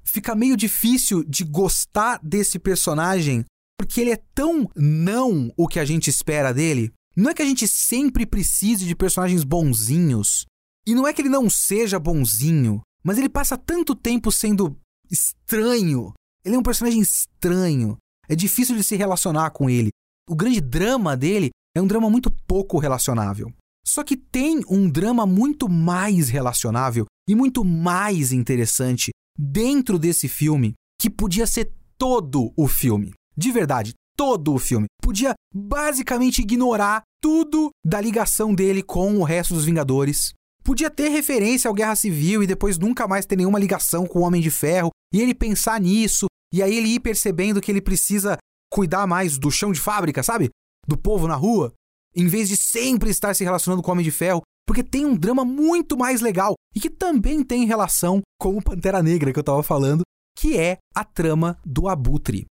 fica 0.04 0.36
meio 0.36 0.56
difícil 0.56 1.24
de 1.24 1.42
gostar 1.42 2.20
desse 2.22 2.60
personagem 2.60 3.44
porque 3.78 4.00
ele 4.00 4.10
é 4.10 4.22
tão 4.34 4.68
não 4.74 5.52
o 5.56 5.68
que 5.68 5.78
a 5.78 5.84
gente 5.84 6.08
espera 6.08 6.52
dele. 6.52 6.92
Não 7.16 7.30
é 7.30 7.34
que 7.34 7.42
a 7.42 7.46
gente 7.46 7.66
sempre 7.66 8.26
precise 8.26 8.84
de 8.84 8.94
personagens 8.94 9.44
bonzinhos. 9.44 10.44
E 10.86 10.94
não 10.94 11.06
é 11.06 11.12
que 11.12 11.22
ele 11.22 11.28
não 11.28 11.48
seja 11.48 11.98
bonzinho, 11.98 12.80
mas 13.02 13.18
ele 13.18 13.28
passa 13.28 13.56
tanto 13.56 13.94
tempo 13.94 14.30
sendo 14.30 14.76
estranho. 15.10 16.12
Ele 16.44 16.54
é 16.54 16.58
um 16.58 16.62
personagem 16.62 17.00
estranho. 17.00 17.96
É 18.28 18.36
difícil 18.36 18.76
de 18.76 18.84
se 18.84 18.96
relacionar 18.96 19.50
com 19.50 19.68
ele. 19.68 19.90
O 20.28 20.36
grande 20.36 20.60
drama 20.60 21.16
dele 21.16 21.50
é 21.74 21.80
um 21.80 21.86
drama 21.86 22.10
muito 22.10 22.30
pouco 22.30 22.78
relacionável. 22.78 23.52
Só 23.84 24.02
que 24.02 24.16
tem 24.16 24.62
um 24.68 24.90
drama 24.90 25.24
muito 25.26 25.68
mais 25.68 26.28
relacionável 26.28 27.06
e 27.28 27.34
muito 27.34 27.64
mais 27.64 28.32
interessante 28.32 29.10
dentro 29.38 29.98
desse 29.98 30.28
filme 30.28 30.74
que 31.00 31.08
podia 31.08 31.46
ser 31.46 31.72
todo 31.96 32.52
o 32.56 32.66
filme. 32.66 33.12
De 33.36 33.52
verdade, 33.52 33.94
todo 34.16 34.54
o 34.54 34.58
filme. 34.58 34.86
Podia 35.02 35.34
basicamente 35.54 36.40
ignorar 36.40 37.02
tudo 37.22 37.70
da 37.84 38.00
ligação 38.00 38.54
dele 38.54 38.82
com 38.82 39.16
o 39.16 39.24
resto 39.24 39.54
dos 39.54 39.64
Vingadores. 39.64 40.32
Podia 40.64 40.90
ter 40.90 41.08
referência 41.08 41.68
ao 41.68 41.74
Guerra 41.74 41.94
Civil 41.94 42.42
e 42.42 42.46
depois 42.46 42.78
nunca 42.78 43.06
mais 43.06 43.26
ter 43.26 43.36
nenhuma 43.36 43.58
ligação 43.58 44.06
com 44.06 44.20
o 44.20 44.22
Homem 44.22 44.40
de 44.40 44.50
Ferro. 44.50 44.90
E 45.12 45.20
ele 45.20 45.34
pensar 45.34 45.80
nisso. 45.80 46.26
E 46.52 46.62
aí 46.62 46.76
ele 46.76 46.88
ir 46.88 47.00
percebendo 47.00 47.60
que 47.60 47.70
ele 47.70 47.80
precisa 47.80 48.38
cuidar 48.72 49.06
mais 49.06 49.38
do 49.38 49.50
chão 49.50 49.70
de 49.70 49.80
fábrica, 49.80 50.22
sabe? 50.22 50.50
Do 50.86 50.96
povo 50.96 51.28
na 51.28 51.34
rua. 51.34 51.72
Em 52.14 52.26
vez 52.26 52.48
de 52.48 52.56
sempre 52.56 53.10
estar 53.10 53.34
se 53.34 53.44
relacionando 53.44 53.82
com 53.82 53.90
o 53.90 53.92
Homem 53.92 54.04
de 54.04 54.10
Ferro 54.10 54.42
porque 54.66 54.82
tem 54.82 55.04
um 55.06 55.16
drama 55.16 55.44
muito 55.44 55.96
mais 55.96 56.20
legal 56.20 56.54
e 56.74 56.80
que 56.80 56.90
também 56.90 57.44
tem 57.44 57.64
relação 57.64 58.20
com 58.38 58.56
o 58.56 58.62
Pantera 58.62 59.02
Negra 59.02 59.32
que 59.32 59.38
eu 59.38 59.44
tava 59.44 59.62
falando, 59.62 60.02
que 60.36 60.58
é 60.58 60.78
a 60.94 61.04
trama 61.04 61.56
do 61.64 61.88
Abutre. 61.88 62.46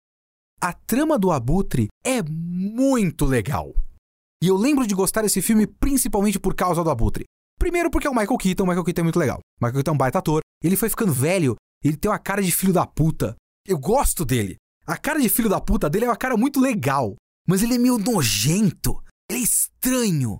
A 0.65 0.73
trama 0.73 1.19
do 1.19 1.33
Abutre 1.33 1.89
é 2.05 2.23
muito 2.23 3.25
legal. 3.25 3.75
E 4.41 4.47
eu 4.47 4.57
lembro 4.57 4.87
de 4.87 4.95
gostar 4.95 5.23
desse 5.23 5.43
filme 5.43 5.67
principalmente 5.67 6.39
por 6.39 6.55
causa 6.55 6.85
do 6.85 6.91
Abutre. 6.91 7.25
Primeiro 7.59 7.91
porque 7.91 8.07
é 8.07 8.11
o 8.11 8.15
Michael 8.15 8.39
Keaton, 8.39 8.63
o 8.63 8.67
Michael 8.69 8.85
Keaton 8.85 9.01
é 9.01 9.03
muito 9.03 9.19
legal. 9.19 9.39
O 9.39 9.65
Michael 9.65 9.75
Keaton 9.75 9.91
é 9.91 9.95
um 9.95 9.99
baita 9.99 10.19
ator, 10.21 10.41
ele 10.63 10.77
foi 10.77 10.89
ficando 10.89 11.13
velho, 11.13 11.57
ele 11.83 11.97
tem 11.97 12.09
uma 12.09 12.19
cara 12.19 12.41
de 12.41 12.53
filho 12.53 12.73
da 12.73 12.87
puta. 12.87 13.35
Eu 13.67 13.77
gosto 13.77 14.25
dele. 14.25 14.55
A 14.87 14.97
cara 14.97 15.21
de 15.21 15.29
filho 15.29 15.49
da 15.49 15.61
puta 15.61 15.91
dele 15.91 16.05
é 16.05 16.09
uma 16.09 16.17
cara 16.17 16.37
muito 16.37 16.61
legal. 16.61 17.17
mas 17.49 17.65
ele 17.65 17.75
é 17.75 17.79
meio 17.79 17.99
nojento. 17.99 19.03
Ele 19.29 19.41
é 19.41 19.43
estranho. 19.43 20.39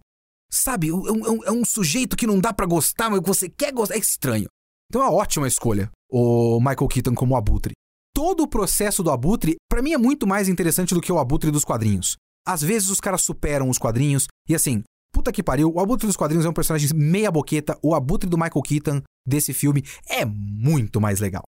Sabe? 0.49 0.89
É 0.91 0.93
um, 0.93 1.45
é 1.45 1.51
um 1.51 1.65
sujeito 1.65 2.17
que 2.17 2.29
não 2.29 2.39
dá 2.39 2.53
para 2.53 2.67
gostar, 2.67 3.11
mas 3.11 3.21
você 3.25 3.49
quer 3.49 3.73
gostar. 3.73 3.97
É 3.97 3.99
estranho. 3.99 4.47
Então 4.89 5.03
é 5.03 5.05
uma 5.05 5.15
ótima 5.15 5.49
escolha 5.49 5.91
o 6.09 6.61
Michael 6.61 6.89
Keaton 6.89 7.15
como 7.15 7.35
Abutre. 7.35 7.73
Todo 8.15 8.43
o 8.43 8.49
processo 8.49 9.03
do 9.03 9.11
Abutre, 9.11 9.57
para 9.71 9.83
mim, 9.83 9.93
é 9.93 9.99
muito 9.99 10.27
mais 10.27 10.49
interessante 10.49 10.95
do 10.95 11.01
que 11.01 11.11
o 11.11 11.19
Abutre 11.19 11.51
dos 11.51 11.65
quadrinhos. 11.65 12.17
Às 12.47 12.61
vezes 12.61 12.91
os 12.91 13.01
caras 13.01 13.23
superam 13.23 13.71
os 13.71 13.79
quadrinhos, 13.79 14.27
e 14.49 14.55
assim, 14.55 14.83
puta 15.13 15.33
que 15.33 15.43
pariu, 15.43 15.73
o 15.73 15.81
Abutre 15.81 16.07
dos 16.07 16.17
quadrinhos 16.17 16.45
é 16.45 16.49
um 16.49 16.53
personagem 16.53 16.89
meia 16.95 17.31
boqueta, 17.31 17.79
o 17.83 17.95
Abutre 17.95 18.29
do 18.29 18.37
Michael 18.37 18.63
Keaton 18.63 19.03
desse 19.27 19.53
filme 19.55 19.83
é 20.09 20.25
muito 20.25 21.01
mais 21.01 21.21
legal. 21.21 21.43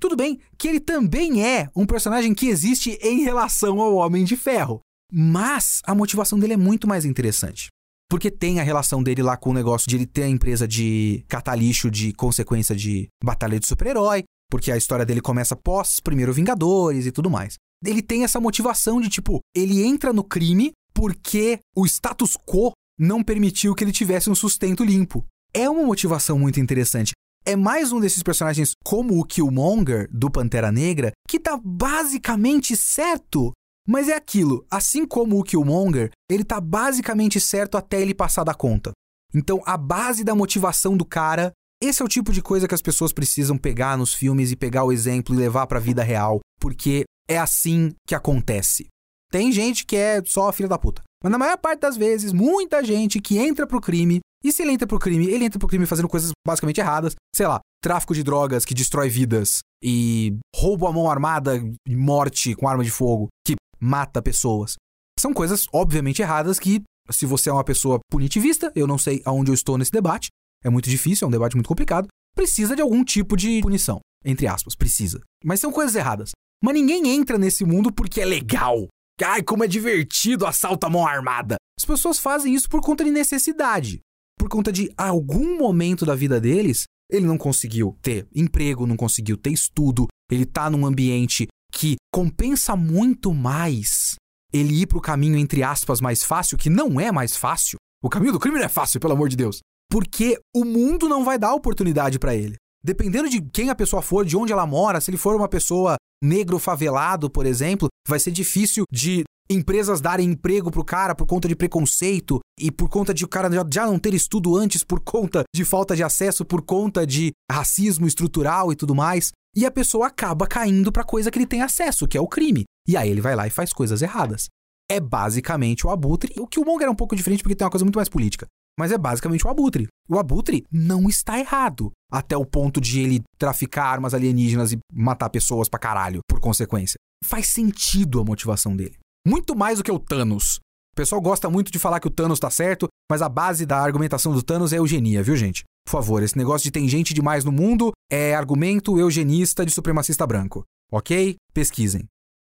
Tudo 0.00 0.16
bem 0.16 0.40
que 0.58 0.68
ele 0.68 0.80
também 0.80 1.46
é 1.46 1.70
um 1.74 1.86
personagem 1.86 2.34
que 2.34 2.48
existe 2.48 2.98
em 3.00 3.22
relação 3.22 3.80
ao 3.80 3.94
Homem 3.94 4.24
de 4.24 4.36
Ferro, 4.36 4.80
mas 5.10 5.80
a 5.84 5.94
motivação 5.94 6.38
dele 6.38 6.54
é 6.54 6.58
muito 6.58 6.86
mais 6.86 7.04
interessante. 7.04 7.68
Porque 8.10 8.30
tem 8.30 8.60
a 8.60 8.62
relação 8.62 9.02
dele 9.02 9.22
lá 9.22 9.36
com 9.36 9.50
o 9.50 9.54
negócio 9.54 9.88
de 9.88 9.96
ele 9.96 10.06
ter 10.06 10.24
a 10.24 10.28
empresa 10.28 10.68
de 10.68 11.24
catar 11.28 11.56
lixo 11.56 11.90
de 11.90 12.12
consequência 12.12 12.76
de 12.76 13.08
batalha 13.22 13.58
de 13.58 13.66
super-herói, 13.66 14.24
porque 14.50 14.70
a 14.70 14.76
história 14.76 15.04
dele 15.04 15.20
começa 15.20 15.56
pós 15.56 16.00
primeiro 16.00 16.32
Vingadores 16.32 17.06
e 17.06 17.12
tudo 17.12 17.30
mais. 17.30 17.56
Ele 17.84 18.02
tem 18.02 18.24
essa 18.24 18.40
motivação 18.40 19.00
de 19.00 19.08
tipo, 19.08 19.40
ele 19.54 19.82
entra 19.82 20.12
no 20.12 20.24
crime 20.24 20.72
porque 20.94 21.58
o 21.76 21.84
status 21.86 22.36
quo 22.36 22.72
não 22.98 23.22
permitiu 23.22 23.74
que 23.74 23.84
ele 23.84 23.92
tivesse 23.92 24.30
um 24.30 24.34
sustento 24.34 24.84
limpo. 24.84 25.24
É 25.52 25.68
uma 25.68 25.84
motivação 25.84 26.38
muito 26.38 26.60
interessante. 26.60 27.12
É 27.44 27.56
mais 27.56 27.92
um 27.92 28.00
desses 28.00 28.22
personagens 28.22 28.72
como 28.82 29.18
o 29.18 29.24
Killmonger 29.24 30.08
do 30.10 30.30
Pantera 30.30 30.72
Negra 30.72 31.12
que 31.28 31.38
tá 31.38 31.60
basicamente 31.62 32.76
certo 32.76 33.52
mas 33.86 34.08
é 34.08 34.14
aquilo, 34.14 34.66
assim 34.70 35.06
como 35.06 35.38
o 35.38 35.42
Killmonger, 35.42 36.10
ele 36.30 36.42
tá 36.42 36.60
basicamente 36.60 37.38
certo 37.38 37.76
até 37.76 38.00
ele 38.00 38.14
passar 38.14 38.42
da 38.42 38.54
conta. 38.54 38.92
Então, 39.34 39.62
a 39.66 39.76
base 39.76 40.24
da 40.24 40.34
motivação 40.34 40.96
do 40.96 41.04
cara, 41.04 41.52
esse 41.84 42.02
é 42.02 42.04
o 42.04 42.08
tipo 42.08 42.32
de 42.32 42.40
coisa 42.40 42.66
que 42.66 42.74
as 42.74 42.82
pessoas 42.82 43.12
precisam 43.12 43.58
pegar 43.58 43.96
nos 43.96 44.14
filmes 44.14 44.50
e 44.50 44.56
pegar 44.56 44.84
o 44.84 44.92
exemplo 44.92 45.34
e 45.34 45.38
levar 45.38 45.66
para 45.66 45.78
a 45.78 45.82
vida 45.82 46.02
real, 46.02 46.40
porque 46.60 47.04
é 47.28 47.38
assim 47.38 47.92
que 48.06 48.14
acontece. 48.14 48.86
Tem 49.30 49.52
gente 49.52 49.84
que 49.84 49.96
é 49.96 50.22
só 50.24 50.52
filha 50.52 50.68
da 50.68 50.78
puta. 50.78 51.02
Mas 51.22 51.32
na 51.32 51.38
maior 51.38 51.58
parte 51.58 51.80
das 51.80 51.96
vezes, 51.96 52.32
muita 52.32 52.84
gente 52.84 53.20
que 53.20 53.38
entra 53.38 53.66
pro 53.66 53.80
crime, 53.80 54.20
e 54.44 54.52
se 54.52 54.62
ele 54.62 54.72
entra 54.72 54.86
pro 54.86 54.98
crime, 54.98 55.26
ele 55.26 55.44
entra 55.44 55.58
pro 55.58 55.68
crime 55.68 55.86
fazendo 55.86 56.08
coisas 56.08 56.30
basicamente 56.46 56.80
erradas, 56.80 57.14
sei 57.34 57.46
lá, 57.46 57.60
tráfico 57.82 58.14
de 58.14 58.22
drogas 58.22 58.64
que 58.64 58.74
destrói 58.74 59.08
vidas 59.08 59.60
e 59.82 60.36
roubo 60.54 60.86
à 60.86 60.92
mão 60.92 61.10
armada 61.10 61.56
e 61.88 61.96
morte 61.96 62.54
com 62.54 62.68
arma 62.68 62.84
de 62.84 62.90
fogo, 62.90 63.28
que 63.46 63.56
mata 63.80 64.22
pessoas. 64.22 64.76
São 65.18 65.32
coisas 65.32 65.66
obviamente 65.72 66.22
erradas 66.22 66.58
que, 66.58 66.82
se 67.10 67.26
você 67.26 67.50
é 67.50 67.52
uma 67.52 67.64
pessoa 67.64 67.98
punitivista, 68.10 68.70
eu 68.74 68.86
não 68.86 68.98
sei 68.98 69.22
aonde 69.24 69.50
eu 69.50 69.54
estou 69.54 69.78
nesse 69.78 69.90
debate, 69.90 70.28
é 70.64 70.70
muito 70.70 70.88
difícil, 70.88 71.26
é 71.26 71.28
um 71.28 71.30
debate 71.30 71.54
muito 71.54 71.68
complicado, 71.68 72.08
precisa 72.34 72.74
de 72.74 72.82
algum 72.82 73.04
tipo 73.04 73.36
de 73.36 73.60
punição, 73.60 74.00
entre 74.24 74.46
aspas, 74.46 74.74
precisa. 74.74 75.20
Mas 75.44 75.60
são 75.60 75.70
coisas 75.70 75.94
erradas. 75.94 76.30
Mas 76.62 76.74
ninguém 76.74 77.08
entra 77.08 77.36
nesse 77.36 77.64
mundo 77.64 77.92
porque 77.92 78.20
é 78.20 78.24
legal. 78.24 78.88
Ai, 79.22 79.42
como 79.42 79.62
é 79.62 79.68
divertido 79.68 80.46
assalto 80.46 80.90
mão 80.90 81.06
armada. 81.06 81.56
As 81.78 81.84
pessoas 81.84 82.18
fazem 82.18 82.54
isso 82.54 82.68
por 82.68 82.80
conta 82.80 83.04
de 83.04 83.10
necessidade. 83.10 84.00
Por 84.38 84.48
conta 84.48 84.72
de 84.72 84.90
algum 84.96 85.58
momento 85.58 86.04
da 86.04 86.14
vida 86.14 86.40
deles, 86.40 86.84
ele 87.10 87.26
não 87.26 87.38
conseguiu 87.38 87.96
ter 88.02 88.26
emprego, 88.34 88.86
não 88.86 88.96
conseguiu 88.96 89.36
ter 89.36 89.50
estudo, 89.50 90.06
ele 90.30 90.46
tá 90.46 90.70
num 90.70 90.86
ambiente 90.86 91.46
que 91.72 91.96
compensa 92.12 92.76
muito 92.76 93.34
mais 93.34 94.14
ele 94.52 94.82
ir 94.82 94.86
pro 94.86 95.00
caminho, 95.00 95.36
entre 95.36 95.62
aspas, 95.62 96.00
mais 96.00 96.22
fácil, 96.22 96.56
que 96.56 96.70
não 96.70 97.00
é 97.00 97.10
mais 97.10 97.36
fácil. 97.36 97.76
O 98.02 98.08
caminho 98.08 98.32
do 98.32 98.38
crime 98.38 98.58
não 98.58 98.64
é 98.64 98.68
fácil, 98.68 99.00
pelo 99.00 99.12
amor 99.12 99.28
de 99.28 99.36
Deus. 99.36 99.58
Porque 99.90 100.38
o 100.54 100.64
mundo 100.64 101.08
não 101.08 101.24
vai 101.24 101.38
dar 101.38 101.54
oportunidade 101.54 102.18
para 102.18 102.34
ele. 102.34 102.56
Dependendo 102.84 103.28
de 103.28 103.40
quem 103.40 103.70
a 103.70 103.74
pessoa 103.74 104.02
for, 104.02 104.24
de 104.24 104.36
onde 104.36 104.52
ela 104.52 104.66
mora, 104.66 105.00
se 105.00 105.10
ele 105.10 105.16
for 105.16 105.34
uma 105.34 105.48
pessoa 105.48 105.96
negro 106.22 106.58
favelado, 106.58 107.30
por 107.30 107.46
exemplo, 107.46 107.88
vai 108.06 108.18
ser 108.18 108.30
difícil 108.30 108.84
de 108.90 109.24
empresas 109.48 110.00
darem 110.00 110.30
emprego 110.30 110.70
pro 110.70 110.84
cara 110.84 111.14
por 111.14 111.26
conta 111.26 111.46
de 111.46 111.54
preconceito 111.54 112.40
e 112.58 112.70
por 112.70 112.88
conta 112.88 113.12
de 113.12 113.24
o 113.24 113.28
cara 113.28 113.50
já 113.72 113.86
não 113.86 113.98
ter 113.98 114.14
estudo 114.14 114.56
antes, 114.56 114.82
por 114.82 115.00
conta 115.00 115.44
de 115.54 115.64
falta 115.64 115.94
de 115.94 116.02
acesso, 116.02 116.44
por 116.44 116.62
conta 116.62 117.06
de 117.06 117.32
racismo 117.50 118.06
estrutural 118.06 118.72
e 118.72 118.76
tudo 118.76 118.94
mais. 118.94 119.32
E 119.56 119.64
a 119.64 119.70
pessoa 119.70 120.08
acaba 120.08 120.46
caindo 120.46 120.90
para 120.90 121.04
coisa 121.04 121.30
que 121.30 121.38
ele 121.38 121.46
tem 121.46 121.62
acesso, 121.62 122.08
que 122.08 122.18
é 122.18 122.20
o 122.20 122.28
crime. 122.28 122.64
E 122.88 122.96
aí 122.96 123.10
ele 123.10 123.20
vai 123.20 123.36
lá 123.36 123.46
e 123.46 123.50
faz 123.50 123.72
coisas 123.72 124.02
erradas. 124.02 124.48
É 124.90 124.98
basicamente 124.98 125.86
o 125.86 125.90
abutre. 125.90 126.34
O 126.38 126.46
que 126.46 126.58
o 126.58 126.64
Monger 126.64 126.88
é 126.88 126.90
um 126.90 126.94
pouco 126.94 127.16
diferente 127.16 127.42
porque 127.42 127.54
tem 127.54 127.64
uma 127.64 127.70
coisa 127.70 127.84
muito 127.84 127.96
mais 127.96 128.08
política. 128.08 128.46
Mas 128.78 128.92
é 128.92 128.98
basicamente 128.98 129.46
o 129.46 129.50
abutre. 129.50 129.86
O 130.08 130.18
abutre 130.18 130.64
não 130.70 131.08
está 131.08 131.38
errado. 131.38 131.92
Até 132.10 132.36
o 132.36 132.44
ponto 132.44 132.80
de 132.80 133.00
ele 133.00 133.22
traficar 133.38 133.86
armas 133.86 134.14
alienígenas 134.14 134.72
e 134.72 134.78
matar 134.92 135.30
pessoas 135.30 135.68
pra 135.68 135.78
caralho, 135.78 136.20
por 136.28 136.40
consequência. 136.40 136.96
Faz 137.24 137.48
sentido 137.48 138.20
a 138.20 138.24
motivação 138.24 138.76
dele. 138.76 138.96
Muito 139.26 139.56
mais 139.56 139.78
do 139.78 139.84
que 139.84 139.92
o 139.92 139.98
Thanos. 139.98 140.58
O 140.92 140.96
pessoal 140.96 141.20
gosta 141.20 141.50
muito 141.50 141.72
de 141.72 141.78
falar 141.78 141.98
que 141.98 142.06
o 142.06 142.10
Thanos 142.10 142.38
tá 142.38 142.50
certo, 142.50 142.86
mas 143.10 143.20
a 143.20 143.28
base 143.28 143.66
da 143.66 143.80
argumentação 143.80 144.32
do 144.32 144.42
Thanos 144.42 144.72
é 144.72 144.78
eugenia, 144.78 145.22
viu, 145.22 145.34
gente? 145.34 145.64
Por 145.84 145.90
favor, 145.90 146.22
esse 146.22 146.36
negócio 146.36 146.64
de 146.64 146.70
tem 146.70 146.88
gente 146.88 147.12
demais 147.12 147.44
no 147.44 147.50
mundo 147.50 147.92
é 148.10 148.34
argumento 148.34 148.98
eugenista 148.98 149.66
de 149.66 149.72
supremacista 149.72 150.26
branco. 150.26 150.64
Ok? 150.92 151.36
Pesquisem. 151.52 152.04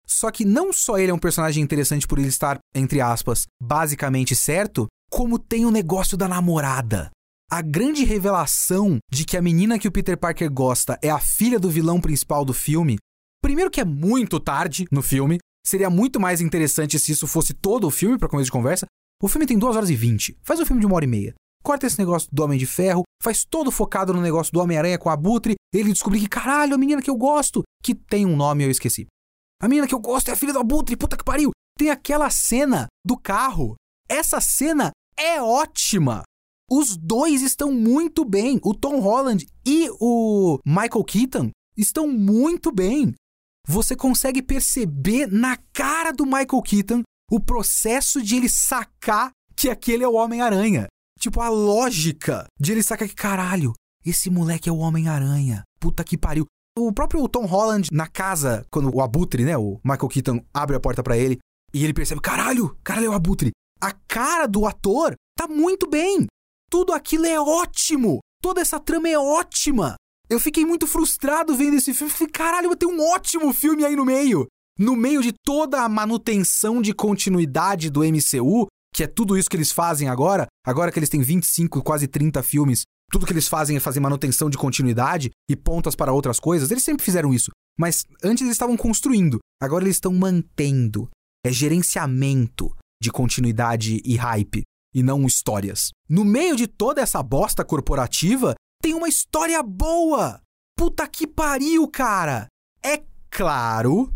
Só 0.06 0.30
que 0.30 0.46
não 0.46 0.72
só 0.72 1.00
ele 1.00 1.12
é 1.12 1.14
um 1.14 1.20
personagem 1.20 1.64
interessante 1.64 2.08
por 2.08 2.20
ele 2.20 2.28
estar, 2.28 2.60
entre 2.76 3.02
aspas, 3.02 3.46
basicamente 3.60 4.36
certo, 4.36 4.86
como 5.10 5.40
tem 5.40 5.66
o 5.66 5.72
negócio 5.72 6.18
da 6.18 6.28
namorada. 6.28 7.10
A 7.50 7.62
grande 7.62 8.04
revelação 8.04 8.98
de 9.12 9.24
que 9.24 9.38
a 9.38 9.42
menina 9.42 9.78
que 9.78 9.88
o 9.88 9.92
Peter 9.92 10.18
Parker 10.18 10.52
gosta 10.52 10.98
é 11.02 11.10
a 11.10 11.20
filha 11.20 11.60
do 11.60 11.70
vilão 11.70 12.02
principal 12.02 12.44
do 12.44 12.54
filme. 12.54 12.98
Primeiro 13.42 13.70
que 13.70 13.80
é 13.80 13.86
muito 13.86 14.40
tarde 14.40 14.88
no 14.92 15.02
filme, 15.02 15.38
seria 15.66 15.90
muito 15.90 16.20
mais 16.20 16.42
interessante 16.42 17.00
se 17.00 17.12
isso 17.12 17.28
fosse 17.28 17.54
todo 17.54 17.88
o 17.88 17.92
filme 17.92 18.18
para 18.18 18.30
começo 18.30 18.46
de 18.46 18.52
conversa. 18.52 18.86
O 19.22 19.28
filme 19.28 19.46
tem 19.46 19.58
2 19.58 19.76
horas 19.76 19.90
e 19.90 19.96
20. 19.96 20.38
Faz 20.42 20.60
um 20.60 20.66
filme 20.66 20.80
de 20.80 20.88
uma 20.88 20.96
hora 20.96 21.06
e 21.06 21.08
meia 21.08 21.36
corta 21.66 21.88
esse 21.88 21.98
negócio 21.98 22.30
do 22.32 22.44
Homem 22.44 22.60
de 22.60 22.68
Ferro, 22.68 23.02
faz 23.22 23.44
todo 23.44 23.72
focado 23.72 24.14
no 24.14 24.22
negócio 24.22 24.54
do 24.54 24.60
Homem-Aranha 24.60 25.00
com 25.00 25.10
a 25.10 25.14
Abutre, 25.14 25.56
ele 25.74 25.92
descobrir 25.92 26.20
que, 26.20 26.30
caralho, 26.30 26.76
a 26.76 26.78
menina 26.78 27.02
que 27.02 27.10
eu 27.10 27.18
gosto, 27.18 27.64
que 27.84 27.96
tem 27.96 28.24
um 28.24 28.36
nome 28.36 28.64
eu 28.64 28.70
esqueci. 28.70 29.08
A 29.60 29.68
menina 29.68 29.88
que 29.88 29.96
eu 29.96 30.00
gosto 30.00 30.30
é 30.30 30.34
a 30.34 30.36
filha 30.36 30.54
do 30.54 30.60
Abutre, 30.60 30.96
puta 30.96 31.18
que 31.18 31.24
pariu. 31.24 31.50
Tem 31.76 31.90
aquela 31.90 32.30
cena 32.30 32.86
do 33.04 33.18
carro. 33.18 33.76
Essa 34.08 34.40
cena 34.40 34.92
é 35.18 35.42
ótima. 35.42 36.24
Os 36.70 36.98
dois 36.98 37.42
estão 37.42 37.72
muito 37.72 38.26
bem. 38.26 38.60
O 38.64 38.74
Tom 38.74 39.00
Holland 39.00 39.46
e 39.66 39.90
o 40.00 40.60
Michael 40.66 41.04
Keaton 41.04 41.52
estão 41.78 42.08
muito 42.08 42.72
bem. 42.72 43.14
Você 43.68 43.96
consegue 43.96 44.42
perceber 44.42 45.28
na 45.28 45.58
cara 45.74 46.12
do 46.12 46.26
Michael 46.26 46.62
Keaton 46.62 47.02
o 47.32 47.40
processo 47.40 48.22
de 48.22 48.36
ele 48.36 48.50
sacar 48.50 49.32
que 49.56 49.70
aquele 49.70 50.04
é 50.04 50.08
o 50.08 50.14
Homem-Aranha. 50.14 50.88
Tipo, 51.20 51.42
a 51.42 51.50
lógica 51.50 52.46
de 52.60 52.72
ele 52.72 52.84
sacar 52.84 53.08
que, 53.08 53.16
caralho, 53.16 53.74
esse 54.06 54.30
moleque 54.30 54.70
é 54.70 54.72
o 54.72 54.78
Homem-Aranha. 54.78 55.64
Puta 55.80 56.04
que 56.04 56.18
pariu. 56.18 56.46
O 56.78 56.92
próprio 56.94 57.28
Tom 57.28 57.46
Holland, 57.46 57.90
na 57.92 58.08
casa, 58.08 58.66
quando 58.70 58.94
o 58.94 59.02
Abutre, 59.02 59.46
né, 59.46 59.58
o 59.58 59.80
Michael 59.84 60.10
Keaton 60.10 60.46
abre 60.54 60.76
a 60.76 60.80
porta 60.80 61.02
para 61.02 61.18
ele, 61.18 61.40
e 61.74 61.84
ele 61.84 61.94
percebe, 61.94 62.22
caralho, 62.22 62.78
caralho 62.84 63.08
é 63.08 63.10
o 63.10 63.14
Abutre. 63.14 63.52
A 63.82 63.92
cara 63.92 64.48
do 64.48 64.66
ator 64.66 65.16
tá 65.38 65.48
muito 65.48 65.88
bem. 65.90 66.26
Tudo 66.70 66.94
aquilo 66.94 67.26
é 67.26 67.40
ótimo. 67.40 68.20
Toda 68.42 68.62
essa 68.62 68.80
trama 68.80 69.10
é 69.10 69.18
ótima. 69.18 69.96
Eu 70.30 70.40
fiquei 70.40 70.66
muito 70.66 70.88
frustrado 70.88 71.56
vendo 71.56 71.78
esse 71.78 71.94
filme. 71.94 72.12
Falei, 72.12 72.32
caralho, 72.32 72.70
vai 72.70 72.78
ter 72.78 72.86
um 72.86 73.00
ótimo 73.00 73.54
filme 73.54 73.86
aí 73.86 73.96
no 73.96 74.06
meio. 74.06 74.48
No 74.78 74.96
meio 74.96 75.22
de 75.22 75.32
toda 75.32 75.82
a 75.82 75.90
manutenção 75.90 76.82
de 76.82 76.94
continuidade 76.94 77.90
do 77.90 78.02
MCU, 78.02 78.68
que 78.94 79.04
é 79.04 79.08
tudo 79.08 79.38
isso 79.38 79.50
que 79.50 79.56
eles 79.56 79.72
fazem 79.72 80.10
agora, 80.10 80.48
agora 80.66 80.92
que 80.92 81.00
eles 81.00 81.10
têm 81.10 81.22
25, 81.22 81.82
quase 81.84 82.08
30 82.08 82.42
filmes, 82.44 82.84
tudo 83.12 83.26
que 83.26 83.34
eles 83.34 83.48
fazem 83.48 83.78
é 83.78 83.80
fazer 83.80 84.00
manutenção 84.00 84.50
de 84.50 84.58
continuidade 84.58 85.30
e 85.50 85.56
pontas 85.56 85.96
para 85.96 86.12
outras 86.12 86.40
coisas, 86.40 86.72
eles 86.72 86.84
sempre 86.84 87.06
fizeram 87.06 87.34
isso. 87.34 87.52
Mas 87.80 88.04
antes 88.24 88.42
eles 88.42 88.54
estavam 88.54 88.76
construindo, 88.76 89.40
agora 89.62 89.84
eles 89.84 89.98
estão 89.98 90.14
mantendo. 90.14 91.10
É 91.46 91.52
gerenciamento 91.52 92.76
de 93.06 93.12
continuidade 93.12 94.02
e 94.04 94.16
hype, 94.16 94.64
e 94.92 95.04
não 95.04 95.28
histórias. 95.28 95.92
No 96.10 96.26
meio 96.26 96.56
de 96.56 96.66
toda 96.66 97.02
essa 97.02 97.22
bosta 97.22 97.64
corporativa, 97.64 98.56
tem 98.82 98.96
uma 98.96 99.08
história 99.08 99.62
boa! 99.62 100.42
Puta 100.76 101.08
que 101.08 101.28
pariu, 101.28 101.88
cara! 101.88 102.48
É 102.84 103.04
claro 103.30 104.12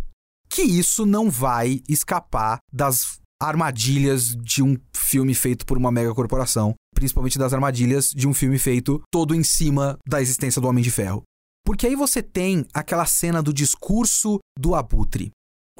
que 0.49 0.63
isso 0.63 1.05
não 1.05 1.29
vai 1.29 1.81
escapar 1.87 2.57
das 2.73 3.19
armadilhas 3.39 4.35
de 4.35 4.63
um 4.63 4.75
filme 4.93 5.35
feito 5.35 5.67
por 5.67 5.77
uma 5.77 5.91
mega 5.91 6.13
corporação, 6.15 6.73
principalmente 6.95 7.37
das 7.37 7.53
armadilhas 7.53 8.09
de 8.09 8.27
um 8.27 8.33
filme 8.33 8.57
feito 8.57 9.01
todo 9.11 9.35
em 9.35 9.43
cima 9.43 9.99
da 10.07 10.19
existência 10.19 10.59
do 10.59 10.67
Homem 10.67 10.83
de 10.83 10.89
Ferro. 10.89 11.21
Porque 11.63 11.85
aí 11.85 11.95
você 11.95 12.23
tem 12.23 12.65
aquela 12.73 13.05
cena 13.05 13.43
do 13.43 13.53
discurso 13.53 14.39
do 14.57 14.73
Abutre. 14.73 15.29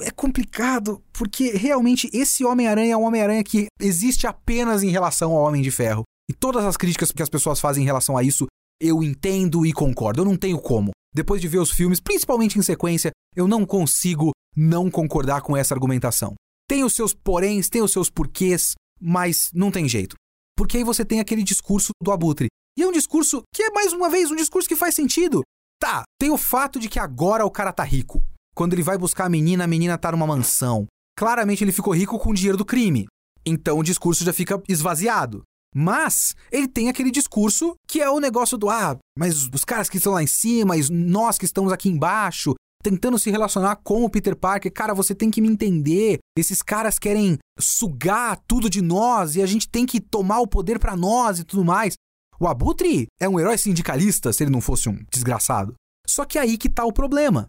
É 0.01 0.11
complicado, 0.11 1.03
porque 1.11 1.51
realmente 1.51 2.09
esse 2.13 2.43
Homem-Aranha 2.43 2.93
é 2.93 2.97
um 2.97 3.03
Homem-Aranha 3.03 3.43
que 3.43 3.67
existe 3.79 4.27
apenas 4.27 4.83
em 4.83 4.89
relação 4.89 5.31
ao 5.31 5.43
Homem 5.43 5.61
de 5.61 5.71
Ferro. 5.71 6.03
E 6.29 6.33
todas 6.33 6.63
as 6.63 6.77
críticas 6.77 7.11
que 7.11 7.23
as 7.23 7.29
pessoas 7.29 7.59
fazem 7.59 7.83
em 7.83 7.85
relação 7.85 8.17
a 8.17 8.23
isso, 8.23 8.45
eu 8.81 9.03
entendo 9.03 9.65
e 9.65 9.73
concordo. 9.73 10.21
Eu 10.21 10.25
não 10.25 10.37
tenho 10.37 10.59
como. 10.59 10.91
Depois 11.13 11.41
de 11.41 11.47
ver 11.47 11.59
os 11.59 11.71
filmes, 11.71 11.99
principalmente 11.99 12.57
em 12.57 12.61
sequência, 12.61 13.11
eu 13.35 13.47
não 13.47 13.65
consigo 13.65 14.31
não 14.55 14.89
concordar 14.91 15.41
com 15.41 15.57
essa 15.57 15.73
argumentação. 15.73 16.35
Tem 16.67 16.83
os 16.83 16.93
seus 16.93 17.13
poréns, 17.13 17.67
tem 17.67 17.81
os 17.81 17.91
seus 17.91 18.09
porquês, 18.09 18.73
mas 19.01 19.49
não 19.53 19.71
tem 19.71 19.89
jeito. 19.89 20.15
Porque 20.55 20.77
aí 20.77 20.83
você 20.83 21.03
tem 21.03 21.19
aquele 21.19 21.41
discurso 21.41 21.91
do 22.01 22.11
Abutre. 22.11 22.47
E 22.77 22.83
é 22.83 22.87
um 22.87 22.91
discurso 22.91 23.41
que 23.53 23.63
é, 23.63 23.71
mais 23.71 23.91
uma 23.91 24.09
vez, 24.09 24.29
um 24.29 24.35
discurso 24.35 24.69
que 24.69 24.75
faz 24.75 24.93
sentido. 24.93 25.41
Tá, 25.79 26.03
tem 26.19 26.29
o 26.29 26.37
fato 26.37 26.79
de 26.79 26.89
que 26.89 26.99
agora 26.99 27.45
o 27.45 27.51
cara 27.51 27.73
tá 27.73 27.83
rico. 27.83 28.23
Quando 28.59 28.73
ele 28.73 28.83
vai 28.83 28.97
buscar 28.97 29.23
a 29.23 29.29
menina, 29.29 29.63
a 29.63 29.67
menina 29.67 29.97
tá 29.97 30.11
numa 30.11 30.27
mansão. 30.27 30.85
Claramente 31.17 31.63
ele 31.63 31.71
ficou 31.71 31.95
rico 31.95 32.19
com 32.19 32.31
o 32.31 32.33
dinheiro 32.33 32.57
do 32.57 32.65
crime. 32.65 33.07
Então 33.45 33.79
o 33.79 33.83
discurso 33.83 34.25
já 34.25 34.33
fica 34.33 34.61
esvaziado. 34.67 35.43
Mas 35.73 36.35
ele 36.51 36.67
tem 36.67 36.89
aquele 36.89 37.09
discurso 37.09 37.75
que 37.87 38.01
é 38.01 38.09
o 38.09 38.19
negócio 38.19 38.57
do 38.57 38.69
ah, 38.69 38.97
mas 39.17 39.47
os 39.53 39.63
caras 39.63 39.89
que 39.89 39.95
estão 39.95 40.11
lá 40.11 40.21
em 40.21 40.27
cima, 40.27 40.73
nós 40.91 41.37
que 41.37 41.45
estamos 41.45 41.71
aqui 41.71 41.87
embaixo, 41.87 42.53
tentando 42.83 43.17
se 43.17 43.31
relacionar 43.31 43.77
com 43.77 44.03
o 44.03 44.09
Peter 44.09 44.35
Parker. 44.35 44.73
Cara, 44.73 44.93
você 44.93 45.15
tem 45.15 45.31
que 45.31 45.39
me 45.39 45.47
entender. 45.47 46.19
Esses 46.37 46.61
caras 46.61 46.99
querem 46.99 47.37
sugar 47.57 48.37
tudo 48.45 48.69
de 48.69 48.81
nós 48.81 49.37
e 49.37 49.41
a 49.41 49.45
gente 49.45 49.69
tem 49.69 49.85
que 49.85 50.01
tomar 50.01 50.41
o 50.41 50.47
poder 50.47 50.79
para 50.79 50.97
nós 50.97 51.39
e 51.39 51.45
tudo 51.45 51.63
mais. 51.63 51.93
O 52.37 52.45
Abutre 52.45 53.07
é 53.21 53.29
um 53.29 53.39
herói 53.39 53.57
sindicalista 53.57 54.33
se 54.33 54.43
ele 54.43 54.51
não 54.51 54.59
fosse 54.59 54.89
um 54.89 55.01
desgraçado. 55.13 55.75
Só 56.05 56.25
que 56.25 56.37
aí 56.37 56.57
que 56.57 56.67
tá 56.67 56.83
o 56.83 56.91
problema. 56.91 57.47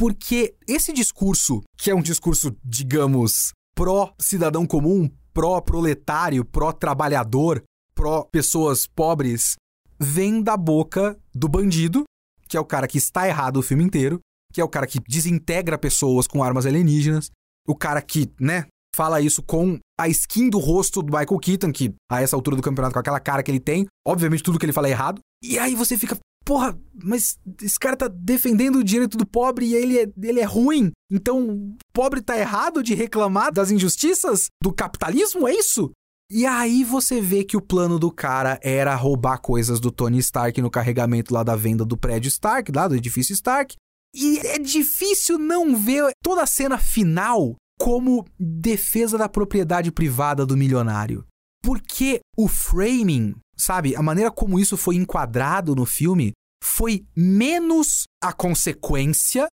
Porque 0.00 0.54
esse 0.66 0.94
discurso, 0.94 1.60
que 1.76 1.90
é 1.90 1.94
um 1.94 2.00
discurso, 2.00 2.56
digamos, 2.64 3.52
pró-cidadão 3.74 4.64
comum, 4.64 5.10
pró-proletário, 5.34 6.42
pró-trabalhador, 6.42 7.62
pró-pessoas 7.94 8.86
pobres, 8.86 9.56
vem 10.00 10.42
da 10.42 10.56
boca 10.56 11.20
do 11.34 11.50
bandido, 11.50 12.04
que 12.48 12.56
é 12.56 12.60
o 12.60 12.64
cara 12.64 12.88
que 12.88 12.96
está 12.96 13.28
errado 13.28 13.58
o 13.58 13.62
filme 13.62 13.84
inteiro, 13.84 14.20
que 14.54 14.62
é 14.62 14.64
o 14.64 14.68
cara 14.70 14.86
que 14.86 14.98
desintegra 15.06 15.76
pessoas 15.76 16.26
com 16.26 16.42
armas 16.42 16.64
alienígenas, 16.64 17.30
o 17.68 17.76
cara 17.76 18.00
que, 18.00 18.32
né, 18.40 18.68
fala 18.96 19.20
isso 19.20 19.42
com 19.42 19.78
a 20.00 20.08
skin 20.08 20.48
do 20.48 20.58
rosto 20.58 21.02
do 21.02 21.12
Michael 21.12 21.38
Keaton, 21.38 21.72
que 21.72 21.94
a 22.10 22.22
essa 22.22 22.34
altura 22.34 22.56
do 22.56 22.62
campeonato, 22.62 22.94
com 22.94 23.00
aquela 23.00 23.20
cara 23.20 23.42
que 23.42 23.50
ele 23.50 23.60
tem, 23.60 23.86
obviamente 24.08 24.42
tudo 24.42 24.58
que 24.58 24.64
ele 24.64 24.72
fala 24.72 24.88
é 24.88 24.92
errado. 24.92 25.20
E 25.44 25.58
aí 25.58 25.74
você 25.74 25.98
fica, 25.98 26.18
porra, 26.44 26.78
mas 27.02 27.38
esse 27.62 27.78
cara 27.78 27.96
tá 27.96 28.08
defendendo 28.08 28.76
o 28.76 28.84
direito 28.84 29.16
do 29.16 29.26
pobre 29.26 29.66
e 29.66 29.74
ele 29.74 29.98
é, 29.98 30.08
ele 30.22 30.40
é 30.40 30.44
ruim. 30.44 30.90
Então, 31.10 31.48
o 31.48 31.76
pobre 31.92 32.20
tá 32.20 32.38
errado 32.38 32.82
de 32.82 32.94
reclamar 32.94 33.52
das 33.52 33.70
injustiças 33.70 34.48
do 34.62 34.72
capitalismo, 34.72 35.46
é 35.46 35.54
isso? 35.54 35.90
E 36.30 36.46
aí 36.46 36.84
você 36.84 37.20
vê 37.20 37.42
que 37.42 37.56
o 37.56 37.60
plano 37.60 37.98
do 37.98 38.10
cara 38.10 38.58
era 38.62 38.94
roubar 38.94 39.38
coisas 39.38 39.80
do 39.80 39.90
Tony 39.90 40.18
Stark 40.18 40.62
no 40.62 40.70
carregamento 40.70 41.34
lá 41.34 41.42
da 41.42 41.56
venda 41.56 41.84
do 41.84 41.96
prédio 41.96 42.28
Stark, 42.28 42.70
lá 42.70 42.86
do 42.86 42.94
edifício 42.94 43.32
Stark. 43.32 43.74
E 44.14 44.38
é 44.38 44.58
difícil 44.58 45.38
não 45.38 45.76
ver 45.76 46.10
toda 46.22 46.42
a 46.42 46.46
cena 46.46 46.78
final 46.78 47.56
como 47.80 48.24
defesa 48.38 49.18
da 49.18 49.28
propriedade 49.28 49.90
privada 49.90 50.46
do 50.46 50.56
milionário. 50.56 51.24
Porque 51.62 52.20
o 52.36 52.46
framing, 52.46 53.34
sabe, 53.60 53.94
a 53.94 54.02
maneira 54.02 54.30
como 54.30 54.58
isso 54.58 54.76
foi 54.76 54.96
enquadrado 54.96 55.74
no 55.74 55.86
filme 55.86 56.32
foi 56.62 57.04
menos 57.16 58.04
a 58.22 58.32
consequência 58.32 59.46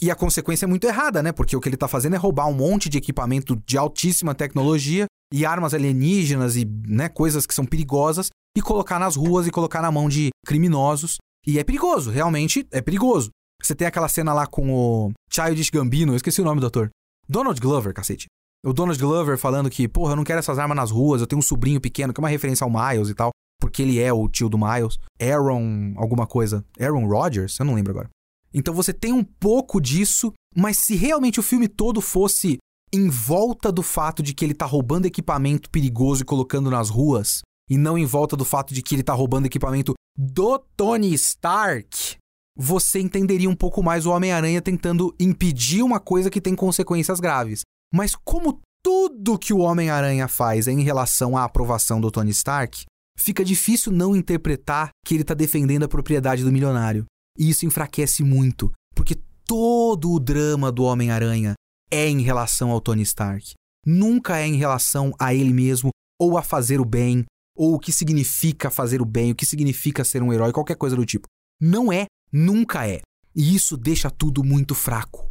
e 0.00 0.10
a 0.10 0.14
consequência 0.14 0.66
é 0.66 0.68
muito 0.68 0.86
errada, 0.86 1.22
né? 1.22 1.32
Porque 1.32 1.56
o 1.56 1.60
que 1.60 1.68
ele 1.68 1.76
tá 1.76 1.88
fazendo 1.88 2.14
é 2.14 2.18
roubar 2.18 2.46
um 2.46 2.54
monte 2.54 2.88
de 2.88 2.98
equipamento 2.98 3.56
de 3.66 3.78
altíssima 3.78 4.34
tecnologia 4.34 5.06
e 5.32 5.46
armas 5.46 5.72
alienígenas 5.74 6.56
e, 6.56 6.64
né, 6.64 7.08
coisas 7.08 7.46
que 7.46 7.54
são 7.54 7.64
perigosas 7.64 8.28
e 8.56 8.62
colocar 8.62 8.98
nas 8.98 9.16
ruas 9.16 9.46
e 9.46 9.50
colocar 9.50 9.82
na 9.82 9.90
mão 9.90 10.08
de 10.08 10.30
criminosos. 10.46 11.16
E 11.46 11.58
é 11.58 11.64
perigoso, 11.64 12.10
realmente 12.10 12.66
é 12.70 12.80
perigoso. 12.80 13.30
Você 13.62 13.74
tem 13.74 13.86
aquela 13.86 14.08
cena 14.08 14.32
lá 14.32 14.46
com 14.46 14.72
o 14.72 15.12
Childish 15.30 15.70
Gambino, 15.70 16.12
eu 16.12 16.16
esqueci 16.16 16.40
o 16.40 16.44
nome 16.44 16.60
do 16.60 16.66
ator. 16.66 16.90
Donald 17.28 17.60
Glover, 17.60 17.94
cacete. 17.94 18.26
O 18.64 18.72
Donald 18.72 18.98
Glover 18.98 19.38
falando 19.38 19.70
que, 19.70 19.86
porra, 19.86 20.12
eu 20.12 20.16
não 20.16 20.24
quero 20.24 20.38
essas 20.38 20.58
armas 20.58 20.76
nas 20.76 20.90
ruas, 20.90 21.20
eu 21.20 21.26
tenho 21.26 21.38
um 21.38 21.42
sobrinho 21.42 21.80
pequeno, 21.80 22.12
que 22.12 22.20
é 22.20 22.22
uma 22.22 22.28
referência 22.28 22.64
ao 22.64 22.70
Miles 22.70 23.08
e 23.08 23.14
tal, 23.14 23.30
porque 23.64 23.80
ele 23.80 23.98
é 23.98 24.12
o 24.12 24.28
tio 24.28 24.50
do 24.50 24.58
Miles. 24.58 24.98
Aaron, 25.18 25.94
alguma 25.96 26.26
coisa. 26.26 26.62
Aaron 26.78 27.06
Rodgers? 27.06 27.58
Eu 27.58 27.64
não 27.64 27.74
lembro 27.74 27.92
agora. 27.92 28.10
Então 28.52 28.74
você 28.74 28.92
tem 28.92 29.10
um 29.10 29.24
pouco 29.24 29.80
disso, 29.80 30.34
mas 30.54 30.76
se 30.76 30.94
realmente 30.94 31.40
o 31.40 31.42
filme 31.42 31.66
todo 31.66 32.02
fosse 32.02 32.58
em 32.92 33.08
volta 33.08 33.72
do 33.72 33.82
fato 33.82 34.22
de 34.22 34.34
que 34.34 34.44
ele 34.44 34.52
tá 34.52 34.66
roubando 34.66 35.06
equipamento 35.06 35.70
perigoso 35.70 36.20
e 36.20 36.26
colocando 36.26 36.70
nas 36.70 36.90
ruas, 36.90 37.40
e 37.70 37.78
não 37.78 37.96
em 37.96 38.04
volta 38.04 38.36
do 38.36 38.44
fato 38.44 38.74
de 38.74 38.82
que 38.82 38.94
ele 38.94 39.02
tá 39.02 39.14
roubando 39.14 39.46
equipamento 39.46 39.94
do 40.14 40.58
Tony 40.76 41.14
Stark, 41.14 42.16
você 42.54 43.00
entenderia 43.00 43.48
um 43.48 43.56
pouco 43.56 43.82
mais 43.82 44.04
o 44.04 44.10
Homem-Aranha 44.10 44.60
tentando 44.60 45.14
impedir 45.18 45.82
uma 45.82 45.98
coisa 45.98 46.28
que 46.28 46.40
tem 46.40 46.54
consequências 46.54 47.18
graves. 47.18 47.62
Mas 47.92 48.14
como 48.14 48.60
tudo 48.84 49.38
que 49.38 49.54
o 49.54 49.60
Homem-Aranha 49.60 50.28
faz 50.28 50.68
é 50.68 50.72
em 50.72 50.82
relação 50.82 51.34
à 51.34 51.44
aprovação 51.44 51.98
do 51.98 52.10
Tony 52.10 52.30
Stark, 52.30 52.84
fica 53.16 53.44
difícil 53.44 53.92
não 53.92 54.14
interpretar 54.14 54.90
que 55.04 55.14
ele 55.14 55.22
está 55.22 55.34
defendendo 55.34 55.84
a 55.84 55.88
propriedade 55.88 56.42
do 56.42 56.52
milionário. 56.52 57.04
E 57.38 57.50
isso 57.50 57.66
enfraquece 57.66 58.22
muito, 58.22 58.72
porque 58.94 59.16
todo 59.46 60.12
o 60.12 60.20
drama 60.20 60.70
do 60.70 60.84
Homem-Aranha 60.84 61.54
é 61.90 62.08
em 62.08 62.20
relação 62.22 62.70
ao 62.70 62.80
Tony 62.80 63.02
Stark. 63.02 63.54
Nunca 63.86 64.38
é 64.38 64.46
em 64.46 64.56
relação 64.56 65.12
a 65.18 65.34
ele 65.34 65.52
mesmo 65.52 65.90
ou 66.18 66.38
a 66.38 66.42
fazer 66.42 66.80
o 66.80 66.84
bem, 66.84 67.24
ou 67.56 67.74
o 67.74 67.78
que 67.78 67.92
significa 67.92 68.70
fazer 68.70 69.02
o 69.02 69.04
bem, 69.04 69.32
o 69.32 69.34
que 69.34 69.44
significa 69.44 70.04
ser 70.04 70.22
um 70.22 70.32
herói, 70.32 70.52
qualquer 70.52 70.76
coisa 70.76 70.96
do 70.96 71.04
tipo. 71.04 71.26
Não 71.60 71.92
é 71.92 72.06
Nunca 72.36 72.84
é. 72.88 73.00
E 73.32 73.54
isso 73.54 73.76
deixa 73.76 74.10
tudo 74.10 74.42
muito 74.42 74.74
fraco. 74.74 75.30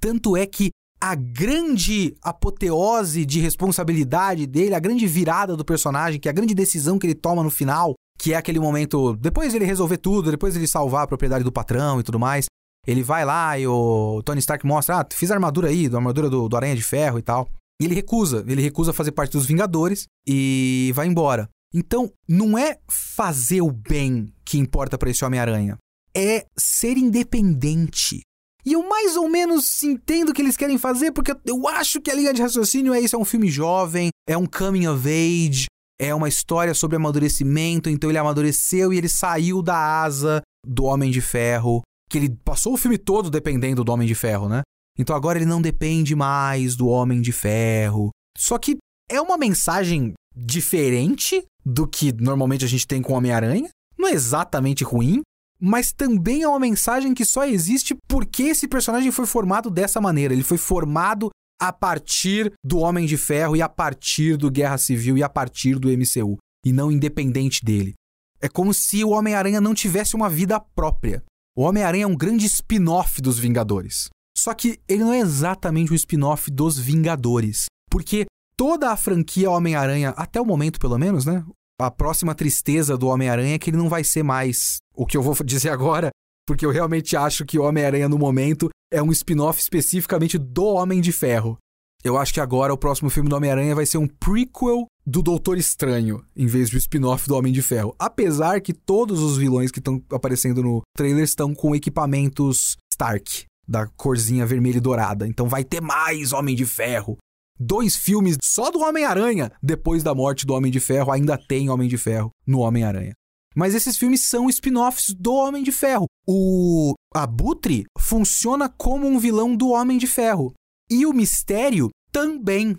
Tanto 0.00 0.36
é 0.36 0.46
que 0.46 0.70
a 1.02 1.14
grande 1.14 2.14
apoteose 2.22 3.24
de 3.24 3.40
responsabilidade 3.40 4.46
dele, 4.46 4.74
a 4.74 4.80
grande 4.80 5.06
virada 5.06 5.56
do 5.56 5.64
personagem, 5.64 6.20
que 6.20 6.28
é 6.28 6.30
a 6.30 6.34
grande 6.34 6.54
decisão 6.54 6.98
que 6.98 7.06
ele 7.06 7.14
toma 7.14 7.42
no 7.42 7.50
final, 7.50 7.94
que 8.18 8.34
é 8.34 8.36
aquele 8.36 8.60
momento, 8.60 9.16
depois 9.16 9.54
ele 9.54 9.64
resolver 9.64 9.96
tudo, 9.96 10.30
depois 10.30 10.54
ele 10.54 10.66
salvar 10.66 11.04
a 11.04 11.06
propriedade 11.06 11.42
do 11.42 11.50
patrão 11.50 11.98
e 11.98 12.02
tudo 12.02 12.18
mais, 12.18 12.46
ele 12.86 13.02
vai 13.02 13.24
lá 13.24 13.58
e 13.58 13.66
o 13.66 14.22
Tony 14.24 14.40
Stark 14.40 14.66
mostra, 14.66 15.00
ah, 15.00 15.06
fiz 15.10 15.30
a 15.30 15.34
armadura 15.34 15.68
aí, 15.68 15.86
a 15.86 15.96
armadura 15.96 16.28
do, 16.28 16.48
do 16.48 16.56
Aranha 16.56 16.76
de 16.76 16.82
Ferro 16.82 17.18
e 17.18 17.22
tal. 17.22 17.48
E 17.80 17.86
ele 17.86 17.94
recusa, 17.94 18.44
ele 18.46 18.60
recusa 18.60 18.92
fazer 18.92 19.12
parte 19.12 19.32
dos 19.32 19.46
Vingadores 19.46 20.06
e 20.26 20.92
vai 20.94 21.06
embora. 21.06 21.48
Então, 21.72 22.10
não 22.28 22.58
é 22.58 22.78
fazer 22.90 23.62
o 23.62 23.70
bem 23.70 24.32
que 24.44 24.58
importa 24.58 24.98
para 24.98 25.08
esse 25.08 25.24
Homem-Aranha 25.24 25.78
é 26.14 26.44
ser 26.58 26.96
independente. 26.96 28.22
E 28.64 28.72
eu 28.72 28.88
mais 28.88 29.16
ou 29.16 29.28
menos 29.28 29.82
entendo 29.82 30.30
o 30.30 30.32
que 30.32 30.42
eles 30.42 30.56
querem 30.56 30.78
fazer, 30.78 31.12
porque 31.12 31.34
eu 31.44 31.66
acho 31.68 32.00
que 32.00 32.10
a 32.10 32.14
linha 32.14 32.32
de 32.32 32.42
raciocínio 32.42 32.92
é 32.92 33.00
isso: 33.00 33.16
é 33.16 33.18
um 33.18 33.24
filme 33.24 33.48
jovem, 33.48 34.10
é 34.28 34.36
um 34.36 34.46
coming 34.46 34.86
of 34.86 35.08
age, 35.08 35.66
é 36.00 36.14
uma 36.14 36.28
história 36.28 36.74
sobre 36.74 36.96
amadurecimento. 36.96 37.88
Então 37.88 38.10
ele 38.10 38.18
amadureceu 38.18 38.92
e 38.92 38.98
ele 38.98 39.08
saiu 39.08 39.62
da 39.62 39.76
asa 40.02 40.42
do 40.66 40.84
Homem 40.84 41.10
de 41.10 41.20
Ferro, 41.20 41.82
que 42.08 42.18
ele 42.18 42.36
passou 42.44 42.74
o 42.74 42.76
filme 42.76 42.98
todo 42.98 43.30
dependendo 43.30 43.84
do 43.84 43.92
Homem 43.92 44.06
de 44.06 44.14
Ferro, 44.14 44.48
né? 44.48 44.62
Então 44.98 45.16
agora 45.16 45.38
ele 45.38 45.46
não 45.46 45.62
depende 45.62 46.14
mais 46.14 46.76
do 46.76 46.88
Homem 46.88 47.20
de 47.20 47.32
Ferro. 47.32 48.10
Só 48.36 48.58
que 48.58 48.76
é 49.10 49.20
uma 49.20 49.36
mensagem 49.36 50.12
diferente 50.36 51.44
do 51.64 51.86
que 51.86 52.12
normalmente 52.12 52.64
a 52.64 52.68
gente 52.68 52.86
tem 52.86 53.02
com 53.02 53.14
Homem-Aranha. 53.14 53.68
Não 53.98 54.08
é 54.08 54.12
exatamente 54.12 54.84
ruim, 54.84 55.20
mas 55.60 55.92
também 55.92 56.42
é 56.42 56.48
uma 56.48 56.58
mensagem 56.58 57.12
que 57.12 57.24
só 57.24 57.44
existe 57.44 57.94
porque 58.08 58.44
esse 58.44 58.66
personagem 58.66 59.12
foi 59.12 59.26
formado 59.26 59.70
dessa 59.70 60.00
maneira. 60.00 60.32
Ele 60.32 60.42
foi 60.42 60.56
formado 60.56 61.30
a 61.60 61.72
partir 61.72 62.52
do 62.64 62.78
Homem 62.78 63.04
de 63.04 63.18
Ferro 63.18 63.54
e 63.54 63.60
a 63.60 63.68
partir 63.68 64.38
do 64.38 64.50
Guerra 64.50 64.78
Civil 64.78 65.18
e 65.18 65.22
a 65.22 65.28
partir 65.28 65.78
do 65.78 65.88
MCU, 65.88 66.38
e 66.64 66.72
não 66.72 66.90
independente 66.90 67.62
dele. 67.62 67.94
É 68.40 68.48
como 68.48 68.72
se 68.72 69.04
o 69.04 69.10
Homem-Aranha 69.10 69.60
não 69.60 69.74
tivesse 69.74 70.16
uma 70.16 70.30
vida 70.30 70.58
própria. 70.58 71.22
O 71.54 71.62
Homem-Aranha 71.62 72.04
é 72.04 72.06
um 72.06 72.16
grande 72.16 72.46
spin-off 72.46 73.20
dos 73.20 73.38
Vingadores. 73.38 74.08
Só 74.36 74.54
que 74.54 74.80
ele 74.88 75.04
não 75.04 75.12
é 75.12 75.18
exatamente 75.18 75.92
um 75.92 75.96
spin-off 75.96 76.50
dos 76.50 76.78
Vingadores, 76.78 77.66
porque 77.90 78.24
toda 78.56 78.90
a 78.90 78.96
franquia 78.96 79.50
Homem-Aranha, 79.50 80.10
até 80.16 80.40
o 80.40 80.46
momento 80.46 80.80
pelo 80.80 80.96
menos, 80.96 81.26
né? 81.26 81.44
A 81.80 81.90
próxima 81.90 82.34
tristeza 82.34 82.96
do 82.96 83.08
Homem-Aranha 83.08 83.54
é 83.54 83.58
que 83.58 83.70
ele 83.70 83.76
não 83.76 83.88
vai 83.88 84.04
ser 84.04 84.22
mais 84.22 84.78
o 84.94 85.06
que 85.06 85.16
eu 85.16 85.22
vou 85.22 85.34
dizer 85.44 85.70
agora, 85.70 86.10
porque 86.46 86.64
eu 86.64 86.70
realmente 86.70 87.16
acho 87.16 87.44
que 87.44 87.58
o 87.58 87.62
Homem-Aranha 87.62 88.08
no 88.08 88.18
momento 88.18 88.68
é 88.92 89.02
um 89.02 89.12
spin-off 89.12 89.60
especificamente 89.60 90.36
do 90.36 90.64
Homem 90.64 91.00
de 91.00 91.12
Ferro. 91.12 91.56
Eu 92.02 92.16
acho 92.16 92.32
que 92.32 92.40
agora 92.40 92.72
o 92.72 92.78
próximo 92.78 93.10
filme 93.10 93.28
do 93.28 93.36
Homem-Aranha 93.36 93.74
vai 93.74 93.84
ser 93.84 93.98
um 93.98 94.06
prequel 94.06 94.86
do 95.06 95.22
Doutor 95.22 95.58
Estranho, 95.58 96.24
em 96.34 96.46
vez 96.46 96.70
de 96.70 96.76
um 96.76 96.78
spin-off 96.78 97.28
do 97.28 97.34
Homem 97.34 97.52
de 97.52 97.60
Ferro. 97.60 97.94
Apesar 97.98 98.60
que 98.60 98.72
todos 98.72 99.20
os 99.20 99.36
vilões 99.36 99.70
que 99.70 99.80
estão 99.80 100.02
aparecendo 100.10 100.62
no 100.62 100.80
trailer 100.96 101.24
estão 101.24 101.54
com 101.54 101.74
equipamentos 101.74 102.76
Stark, 102.92 103.44
da 103.68 103.86
corzinha 103.86 104.46
vermelha 104.46 104.78
e 104.78 104.80
dourada. 104.80 105.26
Então 105.26 105.48
vai 105.48 105.62
ter 105.62 105.80
mais 105.80 106.32
Homem 106.32 106.56
de 106.56 106.64
Ferro. 106.64 107.18
Dois 107.62 107.94
filmes 107.94 108.38
só 108.42 108.70
do 108.70 108.80
Homem-Aranha 108.80 109.52
depois 109.62 110.02
da 110.02 110.14
morte 110.14 110.46
do 110.46 110.54
Homem 110.54 110.72
de 110.72 110.80
Ferro, 110.80 111.12
ainda 111.12 111.36
tem 111.36 111.68
Homem 111.68 111.90
de 111.90 111.98
Ferro 111.98 112.30
no 112.46 112.60
Homem-Aranha. 112.60 113.12
Mas 113.54 113.74
esses 113.74 113.98
filmes 113.98 114.22
são 114.22 114.48
spin-offs 114.48 115.12
do 115.12 115.34
Homem 115.34 115.62
de 115.62 115.70
Ferro. 115.70 116.06
O 116.26 116.94
Abutre 117.14 117.84
funciona 117.98 118.66
como 118.66 119.06
um 119.06 119.18
vilão 119.18 119.54
do 119.54 119.68
Homem 119.68 119.98
de 119.98 120.06
Ferro. 120.06 120.54
E 120.90 121.04
o 121.04 121.12
Mistério 121.12 121.90
também. 122.10 122.78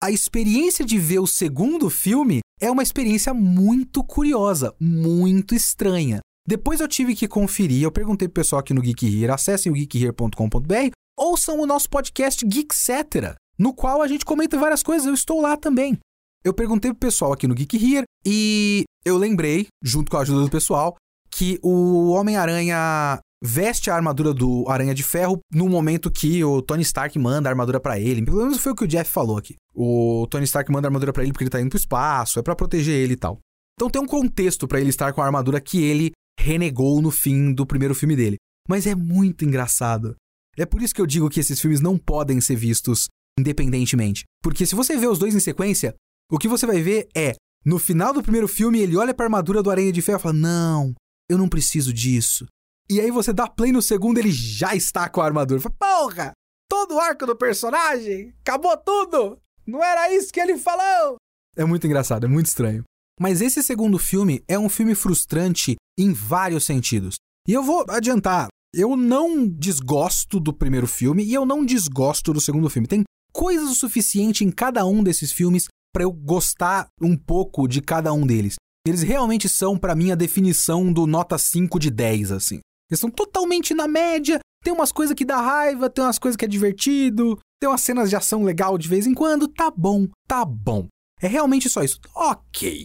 A 0.00 0.10
experiência 0.10 0.84
de 0.84 0.98
ver 0.98 1.18
o 1.18 1.26
segundo 1.26 1.90
filme 1.90 2.40
é 2.60 2.70
uma 2.70 2.82
experiência 2.82 3.34
muito 3.34 4.04
curiosa, 4.04 4.72
muito 4.78 5.52
estranha. 5.52 6.20
Depois 6.46 6.80
eu 6.80 6.86
tive 6.86 7.16
que 7.16 7.26
conferir, 7.26 7.82
eu 7.82 7.90
perguntei 7.90 8.28
pro 8.28 8.42
pessoal 8.42 8.60
aqui 8.60 8.72
no 8.74 8.82
Geek 8.82 9.04
Here, 9.06 9.32
acessem 9.32 9.70
o 9.70 9.74
geekhere.com.br, 9.74 10.90
ouçam 11.16 11.60
o 11.60 11.66
nosso 11.66 11.88
podcast 11.88 12.44
Geekcetera, 12.44 13.36
no 13.62 13.72
qual 13.72 14.02
a 14.02 14.08
gente 14.08 14.24
comenta 14.24 14.58
várias 14.58 14.82
coisas, 14.82 15.06
eu 15.06 15.14
estou 15.14 15.40
lá 15.40 15.56
também. 15.56 15.96
Eu 16.44 16.52
perguntei 16.52 16.90
pro 16.90 16.98
pessoal 16.98 17.32
aqui 17.32 17.46
no 17.46 17.54
Geek 17.54 17.76
Here 17.76 18.02
e 18.26 18.82
eu 19.04 19.16
lembrei, 19.16 19.68
junto 19.80 20.10
com 20.10 20.16
a 20.16 20.22
ajuda 20.22 20.42
do 20.42 20.50
pessoal, 20.50 20.96
que 21.30 21.60
o 21.62 22.10
Homem-Aranha 22.10 23.20
veste 23.40 23.88
a 23.88 23.94
armadura 23.94 24.34
do 24.34 24.68
Aranha 24.68 24.92
de 24.92 25.04
Ferro 25.04 25.38
no 25.52 25.68
momento 25.68 26.10
que 26.10 26.42
o 26.42 26.60
Tony 26.60 26.82
Stark 26.82 27.16
manda 27.20 27.48
a 27.48 27.52
armadura 27.52 27.78
para 27.78 28.00
ele. 28.00 28.24
Pelo 28.24 28.38
menos 28.38 28.58
foi 28.58 28.72
o 28.72 28.74
que 28.74 28.82
o 28.82 28.88
Jeff 28.88 29.08
falou 29.08 29.38
aqui. 29.38 29.54
O 29.72 30.26
Tony 30.28 30.44
Stark 30.44 30.68
manda 30.72 30.88
a 30.88 30.90
armadura 30.90 31.12
para 31.12 31.22
ele 31.22 31.32
porque 31.32 31.44
ele 31.44 31.50
tá 31.50 31.60
indo 31.60 31.70
pro 31.70 31.78
espaço, 31.78 32.40
é 32.40 32.42
para 32.42 32.56
proteger 32.56 32.96
ele 32.96 33.12
e 33.12 33.16
tal. 33.16 33.38
Então 33.76 33.88
tem 33.88 34.02
um 34.02 34.06
contexto 34.06 34.66
para 34.66 34.80
ele 34.80 34.90
estar 34.90 35.12
com 35.12 35.22
a 35.22 35.24
armadura 35.24 35.60
que 35.60 35.80
ele 35.80 36.10
renegou 36.36 37.00
no 37.00 37.12
fim 37.12 37.54
do 37.54 37.64
primeiro 37.64 37.94
filme 37.94 38.16
dele. 38.16 38.38
Mas 38.68 38.88
é 38.88 38.96
muito 38.96 39.44
engraçado. 39.44 40.16
É 40.56 40.66
por 40.66 40.82
isso 40.82 40.92
que 40.92 41.00
eu 41.00 41.06
digo 41.06 41.30
que 41.30 41.38
esses 41.38 41.60
filmes 41.60 41.80
não 41.80 41.96
podem 41.96 42.40
ser 42.40 42.56
vistos 42.56 43.06
independentemente. 43.38 44.24
Porque 44.42 44.66
se 44.66 44.74
você 44.74 44.96
vê 44.96 45.06
os 45.06 45.18
dois 45.18 45.34
em 45.34 45.40
sequência, 45.40 45.94
o 46.30 46.38
que 46.38 46.48
você 46.48 46.66
vai 46.66 46.80
ver 46.80 47.08
é, 47.16 47.34
no 47.64 47.78
final 47.78 48.12
do 48.12 48.22
primeiro 48.22 48.48
filme, 48.48 48.80
ele 48.80 48.96
olha 48.96 49.14
pra 49.14 49.26
armadura 49.26 49.62
do 49.62 49.70
Aranha 49.70 49.92
de 49.92 50.02
Ferro 50.02 50.18
e 50.18 50.22
fala: 50.22 50.34
Não, 50.34 50.94
eu 51.28 51.38
não 51.38 51.48
preciso 51.48 51.92
disso. 51.92 52.46
E 52.90 53.00
aí 53.00 53.10
você 53.10 53.32
dá 53.32 53.48
play 53.48 53.72
no 53.72 53.80
segundo, 53.80 54.18
ele 54.18 54.32
já 54.32 54.74
está 54.74 55.08
com 55.08 55.20
a 55.20 55.24
armadura. 55.24 55.60
Fala, 55.60 55.74
Porra! 55.78 56.32
Todo 56.68 56.94
o 56.94 57.00
arco 57.00 57.26
do 57.26 57.36
personagem! 57.36 58.34
Acabou 58.40 58.76
tudo! 58.76 59.38
Não 59.66 59.82
era 59.82 60.12
isso 60.12 60.32
que 60.32 60.40
ele 60.40 60.58
falou! 60.58 61.16
É 61.56 61.64
muito 61.64 61.86
engraçado, 61.86 62.24
é 62.24 62.28
muito 62.28 62.46
estranho. 62.46 62.82
Mas 63.20 63.40
esse 63.40 63.62
segundo 63.62 63.98
filme 63.98 64.42
é 64.48 64.58
um 64.58 64.68
filme 64.68 64.94
frustrante 64.94 65.76
em 65.98 66.12
vários 66.12 66.64
sentidos. 66.64 67.16
E 67.46 67.52
eu 67.52 67.62
vou 67.62 67.84
adiantar, 67.88 68.48
eu 68.74 68.96
não 68.96 69.46
desgosto 69.46 70.40
do 70.40 70.52
primeiro 70.52 70.86
filme 70.86 71.22
e 71.22 71.34
eu 71.34 71.44
não 71.44 71.64
desgosto 71.64 72.32
do 72.32 72.40
segundo 72.40 72.70
filme. 72.70 72.88
Tem 72.88 73.04
coisas 73.32 73.70
o 73.70 73.74
suficiente 73.74 74.44
em 74.44 74.50
cada 74.50 74.84
um 74.86 75.02
desses 75.02 75.32
filmes 75.32 75.68
para 75.92 76.04
eu 76.04 76.12
gostar 76.12 76.88
um 77.00 77.16
pouco 77.16 77.66
de 77.66 77.80
cada 77.80 78.12
um 78.12 78.26
deles. 78.26 78.56
Eles 78.86 79.02
realmente 79.02 79.48
são, 79.48 79.78
para 79.78 79.94
mim, 79.94 80.10
a 80.10 80.16
definição 80.16 80.92
do 80.92 81.06
nota 81.06 81.38
5 81.38 81.78
de 81.78 81.90
10, 81.90 82.32
assim. 82.32 82.60
Eles 82.90 83.00
são 83.00 83.10
totalmente 83.10 83.74
na 83.74 83.86
média, 83.86 84.40
tem 84.62 84.72
umas 84.72 84.92
coisas 84.92 85.14
que 85.14 85.24
dá 85.24 85.40
raiva, 85.40 85.88
tem 85.88 86.04
umas 86.04 86.18
coisas 86.18 86.36
que 86.36 86.44
é 86.44 86.48
divertido, 86.48 87.38
tem 87.60 87.68
umas 87.68 87.80
cenas 87.80 88.10
de 88.10 88.16
ação 88.16 88.42
legal 88.42 88.76
de 88.76 88.88
vez 88.88 89.06
em 89.06 89.14
quando, 89.14 89.46
tá 89.48 89.70
bom, 89.70 90.08
tá 90.26 90.44
bom. 90.44 90.88
É 91.20 91.28
realmente 91.28 91.70
só 91.70 91.82
isso. 91.82 92.00
Ok. 92.14 92.82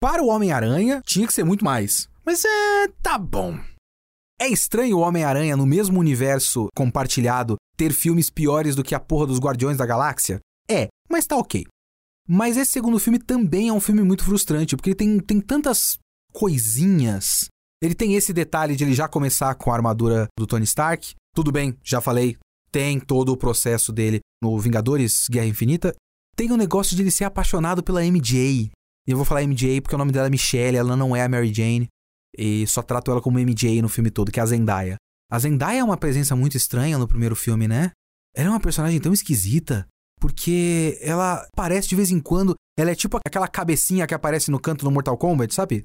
Para 0.00 0.22
o 0.22 0.26
Homem-Aranha, 0.26 1.00
tinha 1.06 1.26
que 1.26 1.32
ser 1.32 1.44
muito 1.44 1.64
mais. 1.64 2.08
Mas 2.24 2.44
é. 2.44 2.88
tá 3.00 3.16
bom. 3.16 3.58
É 4.42 4.48
estranho 4.48 4.98
o 4.98 5.00
Homem-Aranha 5.02 5.56
no 5.56 5.64
mesmo 5.64 6.00
universo 6.00 6.66
compartilhado 6.74 7.54
ter 7.76 7.92
filmes 7.92 8.28
piores 8.28 8.74
do 8.74 8.82
que 8.82 8.92
a 8.92 8.98
porra 8.98 9.28
dos 9.28 9.38
Guardiões 9.38 9.76
da 9.76 9.86
Galáxia? 9.86 10.40
É, 10.68 10.88
mas 11.08 11.28
tá 11.28 11.36
ok. 11.36 11.64
Mas 12.28 12.56
esse 12.56 12.72
segundo 12.72 12.98
filme 12.98 13.20
também 13.20 13.68
é 13.68 13.72
um 13.72 13.78
filme 13.78 14.02
muito 14.02 14.24
frustrante, 14.24 14.74
porque 14.74 14.90
ele 14.90 14.96
tem, 14.96 15.20
tem 15.20 15.40
tantas 15.40 15.96
coisinhas. 16.32 17.46
Ele 17.80 17.94
tem 17.94 18.16
esse 18.16 18.32
detalhe 18.32 18.74
de 18.74 18.82
ele 18.82 18.94
já 18.94 19.06
começar 19.06 19.54
com 19.54 19.70
a 19.70 19.76
armadura 19.76 20.26
do 20.36 20.44
Tony 20.44 20.64
Stark. 20.64 21.14
Tudo 21.32 21.52
bem, 21.52 21.78
já 21.80 22.00
falei, 22.00 22.36
tem 22.72 22.98
todo 22.98 23.28
o 23.28 23.36
processo 23.36 23.92
dele 23.92 24.18
no 24.42 24.58
Vingadores 24.58 25.28
Guerra 25.30 25.46
Infinita. 25.46 25.94
Tem 26.34 26.50
o 26.50 26.56
negócio 26.56 26.96
de 26.96 27.02
ele 27.02 27.12
ser 27.12 27.22
apaixonado 27.22 27.80
pela 27.80 28.04
MJ. 28.04 28.72
E 29.06 29.10
eu 29.12 29.16
vou 29.16 29.24
falar 29.24 29.44
MJ 29.44 29.80
porque 29.80 29.94
o 29.94 29.98
nome 29.98 30.10
dela 30.10 30.26
é 30.26 30.30
Michelle, 30.30 30.78
ela 30.78 30.96
não 30.96 31.14
é 31.14 31.22
a 31.22 31.28
Mary 31.28 31.54
Jane. 31.54 31.86
E 32.36 32.66
só 32.66 32.82
trato 32.82 33.10
ela 33.10 33.20
como 33.20 33.38
MJ 33.38 33.82
no 33.82 33.88
filme 33.88 34.10
todo, 34.10 34.32
que 34.32 34.40
é 34.40 34.42
a 34.42 34.46
Zendaya. 34.46 34.96
A 35.30 35.38
Zendaya 35.38 35.80
é 35.80 35.84
uma 35.84 35.96
presença 35.96 36.36
muito 36.36 36.56
estranha 36.56 36.98
no 36.98 37.08
primeiro 37.08 37.36
filme, 37.36 37.66
né? 37.66 37.90
Ela 38.34 38.48
é 38.48 38.50
uma 38.50 38.60
personagem 38.60 39.00
tão 39.00 39.12
esquisita. 39.12 39.86
Porque 40.20 40.98
ela 41.02 41.46
aparece 41.52 41.88
de 41.88 41.96
vez 41.96 42.10
em 42.10 42.20
quando. 42.20 42.54
Ela 42.78 42.92
é 42.92 42.94
tipo 42.94 43.18
aquela 43.26 43.48
cabecinha 43.48 44.06
que 44.06 44.14
aparece 44.14 44.50
no 44.50 44.60
canto 44.60 44.84
no 44.84 44.90
Mortal 44.90 45.18
Kombat, 45.18 45.52
sabe? 45.52 45.84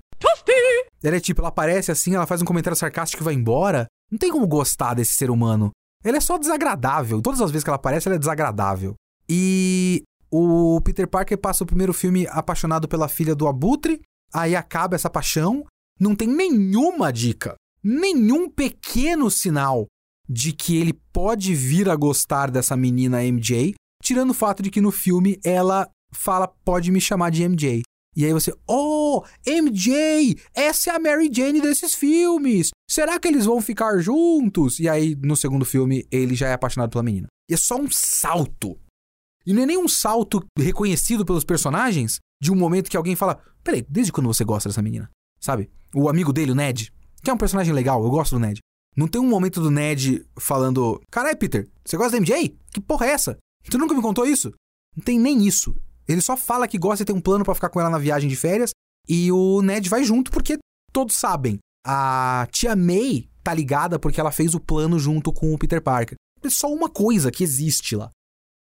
Ela 1.04 1.18
é 1.18 1.20
tipo, 1.20 1.42
ela 1.42 1.50
aparece 1.50 1.92
assim, 1.92 2.16
ela 2.16 2.28
faz 2.28 2.42
um 2.42 2.46
comentário 2.46 2.76
sarcástico 2.76 3.24
e 3.24 3.26
vai 3.26 3.34
embora. 3.34 3.88
Não 4.12 4.18
tem 4.18 4.32
como 4.32 4.48
gostar 4.48 4.94
desse 4.94 5.14
ser 5.14 5.30
humano. 5.30 5.72
Ela 6.04 6.18
é 6.18 6.22
só 6.22 6.38
desagradável. 6.38 7.22
Todas 7.22 7.42
as 7.42 7.52
vezes 7.52 7.64
que 7.64 7.70
ela 7.70 7.78
aparece, 7.78 8.08
ela 8.08 8.16
é 8.16 8.20
desagradável. 8.20 8.96
E 9.30 10.04
o 10.32 10.80
Peter 10.82 11.08
Parker 11.08 11.38
passa 11.38 11.64
o 11.64 11.68
primeiro 11.68 11.94
filme 11.94 12.28
apaixonado 12.30 12.88
pela 12.88 13.08
filha 13.08 13.36
do 13.36 13.48
Abutre. 13.48 14.02
Aí 14.34 14.56
acaba 14.56 14.96
essa 14.96 15.10
paixão. 15.10 15.66
Não 16.00 16.16
tem 16.16 16.28
nenhuma 16.28 17.12
dica, 17.12 17.56
nenhum 17.84 18.50
pequeno 18.50 19.30
sinal 19.32 19.88
de 20.30 20.52
que 20.52 20.78
ele 20.78 20.94
pode 21.14 21.56
vir 21.56 21.90
a 21.90 21.96
gostar 21.96 22.52
dessa 22.52 22.76
menina 22.76 23.24
MJ, 23.24 23.74
tirando 24.04 24.32
o 24.32 24.36
fato 24.36 24.62
de 24.62 24.70
que 24.70 24.82
no 24.82 24.92
filme 24.92 25.40
ela 25.44 25.90
fala 26.12 26.48
pode 26.48 26.92
me 26.92 27.00
chamar 27.00 27.32
de 27.32 27.44
MJ. 27.44 27.82
E 28.16 28.26
aí 28.26 28.34
você, 28.34 28.52
oh, 28.68 29.24
MJ, 29.46 30.40
essa 30.54 30.90
é 30.90 30.96
a 30.96 31.00
Mary 31.00 31.30
Jane 31.32 31.62
desses 31.62 31.94
filmes. 31.94 32.72
Será 32.90 33.20
que 33.20 33.28
eles 33.28 33.46
vão 33.46 33.62
ficar 33.62 34.00
juntos? 34.00 34.80
E 34.80 34.90
aí 34.90 35.16
no 35.16 35.36
segundo 35.36 35.64
filme 35.64 36.04
ele 36.12 36.34
já 36.36 36.48
é 36.48 36.54
apaixonado 36.54 36.90
pela 36.90 37.04
menina. 37.04 37.28
E 37.50 37.54
é 37.54 37.58
só 37.58 37.76
um 37.76 37.90
salto. 37.90 38.76
E 39.46 39.54
não 39.54 39.64
é 39.64 39.66
nem 39.68 39.78
um 39.78 39.88
salto 39.88 40.44
reconhecido 40.58 41.24
pelos 41.24 41.44
personagens 41.44 42.18
de 42.42 42.52
um 42.52 42.56
momento 42.56 42.90
que 42.90 42.98
alguém 42.98 43.16
fala: 43.16 43.40
Peraí, 43.64 43.86
desde 43.88 44.12
quando 44.12 44.28
você 44.28 44.44
gosta 44.44 44.68
dessa 44.68 44.82
menina? 44.82 45.10
Sabe? 45.40 45.70
O 45.94 46.10
amigo 46.10 46.34
dele, 46.34 46.52
o 46.52 46.56
Ned, 46.56 46.92
que 47.24 47.30
é 47.30 47.34
um 47.34 47.38
personagem 47.38 47.74
legal, 47.74 48.04
eu 48.04 48.10
gosto 48.10 48.36
do 48.36 48.40
Ned. 48.40 48.60
Não 48.96 49.08
tem 49.08 49.22
um 49.22 49.30
momento 49.30 49.62
do 49.62 49.70
Ned 49.70 50.26
falando: 50.40 51.00
Caralho, 51.12 51.38
Peter, 51.38 51.70
você 51.86 51.96
gosta 51.96 52.12
da 52.12 52.18
MJ? 52.18 52.58
Que 52.72 52.82
porra 52.82 53.06
é 53.06 53.12
essa? 53.12 53.38
Tu 53.70 53.78
nunca 53.78 53.94
me 53.94 54.02
contou 54.02 54.26
isso? 54.26 54.52
Não 54.96 55.04
tem 55.04 55.20
nem 55.20 55.46
isso. 55.46 55.76
Ele 56.08 56.22
só 56.22 56.36
fala 56.36 56.68
que 56.68 56.78
gosta 56.78 57.04
e 57.04 57.06
tem 57.06 57.16
um 57.16 57.22
plano 57.22 57.44
para 57.44 57.54
ficar 57.54 57.70
com 57.70 57.80
ela 57.80 57.90
na 57.90 58.00
viagem 58.00 58.30
de 58.30 58.36
férias. 58.36 58.72
E 59.08 59.32
o 59.32 59.62
Ned 59.62 59.88
vai 59.90 60.04
junto 60.04 60.32
porque 60.32 60.58
todos 60.92 61.16
sabem. 61.16 61.60
A 61.86 62.48
tia 62.52 62.76
May 62.76 63.30
tá 63.44 63.54
ligada 63.54 64.00
porque 64.00 64.20
ela 64.20 64.32
fez 64.32 64.54
o 64.56 64.60
plano 64.60 64.98
junto 64.98 65.32
com 65.32 65.54
o 65.54 65.58
Peter 65.58 65.82
Parker. 65.82 66.18
É 66.44 66.50
só 66.50 66.72
uma 66.74 66.90
coisa 66.90 67.32
que 67.32 67.44
existe 67.44 67.96
lá. 67.96 68.10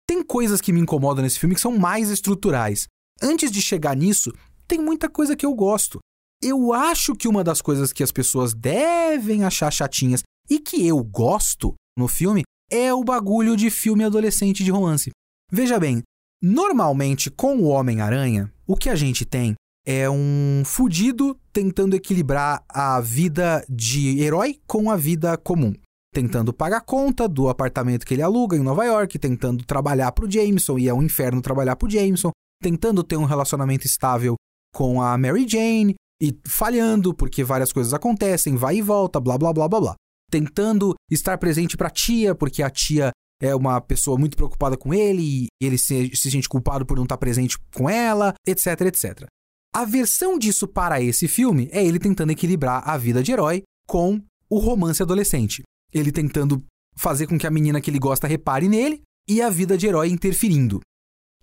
Tem 0.07 0.23
coisas 0.23 0.59
que 0.59 0.73
me 0.73 0.79
incomodam 0.79 1.23
nesse 1.23 1.39
filme 1.39 1.55
que 1.55 1.61
são 1.61 1.77
mais 1.77 2.09
estruturais. 2.09 2.87
Antes 3.21 3.51
de 3.51 3.61
chegar 3.61 3.95
nisso, 3.95 4.33
tem 4.67 4.79
muita 4.79 5.09
coisa 5.09 5.35
que 5.35 5.45
eu 5.45 5.53
gosto. 5.53 5.99
Eu 6.45 6.73
acho 6.73 7.15
que 7.15 7.25
uma 7.25 7.41
das 7.41 7.61
coisas 7.61 7.93
que 7.93 8.03
as 8.03 8.11
pessoas 8.11 8.53
devem 8.53 9.45
achar 9.45 9.71
chatinhas 9.71 10.23
e 10.49 10.59
que 10.59 10.85
eu 10.85 11.01
gosto 11.01 11.73
no 11.97 12.05
filme 12.09 12.43
é 12.69 12.93
o 12.93 13.01
bagulho 13.01 13.55
de 13.55 13.69
filme 13.69 14.03
adolescente 14.03 14.61
de 14.61 14.69
romance. 14.69 15.09
Veja 15.49 15.79
bem, 15.79 16.03
normalmente 16.41 17.31
com 17.31 17.55
o 17.59 17.67
Homem-Aranha, 17.67 18.51
o 18.67 18.75
que 18.75 18.89
a 18.89 18.95
gente 18.95 19.23
tem 19.23 19.55
é 19.87 20.09
um 20.09 20.63
fudido 20.65 21.39
tentando 21.53 21.95
equilibrar 21.95 22.61
a 22.67 22.99
vida 22.99 23.65
de 23.69 24.19
herói 24.19 24.59
com 24.67 24.91
a 24.91 24.97
vida 24.97 25.37
comum. 25.37 25.73
Tentando 26.13 26.51
pagar 26.51 26.81
conta 26.81 27.25
do 27.25 27.47
apartamento 27.47 28.05
que 28.05 28.13
ele 28.13 28.21
aluga 28.21 28.57
em 28.57 28.61
Nova 28.61 28.83
York, 28.83 29.17
tentando 29.17 29.63
trabalhar 29.63 30.11
pro 30.11 30.29
Jameson, 30.29 30.77
e 30.77 30.89
é 30.89 30.93
um 30.93 31.03
inferno 31.03 31.41
trabalhar 31.41 31.77
pro 31.77 31.89
Jameson, 31.89 32.31
tentando 32.61 33.01
ter 33.01 33.15
um 33.15 33.23
relacionamento 33.23 33.87
estável 33.87 34.35
com 34.73 35.01
a 35.01 35.17
Mary 35.17 35.47
Jane, 35.47 35.95
e 36.23 36.39
falhando 36.47 37.13
porque 37.13 37.43
várias 37.43 37.73
coisas 37.73 37.93
acontecem, 37.93 38.55
vai 38.55 38.77
e 38.77 38.81
volta, 38.81 39.19
blá 39.19 39.37
blá 39.37 39.51
blá 39.51 39.67
blá 39.67 39.81
blá. 39.81 39.95
Tentando 40.31 40.95
estar 41.11 41.37
presente 41.37 41.75
para 41.75 41.89
a 41.89 41.91
tia, 41.91 42.33
porque 42.33 42.63
a 42.63 42.69
tia 42.69 43.11
é 43.41 43.53
uma 43.53 43.81
pessoa 43.81 44.17
muito 44.17 44.37
preocupada 44.37 44.77
com 44.77 44.93
ele 44.93 45.21
e 45.21 45.47
ele 45.61 45.77
se, 45.77 46.15
se 46.15 46.31
sente 46.31 46.47
culpado 46.47 46.85
por 46.85 46.95
não 46.95 47.03
estar 47.03 47.17
presente 47.17 47.57
com 47.75 47.89
ela, 47.89 48.33
etc, 48.47 48.67
etc. 48.81 49.27
A 49.75 49.83
versão 49.83 50.39
disso 50.39 50.65
para 50.65 51.01
esse 51.01 51.27
filme 51.27 51.67
é 51.73 51.85
ele 51.85 51.99
tentando 51.99 52.31
equilibrar 52.31 52.87
a 52.87 52.97
vida 52.97 53.21
de 53.21 53.33
herói 53.33 53.63
com 53.85 54.21
o 54.49 54.59
romance 54.59 55.03
adolescente. 55.03 55.61
Ele 55.91 56.09
tentando 56.09 56.63
fazer 56.95 57.27
com 57.27 57.37
que 57.37 57.45
a 57.45 57.51
menina 57.51 57.81
que 57.81 57.91
ele 57.91 57.99
gosta 57.99 58.27
repare 58.27 58.69
nele 58.69 59.01
e 59.27 59.41
a 59.41 59.49
vida 59.49 59.77
de 59.77 59.87
herói 59.87 60.07
interferindo. 60.07 60.79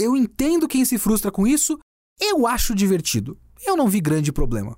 Eu 0.01 0.17
entendo 0.17 0.67
quem 0.67 0.87
se 0.87 0.97
frustra 0.97 1.31
com 1.31 1.47
isso, 1.47 1.79
eu 2.19 2.47
acho 2.47 2.75
divertido 2.75 3.39
eu 3.65 3.77
não 3.77 3.89
vi 3.89 4.01
grande 4.01 4.33
problema. 4.33 4.77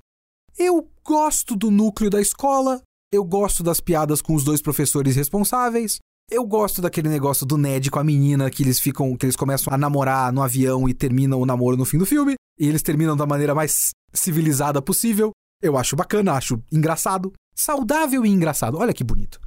Eu 0.57 0.87
gosto 1.03 1.55
do 1.55 1.71
núcleo 1.71 2.09
da 2.09 2.21
escola, 2.21 2.81
Eu 3.11 3.23
gosto 3.23 3.61
das 3.61 3.79
piadas 3.79 4.23
com 4.23 4.33
os 4.33 4.43
dois 4.43 4.59
professores 4.59 5.15
responsáveis. 5.15 5.99
Eu 6.31 6.43
gosto 6.47 6.81
daquele 6.81 7.09
negócio 7.09 7.45
do 7.45 7.57
Ned 7.59 7.91
com 7.91 7.99
a 7.99 8.03
menina 8.03 8.49
que 8.49 8.63
eles 8.63 8.79
ficam, 8.79 9.15
que 9.15 9.23
eles 9.23 9.35
começam 9.35 9.71
a 9.71 9.77
namorar 9.77 10.33
no 10.33 10.41
avião 10.41 10.89
e 10.89 10.95
terminam 10.95 11.39
o 11.39 11.45
namoro 11.45 11.77
no 11.77 11.85
fim 11.85 11.99
do 11.99 12.07
filme. 12.07 12.33
E 12.59 12.67
eles 12.67 12.81
terminam 12.81 13.15
da 13.15 13.27
maneira 13.27 13.53
mais 13.53 13.91
civilizada 14.11 14.81
possível. 14.81 15.31
Eu 15.61 15.77
acho 15.77 15.95
bacana, 15.95 16.33
acho 16.33 16.59
engraçado. 16.71 17.31
Saudável 17.55 18.25
e 18.25 18.29
engraçado. 18.29 18.79
Olha 18.79 18.93
que 18.93 19.03
bonito. 19.03 19.39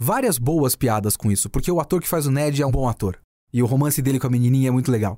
Várias 0.00 0.36
boas 0.36 0.76
piadas 0.76 1.16
com 1.16 1.30
isso, 1.32 1.48
porque 1.48 1.72
o 1.72 1.80
ator 1.80 2.02
que 2.02 2.08
faz 2.08 2.26
o 2.26 2.30
Ned 2.30 2.60
é 2.60 2.66
um 2.66 2.70
bom 2.70 2.88
ator. 2.88 3.18
E 3.52 3.62
o 3.62 3.66
romance 3.66 4.02
dele 4.02 4.20
com 4.20 4.26
a 4.26 4.30
menininha 4.30 4.68
é 4.68 4.70
muito 4.70 4.90
legal. 4.90 5.16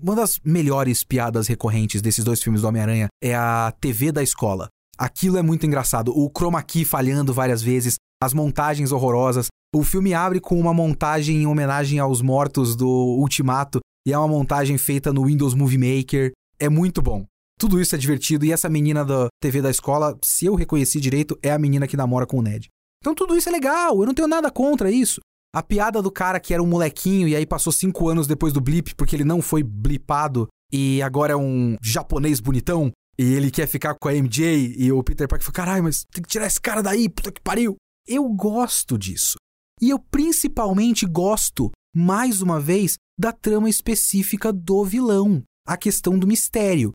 Uma 0.00 0.16
das 0.16 0.40
melhores 0.42 1.04
piadas 1.04 1.46
recorrentes 1.48 2.00
desses 2.00 2.24
dois 2.24 2.42
filmes 2.42 2.62
do 2.62 2.68
Homem-Aranha 2.68 3.08
é 3.22 3.34
a 3.34 3.70
TV 3.78 4.10
da 4.10 4.22
escola. 4.22 4.68
Aquilo 4.96 5.36
é 5.36 5.42
muito 5.42 5.66
engraçado. 5.66 6.16
O 6.16 6.30
chroma 6.30 6.62
key 6.62 6.82
falhando 6.82 7.34
várias 7.34 7.62
vezes, 7.62 7.96
as 8.22 8.32
montagens 8.32 8.90
horrorosas. 8.90 9.48
O 9.74 9.82
filme 9.82 10.14
abre 10.14 10.40
com 10.40 10.58
uma 10.58 10.72
montagem 10.72 11.42
em 11.42 11.46
homenagem 11.46 11.98
aos 11.98 12.22
mortos 12.22 12.74
do 12.74 12.88
Ultimato 12.88 13.80
e 14.06 14.14
é 14.14 14.18
uma 14.18 14.28
montagem 14.28 14.78
feita 14.78 15.12
no 15.12 15.26
Windows 15.26 15.52
Movie 15.52 15.76
Maker. 15.76 16.32
É 16.58 16.70
muito 16.70 17.02
bom. 17.02 17.26
Tudo 17.60 17.78
isso 17.78 17.94
é 17.94 17.98
divertido 17.98 18.46
e 18.46 18.52
essa 18.52 18.70
menina 18.70 19.04
da 19.04 19.28
TV 19.42 19.60
da 19.60 19.70
escola, 19.70 20.16
se 20.24 20.46
eu 20.46 20.54
reconheci 20.54 21.00
direito, 21.00 21.38
é 21.42 21.50
a 21.50 21.58
menina 21.58 21.86
que 21.86 21.98
namora 21.98 22.26
com 22.26 22.38
o 22.38 22.42
Ned. 22.42 22.68
Então 23.02 23.14
tudo 23.14 23.36
isso 23.36 23.50
é 23.50 23.52
legal, 23.52 24.00
eu 24.00 24.06
não 24.06 24.14
tenho 24.14 24.28
nada 24.28 24.50
contra 24.50 24.90
isso. 24.90 25.20
A 25.54 25.62
piada 25.62 26.00
do 26.00 26.10
cara 26.10 26.40
que 26.40 26.54
era 26.54 26.62
um 26.62 26.66
molequinho 26.66 27.28
e 27.28 27.36
aí 27.36 27.44
passou 27.44 27.70
cinco 27.70 28.08
anos 28.08 28.26
depois 28.26 28.54
do 28.54 28.60
blip 28.60 28.94
porque 28.94 29.14
ele 29.14 29.24
não 29.24 29.42
foi 29.42 29.62
blipado 29.62 30.48
e 30.72 31.02
agora 31.02 31.34
é 31.34 31.36
um 31.36 31.76
japonês 31.82 32.40
bonitão 32.40 32.90
e 33.18 33.34
ele 33.34 33.50
quer 33.50 33.66
ficar 33.66 33.94
com 33.94 34.08
a 34.08 34.14
MJ 34.14 34.74
e 34.78 34.90
o 34.90 35.02
Peter 35.04 35.28
Parker 35.28 35.44
fala: 35.44 35.54
caralho, 35.54 35.84
mas 35.84 36.04
tem 36.10 36.22
que 36.22 36.28
tirar 36.30 36.46
esse 36.46 36.58
cara 36.58 36.82
daí, 36.82 37.06
puta 37.06 37.30
que 37.30 37.42
pariu. 37.42 37.76
Eu 38.08 38.26
gosto 38.30 38.96
disso. 38.96 39.36
E 39.78 39.90
eu 39.90 39.98
principalmente 39.98 41.04
gosto, 41.04 41.70
mais 41.94 42.40
uma 42.40 42.58
vez, 42.58 42.96
da 43.18 43.30
trama 43.30 43.68
específica 43.68 44.50
do 44.52 44.82
vilão, 44.86 45.42
a 45.66 45.76
questão 45.76 46.18
do 46.18 46.26
mistério. 46.26 46.92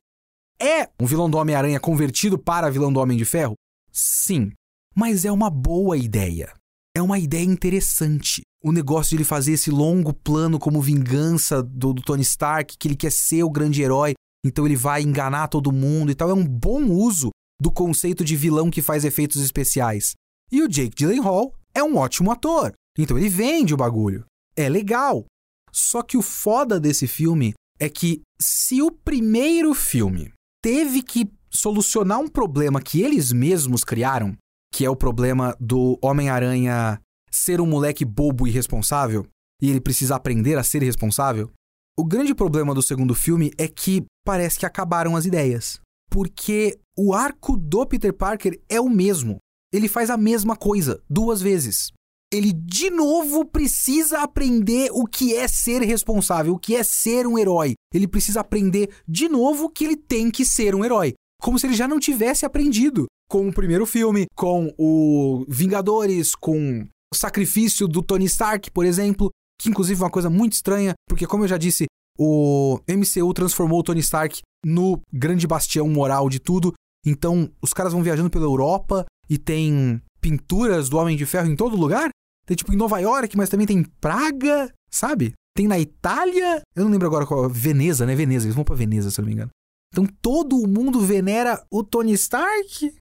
É 0.60 0.88
um 1.00 1.06
vilão 1.06 1.30
do 1.30 1.38
Homem-Aranha 1.38 1.78
convertido 1.78 2.36
para 2.36 2.70
vilão 2.70 2.92
do 2.92 2.98
Homem 2.98 3.16
de 3.16 3.24
Ferro? 3.24 3.54
Sim. 3.92 4.50
Mas 4.96 5.24
é 5.24 5.30
uma 5.30 5.48
boa 5.48 5.96
ideia. 5.96 6.52
É 6.96 7.00
uma 7.00 7.20
ideia 7.20 7.44
interessante 7.44 8.42
o 8.62 8.72
negócio 8.72 9.10
de 9.10 9.16
ele 9.16 9.24
fazer 9.24 9.52
esse 9.52 9.70
longo 9.70 10.12
plano 10.12 10.58
como 10.58 10.82
vingança 10.82 11.62
do, 11.62 11.92
do, 11.92 12.02
Tony 12.02 12.22
Stark, 12.22 12.76
que 12.76 12.88
ele 12.88 12.96
quer 12.96 13.12
ser 13.12 13.42
o 13.42 13.50
grande 13.50 13.82
herói, 13.82 14.14
então 14.44 14.66
ele 14.66 14.76
vai 14.76 15.02
enganar 15.02 15.48
todo 15.48 15.72
mundo 15.72 16.10
e 16.10 16.14
tal. 16.14 16.30
É 16.30 16.34
um 16.34 16.44
bom 16.44 16.84
uso 16.86 17.30
do 17.60 17.70
conceito 17.70 18.24
de 18.24 18.36
vilão 18.36 18.70
que 18.70 18.82
faz 18.82 19.04
efeitos 19.04 19.40
especiais. 19.40 20.14
E 20.50 20.62
o 20.62 20.68
Jake 20.68 20.96
Gyllenhaal 20.96 21.52
é 21.74 21.82
um 21.82 21.96
ótimo 21.96 22.30
ator, 22.30 22.72
então 22.98 23.16
ele 23.16 23.28
vende 23.28 23.74
o 23.74 23.76
bagulho. 23.76 24.24
É 24.56 24.68
legal. 24.68 25.24
Só 25.72 26.02
que 26.02 26.16
o 26.16 26.22
foda 26.22 26.80
desse 26.80 27.06
filme 27.06 27.54
é 27.78 27.88
que 27.88 28.22
se 28.40 28.82
o 28.82 28.90
primeiro 28.90 29.74
filme 29.74 30.32
teve 30.62 31.02
que 31.02 31.30
solucionar 31.50 32.18
um 32.18 32.28
problema 32.28 32.80
que 32.80 33.00
eles 33.02 33.32
mesmos 33.32 33.84
criaram, 33.84 34.36
que 34.72 34.84
é 34.84 34.90
o 34.90 34.96
problema 34.96 35.56
do 35.60 35.98
Homem-Aranha 36.02 37.00
ser 37.30 37.60
um 37.60 37.66
moleque 37.66 38.04
bobo 38.04 38.46
e 38.46 38.50
irresponsável, 38.50 39.26
e 39.60 39.70
ele 39.70 39.80
precisa 39.80 40.16
aprender 40.16 40.56
a 40.58 40.62
ser 40.62 40.82
responsável, 40.82 41.50
o 41.98 42.04
grande 42.04 42.32
problema 42.32 42.72
do 42.72 42.80
segundo 42.80 43.12
filme 43.12 43.50
é 43.58 43.66
que 43.66 44.04
parece 44.24 44.56
que 44.56 44.64
acabaram 44.64 45.16
as 45.16 45.26
ideias. 45.26 45.80
Porque 46.08 46.78
o 46.96 47.12
arco 47.12 47.56
do 47.56 47.84
Peter 47.84 48.12
Parker 48.12 48.60
é 48.68 48.80
o 48.80 48.88
mesmo. 48.88 49.38
Ele 49.72 49.88
faz 49.88 50.08
a 50.08 50.16
mesma 50.16 50.54
coisa 50.54 51.02
duas 51.10 51.42
vezes. 51.42 51.90
Ele 52.32 52.52
de 52.52 52.88
novo 52.88 53.44
precisa 53.44 54.20
aprender 54.20 54.90
o 54.92 55.06
que 55.06 55.34
é 55.34 55.48
ser 55.48 55.82
responsável, 55.82 56.54
o 56.54 56.58
que 56.58 56.76
é 56.76 56.84
ser 56.84 57.26
um 57.26 57.36
herói. 57.36 57.74
Ele 57.92 58.06
precisa 58.06 58.42
aprender 58.42 58.90
de 59.08 59.28
novo 59.28 59.68
que 59.68 59.84
ele 59.84 59.96
tem 59.96 60.30
que 60.30 60.44
ser 60.44 60.76
um 60.76 60.84
herói. 60.84 61.14
Como 61.42 61.58
se 61.58 61.66
ele 61.66 61.74
já 61.74 61.88
não 61.88 61.98
tivesse 61.98 62.46
aprendido 62.46 63.06
com 63.28 63.48
o 63.48 63.52
primeiro 63.52 63.84
filme, 63.84 64.26
com 64.36 64.72
o 64.78 65.44
Vingadores, 65.48 66.34
com 66.34 66.86
o 67.12 67.16
sacrifício 67.16 67.88
do 67.88 68.02
Tony 68.02 68.26
Stark, 68.26 68.70
por 68.70 68.84
exemplo, 68.84 69.30
que 69.60 69.68
inclusive 69.68 70.00
é 70.00 70.04
uma 70.04 70.10
coisa 70.10 70.30
muito 70.30 70.52
estranha, 70.52 70.94
porque 71.08 71.26
como 71.26 71.44
eu 71.44 71.48
já 71.48 71.56
disse, 71.56 71.86
o 72.18 72.80
MCU 72.88 73.32
transformou 73.32 73.80
o 73.80 73.82
Tony 73.82 74.00
Stark 74.00 74.40
no 74.64 75.00
grande 75.12 75.46
bastião 75.46 75.88
moral 75.88 76.28
de 76.28 76.38
tudo. 76.38 76.72
Então, 77.06 77.50
os 77.62 77.72
caras 77.72 77.92
vão 77.92 78.02
viajando 78.02 78.30
pela 78.30 78.44
Europa 78.44 79.06
e 79.30 79.38
tem 79.38 80.02
pinturas 80.20 80.88
do 80.88 80.98
Homem 80.98 81.16
de 81.16 81.24
Ferro 81.24 81.48
em 81.48 81.56
todo 81.56 81.76
lugar. 81.76 82.10
Tem 82.44 82.56
tipo 82.56 82.72
em 82.72 82.76
Nova 82.76 82.98
York, 82.98 83.36
mas 83.36 83.48
também 83.48 83.66
tem 83.66 83.84
Praga, 84.00 84.72
sabe? 84.90 85.32
Tem 85.54 85.68
na 85.68 85.78
Itália, 85.78 86.62
eu 86.74 86.84
não 86.84 86.90
lembro 86.90 87.06
agora 87.06 87.26
qual, 87.26 87.48
Veneza, 87.48 88.06
né? 88.06 88.14
Veneza, 88.14 88.46
eles 88.46 88.54
vão 88.54 88.64
para 88.64 88.74
Veneza, 88.74 89.10
se 89.10 89.20
eu 89.20 89.22
não 89.22 89.28
me 89.28 89.34
engano. 89.34 89.50
Então 89.92 90.06
todo 90.20 90.66
mundo 90.66 91.00
venera 91.00 91.62
o 91.70 91.82
Tony 91.82 92.12
Stark. 92.12 92.94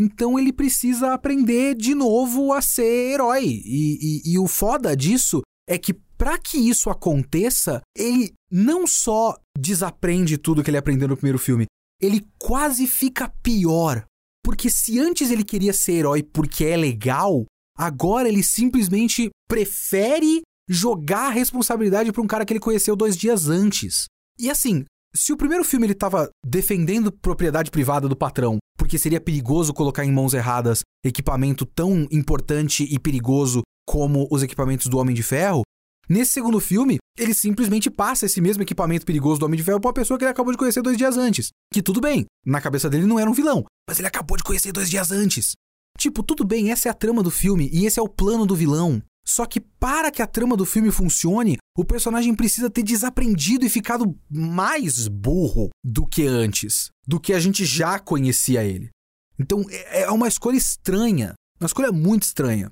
Então 0.00 0.38
ele 0.38 0.50
precisa 0.50 1.12
aprender 1.12 1.74
de 1.74 1.94
novo 1.94 2.54
a 2.54 2.62
ser 2.62 3.12
herói. 3.12 3.44
E, 3.44 4.22
e, 4.24 4.32
e 4.32 4.38
o 4.38 4.46
foda 4.46 4.96
disso 4.96 5.42
é 5.68 5.76
que 5.76 5.92
para 5.92 6.38
que 6.38 6.56
isso 6.56 6.88
aconteça, 6.88 7.82
ele 7.94 8.32
não 8.50 8.86
só 8.86 9.36
desaprende 9.58 10.38
tudo 10.38 10.64
que 10.64 10.70
ele 10.70 10.78
aprendeu 10.78 11.06
no 11.06 11.16
primeiro 11.16 11.38
filme, 11.38 11.66
ele 12.00 12.26
quase 12.38 12.86
fica 12.86 13.28
pior. 13.42 14.06
Porque 14.42 14.70
se 14.70 14.98
antes 14.98 15.30
ele 15.30 15.44
queria 15.44 15.74
ser 15.74 15.92
herói 15.92 16.22
porque 16.22 16.64
é 16.64 16.78
legal, 16.78 17.44
agora 17.76 18.26
ele 18.26 18.42
simplesmente 18.42 19.28
prefere 19.48 20.40
jogar 20.66 21.26
a 21.26 21.30
responsabilidade 21.30 22.10
para 22.10 22.22
um 22.22 22.26
cara 22.26 22.46
que 22.46 22.54
ele 22.54 22.60
conheceu 22.60 22.96
dois 22.96 23.16
dias 23.18 23.48
antes. 23.48 24.06
E 24.38 24.48
assim, 24.48 24.86
se 25.14 25.32
o 25.32 25.36
primeiro 25.36 25.64
filme 25.64 25.86
ele 25.86 25.92
estava 25.92 26.30
defendendo 26.44 27.10
propriedade 27.10 27.70
privada 27.70 28.08
do 28.08 28.16
patrão, 28.16 28.58
porque 28.78 28.98
seria 28.98 29.20
perigoso 29.20 29.74
colocar 29.74 30.04
em 30.04 30.12
mãos 30.12 30.34
erradas 30.34 30.82
equipamento 31.04 31.66
tão 31.66 32.06
importante 32.10 32.84
e 32.84 32.98
perigoso 32.98 33.62
como 33.86 34.28
os 34.30 34.42
equipamentos 34.42 34.86
do 34.86 34.98
Homem 34.98 35.14
de 35.14 35.22
Ferro, 35.22 35.62
nesse 36.08 36.32
segundo 36.32 36.60
filme, 36.60 36.98
ele 37.18 37.34
simplesmente 37.34 37.90
passa 37.90 38.26
esse 38.26 38.40
mesmo 38.40 38.62
equipamento 38.62 39.04
perigoso 39.04 39.40
do 39.40 39.46
Homem 39.46 39.58
de 39.58 39.64
Ferro 39.64 39.80
para 39.80 39.88
uma 39.88 39.94
pessoa 39.94 40.16
que 40.16 40.24
ele 40.24 40.30
acabou 40.30 40.52
de 40.52 40.58
conhecer 40.58 40.80
dois 40.80 40.96
dias 40.96 41.16
antes. 41.16 41.48
Que 41.72 41.82
tudo 41.82 42.00
bem, 42.00 42.24
na 42.46 42.60
cabeça 42.60 42.88
dele 42.88 43.04
não 43.04 43.18
era 43.18 43.28
um 43.28 43.34
vilão, 43.34 43.64
mas 43.88 43.98
ele 43.98 44.06
acabou 44.08 44.36
de 44.36 44.44
conhecer 44.44 44.70
dois 44.70 44.88
dias 44.88 45.10
antes. 45.10 45.52
Tipo, 45.98 46.22
tudo 46.22 46.44
bem, 46.44 46.70
essa 46.70 46.88
é 46.88 46.90
a 46.90 46.94
trama 46.94 47.22
do 47.22 47.30
filme 47.30 47.68
e 47.72 47.84
esse 47.84 47.98
é 47.98 48.02
o 48.02 48.08
plano 48.08 48.46
do 48.46 48.54
vilão. 48.54 49.02
Só 49.30 49.46
que 49.46 49.60
para 49.60 50.10
que 50.10 50.20
a 50.20 50.26
trama 50.26 50.56
do 50.56 50.66
filme 50.66 50.90
funcione, 50.90 51.56
o 51.78 51.84
personagem 51.84 52.34
precisa 52.34 52.68
ter 52.68 52.82
desaprendido 52.82 53.64
e 53.64 53.68
ficado 53.68 54.18
mais 54.28 55.06
burro 55.06 55.70
do 55.84 56.04
que 56.04 56.26
antes, 56.26 56.90
do 57.06 57.20
que 57.20 57.32
a 57.32 57.38
gente 57.38 57.64
já 57.64 58.00
conhecia 58.00 58.64
ele. 58.64 58.90
Então 59.38 59.64
é, 59.70 60.02
é 60.02 60.10
uma 60.10 60.26
escolha 60.26 60.56
estranha, 60.56 61.34
uma 61.60 61.66
escolha 61.68 61.92
muito 61.92 62.24
estranha. 62.24 62.70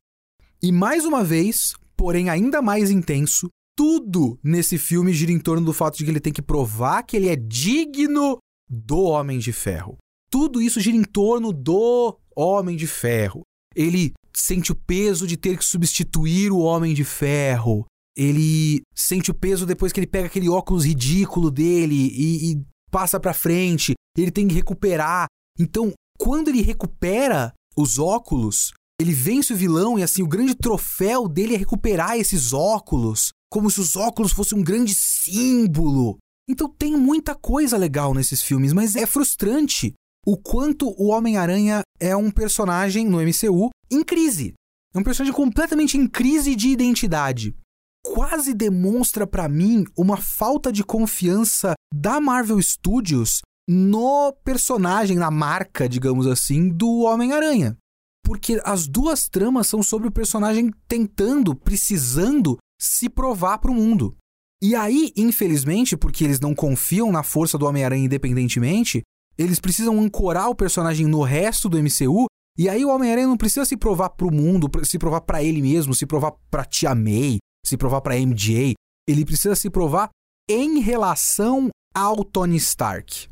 E 0.61 0.73
mais 0.73 1.05
uma 1.05 1.23
vez, 1.23 1.75
porém 1.97 2.29
ainda 2.29 2.61
mais 2.61 2.91
intenso, 2.91 3.49
tudo 3.77 4.37
nesse 4.43 4.79
filme 4.79 5.13
gira 5.13 5.31
em 5.31 5.39
torno 5.39 5.65
do 5.65 5.73
fato 5.73 5.97
de 5.97 6.05
que 6.05 6.11
ele 6.11 6.19
tem 6.19 6.33
que 6.33 6.43
provar 6.43 7.05
que 7.05 7.17
ele 7.17 7.29
é 7.29 7.37
digno 7.37 8.39
do 8.69 8.99
Homem 9.03 9.39
de 9.39 9.53
Ferro. 9.53 9.97
Tudo 10.29 10.61
isso 10.61 10.81
gira 10.81 10.97
em 10.97 11.05
torno 11.05 11.53
do 11.53 12.19
Homem 12.35 12.77
de 12.77 12.89
Ferro. 12.89 13.43
Ele 13.77 14.13
sente 14.41 14.73
o 14.73 14.75
peso 14.75 15.27
de 15.27 15.37
ter 15.37 15.57
que 15.57 15.65
substituir 15.65 16.53
o 16.53 16.59
Homem 16.59 16.95
de 16.95 17.05
Ferro. 17.05 17.87
Ele 18.17 18.83
sente 18.95 19.31
o 19.31 19.35
peso 19.35 19.65
depois 19.65 19.93
que 19.93 20.01
ele 20.01 20.07
pega 20.07 20.27
aquele 20.27 20.49
óculos 20.49 20.85
ridículo 20.85 21.51
dele 21.51 21.95
e, 21.95 22.53
e 22.53 22.63
passa 22.91 23.21
pra 23.21 23.33
frente. 23.33 23.95
Ele 24.17 24.31
tem 24.31 24.49
que 24.49 24.55
recuperar. 24.55 25.27
Então, 25.59 25.93
quando 26.19 26.49
ele 26.49 26.63
recupera 26.63 27.53
os 27.77 27.99
óculos, 27.99 28.73
ele 29.01 29.13
vence 29.13 29.53
o 29.53 29.57
vilão 29.57 29.99
e 29.99 30.03
assim, 30.03 30.23
o 30.23 30.29
grande 30.29 30.55
troféu 30.55 31.29
dele 31.29 31.55
é 31.55 31.59
recuperar 31.59 32.17
esses 32.17 32.53
óculos. 32.53 33.31
Como 33.51 33.71
se 33.71 33.81
os 33.81 33.97
óculos 33.97 34.33
fossem 34.33 34.59
um 34.59 34.63
grande 34.63 34.95
símbolo. 34.95 36.19
Então 36.49 36.69
tem 36.69 36.97
muita 36.97 37.35
coisa 37.35 37.77
legal 37.77 38.13
nesses 38.15 38.43
filmes, 38.43 38.73
mas 38.73 38.97
é 38.97 39.07
frustrante 39.07 39.95
o 40.29 40.37
quanto 40.37 40.95
o 41.03 41.07
Homem-Aranha 41.07 41.81
é 41.99 42.15
um 42.15 42.31
personagem 42.31 43.07
no 43.07 43.17
MCU 43.17 43.71
em 43.91 44.05
crise. 44.05 44.53
É 44.95 44.99
um 44.99 45.03
personagem 45.03 45.35
completamente 45.35 45.97
em 45.97 46.07
crise 46.07 46.55
de 46.55 46.69
identidade. 46.69 47.57
Quase 48.05 48.53
demonstra 48.53 49.27
para 49.27 49.49
mim 49.49 49.87
uma 49.97 50.19
falta 50.19 50.71
de 50.71 50.85
confiança 50.85 51.73
da 51.95 52.21
Marvel 52.21 52.61
Studios 52.61 53.41
no 53.67 54.35
personagem, 54.45 55.17
na 55.17 55.31
marca, 55.31 55.89
digamos 55.89 56.27
assim, 56.27 56.69
do 56.69 57.05
Homem-Aranha. 57.05 57.79
Porque 58.23 58.61
as 58.67 58.87
duas 58.87 59.31
tramas 59.31 59.67
são 59.67 59.83
sobre 59.83 60.09
o 60.09 60.13
personagem 60.13 60.71
tentando, 60.87 61.55
precisando 61.55 62.59
se 62.79 63.09
provar 63.09 63.57
para 63.61 63.71
o 63.71 63.75
mundo. 63.75 64.15
E 64.63 64.75
aí, 64.75 65.11
infelizmente, 65.17 65.97
porque 65.97 66.23
eles 66.23 66.39
não 66.39 66.55
confiam 66.55 67.11
na 67.11 67.23
força 67.23 67.57
do 67.57 67.65
Homem-Aranha 67.65 68.05
independentemente, 68.05 69.03
eles 69.39 69.61
precisam 69.61 70.01
ancorar 70.01 70.51
o 70.51 70.55
personagem 70.55 71.07
no 71.07 71.23
resto 71.23 71.69
do 71.69 71.79
MCU 71.79 72.27
E 72.59 72.69
aí 72.69 72.85
o 72.85 72.91
Homem-Aranha 72.91 73.29
não 73.29 73.37
precisa 73.37 73.65
se 73.65 73.77
provar 73.77 74.11
pro 74.11 74.33
mundo, 74.33 74.69
se 74.85 74.99
provar 74.99 75.21
para 75.21 75.43
ele 75.43 75.63
mesmo, 75.63 75.95
se 75.95 76.05
provar 76.05 76.33
pra 76.51 76.65
Tia 76.65 76.95
May, 76.95 77.39
se 77.65 77.77
provar 77.77 78.01
pra 78.01 78.19
MJ. 78.19 78.75
Ele 79.09 79.25
precisa 79.25 79.55
se 79.55 79.71
provar 79.71 80.11
em 80.51 80.81
relação 80.81 81.69
ao 81.95 82.25
Tony 82.25 82.57
Stark. 82.57 83.29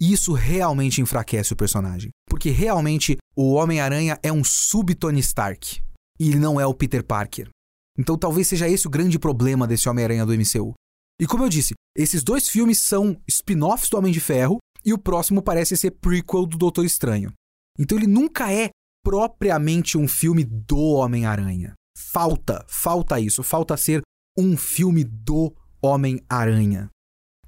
Isso 0.00 0.32
realmente 0.32 1.00
enfraquece 1.00 1.52
o 1.52 1.56
personagem. 1.56 2.10
Porque 2.28 2.50
realmente 2.50 3.16
o 3.36 3.52
Homem-Aranha 3.52 4.18
é 4.22 4.32
um 4.32 4.42
sub-Tony 4.42 5.20
Stark. 5.20 5.80
E 6.18 6.28
ele 6.28 6.40
não 6.40 6.60
é 6.60 6.66
o 6.66 6.74
Peter 6.74 7.04
Parker. 7.04 7.48
Então 7.96 8.18
talvez 8.18 8.48
seja 8.48 8.68
esse 8.68 8.88
o 8.88 8.90
grande 8.90 9.20
problema 9.20 9.68
desse 9.68 9.88
Homem-Aranha 9.88 10.26
do 10.26 10.32
MCU. 10.32 10.74
E 11.20 11.26
como 11.26 11.44
eu 11.44 11.48
disse, 11.48 11.74
esses 11.96 12.24
dois 12.24 12.48
filmes 12.48 12.80
são 12.80 13.16
spin-offs 13.28 13.88
do 13.88 13.96
Homem 13.96 14.12
de 14.12 14.18
Ferro 14.18 14.58
e 14.84 14.92
o 14.92 14.98
próximo 14.98 15.42
parece 15.42 15.76
ser 15.76 15.92
prequel 15.92 16.46
do 16.46 16.58
Doutor 16.58 16.84
Estranho. 16.84 17.32
Então 17.78 17.96
ele 17.96 18.06
nunca 18.06 18.52
é 18.52 18.70
propriamente 19.02 19.98
um 19.98 20.06
filme 20.06 20.44
do 20.44 20.78
Homem-Aranha. 20.78 21.74
Falta, 21.96 22.64
falta 22.68 23.20
isso, 23.20 23.42
falta 23.42 23.76
ser 23.76 24.02
um 24.36 24.56
filme 24.56 25.04
do 25.04 25.54
Homem-Aranha. 25.82 26.88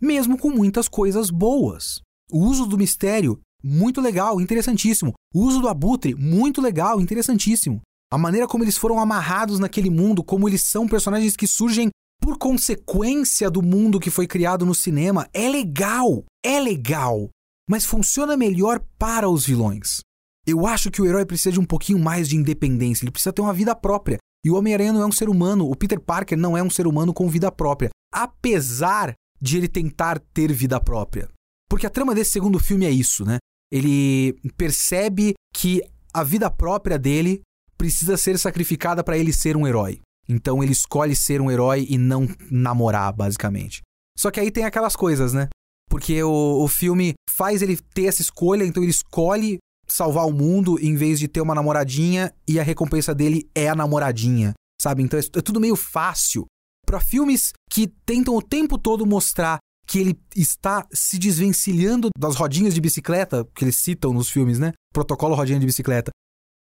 Mesmo 0.00 0.38
com 0.38 0.50
muitas 0.50 0.88
coisas 0.88 1.30
boas. 1.30 2.00
O 2.30 2.38
uso 2.38 2.66
do 2.66 2.76
mistério, 2.76 3.40
muito 3.62 4.00
legal, 4.00 4.40
interessantíssimo. 4.40 5.14
O 5.34 5.42
uso 5.42 5.60
do 5.60 5.68
abutre, 5.68 6.14
muito 6.14 6.60
legal, 6.60 7.00
interessantíssimo. 7.00 7.80
A 8.12 8.18
maneira 8.18 8.46
como 8.46 8.62
eles 8.62 8.76
foram 8.76 9.00
amarrados 9.00 9.58
naquele 9.58 9.90
mundo, 9.90 10.22
como 10.22 10.48
eles 10.48 10.62
são 10.62 10.86
personagens 10.86 11.34
que 11.34 11.46
surgem 11.46 11.90
por 12.26 12.38
consequência 12.38 13.48
do 13.48 13.62
mundo 13.62 14.00
que 14.00 14.10
foi 14.10 14.26
criado 14.26 14.66
no 14.66 14.74
cinema, 14.74 15.28
é 15.32 15.48
legal, 15.48 16.24
é 16.44 16.58
legal. 16.58 17.30
Mas 17.70 17.84
funciona 17.84 18.36
melhor 18.36 18.84
para 18.98 19.28
os 19.28 19.46
vilões. 19.46 20.00
Eu 20.44 20.66
acho 20.66 20.90
que 20.90 21.00
o 21.00 21.06
herói 21.06 21.24
precisa 21.24 21.52
de 21.52 21.60
um 21.60 21.64
pouquinho 21.64 22.00
mais 22.00 22.28
de 22.28 22.34
independência, 22.34 23.04
ele 23.04 23.12
precisa 23.12 23.32
ter 23.32 23.42
uma 23.42 23.52
vida 23.52 23.76
própria. 23.76 24.18
E 24.44 24.50
o 24.50 24.56
Homem-Aranha 24.56 24.92
não 24.92 25.02
é 25.02 25.06
um 25.06 25.12
ser 25.12 25.28
humano, 25.28 25.70
o 25.70 25.76
Peter 25.76 26.00
Parker 26.00 26.36
não 26.36 26.56
é 26.56 26.62
um 26.64 26.68
ser 26.68 26.88
humano 26.88 27.14
com 27.14 27.28
vida 27.28 27.52
própria, 27.52 27.90
apesar 28.12 29.14
de 29.40 29.58
ele 29.58 29.68
tentar 29.68 30.18
ter 30.18 30.52
vida 30.52 30.80
própria. 30.80 31.28
Porque 31.70 31.86
a 31.86 31.90
trama 31.90 32.12
desse 32.12 32.32
segundo 32.32 32.58
filme 32.58 32.86
é 32.86 32.90
isso, 32.90 33.24
né? 33.24 33.38
Ele 33.70 34.32
percebe 34.56 35.34
que 35.54 35.80
a 36.12 36.24
vida 36.24 36.50
própria 36.50 36.98
dele 36.98 37.40
precisa 37.78 38.16
ser 38.16 38.36
sacrificada 38.36 39.04
para 39.04 39.16
ele 39.16 39.32
ser 39.32 39.56
um 39.56 39.64
herói. 39.64 40.00
Então 40.28 40.62
ele 40.62 40.72
escolhe 40.72 41.14
ser 41.14 41.40
um 41.40 41.50
herói 41.50 41.86
e 41.88 41.96
não 41.98 42.28
namorar, 42.50 43.12
basicamente. 43.12 43.82
Só 44.18 44.30
que 44.30 44.40
aí 44.40 44.50
tem 44.50 44.64
aquelas 44.64 44.96
coisas, 44.96 45.32
né? 45.32 45.48
Porque 45.88 46.22
o, 46.22 46.62
o 46.62 46.68
filme 46.68 47.14
faz 47.30 47.62
ele 47.62 47.76
ter 47.94 48.06
essa 48.06 48.22
escolha, 48.22 48.64
então 48.64 48.82
ele 48.82 48.90
escolhe 48.90 49.58
salvar 49.88 50.26
o 50.26 50.32
mundo 50.32 50.78
em 50.80 50.96
vez 50.96 51.18
de 51.18 51.28
ter 51.28 51.40
uma 51.40 51.54
namoradinha 51.54 52.32
e 52.46 52.58
a 52.58 52.62
recompensa 52.62 53.14
dele 53.14 53.48
é 53.54 53.68
a 53.68 53.74
namoradinha, 53.74 54.52
sabe? 54.80 55.02
Então 55.02 55.18
é, 55.18 55.22
é 55.22 55.40
tudo 55.40 55.60
meio 55.60 55.76
fácil. 55.76 56.46
Para 56.84 57.00
filmes 57.00 57.52
que 57.70 57.86
tentam 57.86 58.34
o 58.34 58.42
tempo 58.42 58.78
todo 58.78 59.06
mostrar 59.06 59.58
que 59.86 59.98
ele 59.98 60.20
está 60.34 60.84
se 60.92 61.18
desvencilhando 61.18 62.08
das 62.18 62.34
rodinhas 62.34 62.74
de 62.74 62.80
bicicleta, 62.80 63.46
que 63.54 63.64
eles 63.64 63.76
citam 63.76 64.12
nos 64.12 64.28
filmes, 64.28 64.58
né? 64.58 64.72
Protocolo 64.92 65.34
rodinha 65.34 65.60
de 65.60 65.66
bicicleta. 65.66 66.10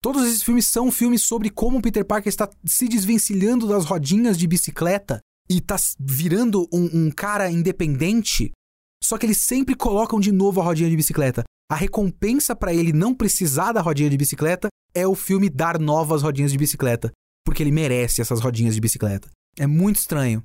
Todos 0.03 0.27
esses 0.27 0.43
filmes 0.43 0.67
são 0.67 0.91
filmes 0.91 1.23
sobre 1.23 1.51
como 1.51 1.83
Peter 1.83 2.05
Parker 2.05 2.29
está 2.29 2.49
se 2.65 2.89
desvencilhando 2.89 3.67
das 3.67 3.85
rodinhas 3.85 4.39
de 4.39 4.47
bicicleta 4.47 5.21
e 5.49 5.59
está 5.59 5.77
virando 5.99 6.69
um, 6.73 7.07
um 7.07 7.11
cara 7.11 7.51
independente. 7.51 8.53
Só 9.03 9.19
que 9.19 9.27
eles 9.27 9.39
sempre 9.39 9.75
colocam 9.75 10.21
de 10.21 10.33
novo 10.33 10.61
a 10.61 10.65
rodinha 10.65 10.91
de 10.91 10.97
bicicleta. 10.97 11.45
A 11.71 11.75
recompensa 11.75 12.55
para 12.55 12.73
ele 12.73 12.93
não 12.93 13.15
precisar 13.15 13.73
da 13.73 13.81
rodinha 13.81 14.09
de 14.09 14.17
bicicleta 14.17 14.69
é 14.95 15.07
o 15.07 15.15
filme 15.15 15.51
dar 15.51 15.79
novas 15.79 16.23
rodinhas 16.23 16.53
de 16.53 16.59
bicicleta, 16.59 17.11
porque 17.45 17.63
ele 17.63 17.73
merece 17.73 18.21
essas 18.21 18.41
rodinhas 18.41 18.75
de 18.75 18.81
bicicleta. 18.81 19.29
É 19.59 19.67
muito 19.67 19.97
estranho. 19.97 20.43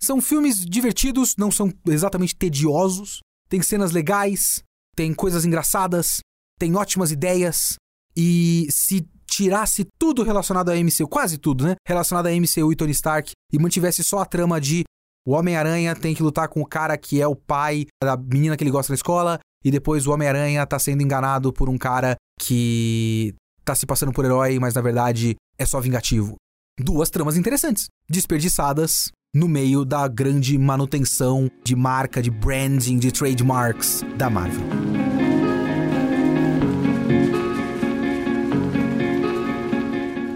São 0.00 0.20
filmes 0.20 0.64
divertidos, 0.64 1.34
não 1.36 1.50
são 1.50 1.72
exatamente 1.86 2.34
tediosos. 2.34 3.20
Tem 3.48 3.60
cenas 3.60 3.90
legais, 3.90 4.62
tem 4.96 5.12
coisas 5.12 5.44
engraçadas, 5.44 6.20
tem 6.58 6.74
ótimas 6.76 7.10
ideias. 7.10 7.74
E 8.16 8.66
se 8.70 9.06
tirasse 9.26 9.86
tudo 9.98 10.22
relacionado 10.22 10.70
a 10.70 10.74
MCU, 10.74 11.08
quase 11.08 11.38
tudo, 11.38 11.64
né? 11.64 11.76
Relacionado 11.86 12.26
a 12.26 12.30
MCU 12.30 12.72
e 12.72 12.76
Tony 12.76 12.92
Stark, 12.92 13.32
e 13.52 13.58
mantivesse 13.58 14.02
só 14.02 14.18
a 14.18 14.26
trama 14.26 14.60
de 14.60 14.84
o 15.26 15.32
Homem-Aranha 15.32 15.94
tem 15.94 16.14
que 16.14 16.22
lutar 16.22 16.48
com 16.48 16.60
o 16.60 16.66
cara 16.66 16.96
que 16.96 17.20
é 17.20 17.26
o 17.26 17.36
pai 17.36 17.86
da 18.02 18.16
menina 18.16 18.56
que 18.56 18.64
ele 18.64 18.70
gosta 18.70 18.92
na 18.92 18.96
escola, 18.96 19.38
e 19.64 19.70
depois 19.70 20.06
o 20.06 20.12
Homem-Aranha 20.12 20.66
tá 20.66 20.78
sendo 20.78 21.02
enganado 21.02 21.52
por 21.52 21.68
um 21.68 21.76
cara 21.76 22.16
que 22.40 23.34
tá 23.64 23.74
se 23.74 23.86
passando 23.86 24.12
por 24.12 24.24
herói, 24.24 24.58
mas 24.58 24.74
na 24.74 24.80
verdade 24.80 25.36
é 25.58 25.66
só 25.66 25.80
vingativo. 25.80 26.36
Duas 26.78 27.10
tramas 27.10 27.36
interessantes, 27.36 27.88
desperdiçadas 28.08 29.10
no 29.34 29.46
meio 29.46 29.84
da 29.84 30.08
grande 30.08 30.58
manutenção 30.58 31.50
de 31.62 31.76
marca, 31.76 32.22
de 32.22 32.30
branding, 32.30 32.98
de 32.98 33.12
trademarks 33.12 34.02
da 34.16 34.30
Marvel. 34.30 35.09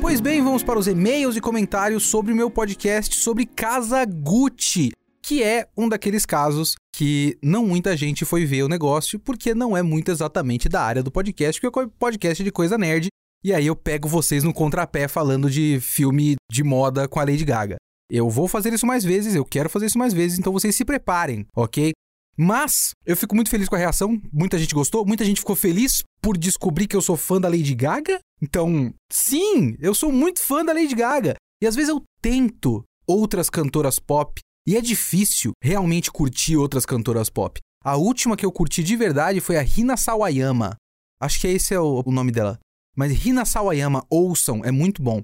Pois 0.05 0.21
bem, 0.21 0.43
vamos 0.43 0.63
para 0.63 0.79
os 0.79 0.87
e-mails 0.87 1.35
e 1.35 1.41
comentários 1.41 2.03
sobre 2.03 2.31
o 2.31 2.37
meu 2.37 2.51
podcast 2.51 3.17
sobre 3.17 3.47
Casa 3.47 4.05
Gucci, 4.05 4.91
que 5.23 5.43
é 5.43 5.67
um 5.75 5.89
daqueles 5.89 6.27
casos 6.27 6.75
que 6.95 7.39
não 7.43 7.67
muita 7.67 7.97
gente 7.97 8.23
foi 8.27 8.45
ver 8.45 8.65
o 8.65 8.69
negócio, 8.69 9.19
porque 9.19 9.55
não 9.55 9.75
é 9.75 9.83
muito 9.83 10.11
exatamente 10.11 10.69
da 10.69 10.83
área 10.83 11.03
do 11.03 11.11
podcast, 11.11 11.59
porque 11.59 11.81
é 11.81 11.87
podcast 11.99 12.45
de 12.45 12.53
coisa 12.53 12.77
nerd, 12.77 13.09
e 13.43 13.55
aí 13.55 13.67
eu 13.67 13.75
pego 13.75 14.07
vocês 14.07 14.45
no 14.45 14.53
contrapé 14.53 15.09
falando 15.09 15.49
de 15.49 15.81
filme 15.81 16.35
de 16.53 16.63
moda 16.63 17.09
com 17.09 17.19
a 17.19 17.25
Lady 17.25 17.45
Gaga. 17.47 17.77
Eu 18.13 18.29
vou 18.29 18.47
fazer 18.47 18.75
isso 18.75 18.87
mais 18.87 19.05
vezes, 19.05 19.35
eu 19.35 19.45
quero 19.45 19.71
fazer 19.71 19.87
isso 19.87 19.99
mais 19.99 20.13
vezes, 20.13 20.39
então 20.39 20.53
vocês 20.53 20.77
se 20.77 20.85
preparem, 20.85 21.47
ok? 21.57 21.94
Mas 22.37 22.91
eu 23.07 23.17
fico 23.17 23.35
muito 23.35 23.51
feliz 23.51 23.69
com 23.69 23.77
a 23.77 23.79
reação. 23.79 24.21
Muita 24.33 24.59
gente 24.59 24.75
gostou, 24.75 25.07
muita 25.07 25.25
gente 25.25 25.41
ficou 25.41 25.55
feliz 25.55 26.03
por 26.21 26.37
descobrir 26.37 26.87
que 26.87 26.97
eu 26.97 27.03
sou 27.03 27.17
fã 27.17 27.41
da 27.41 27.49
Lady 27.49 27.75
Gaga. 27.75 28.19
Então, 28.43 28.93
sim, 29.11 29.77
eu 29.79 29.95
sou 29.95 30.11
muito 30.11 30.41
fã 30.41 30.65
da 30.65 30.73
Lady 30.73 30.95
Gaga. 30.95 31.37
E 31.63 31.67
às 31.67 31.75
vezes 31.75 31.91
eu 31.91 32.03
tento 32.21 32.85
outras 33.07 33.49
cantoras 33.49 33.99
pop 33.99 34.41
e 34.67 34.77
é 34.77 34.81
difícil 34.81 35.53
realmente 35.63 36.11
curtir 36.11 36.57
outras 36.57 36.85
cantoras 36.85 37.31
pop. 37.31 37.61
A 37.85 37.97
última 37.97 38.37
que 38.37 38.47
eu 38.47 38.53
curti 38.53 38.83
de 38.83 38.97
verdade 38.97 39.41
foi 39.41 39.57
a 39.57 39.63
Rina 39.63 39.97
Sawayama. 39.97 40.77
Acho 41.21 41.41
que 41.41 41.47
esse 41.47 41.75
é 41.75 41.81
o 41.81 42.03
nome 42.07 42.33
dela. 42.33 42.59
Mas 42.97 43.13
Rina 43.13 43.45
Sawayama, 43.45 44.05
ouçam, 44.09 44.65
é 44.65 44.71
muito 44.71 45.03
bom. 45.03 45.23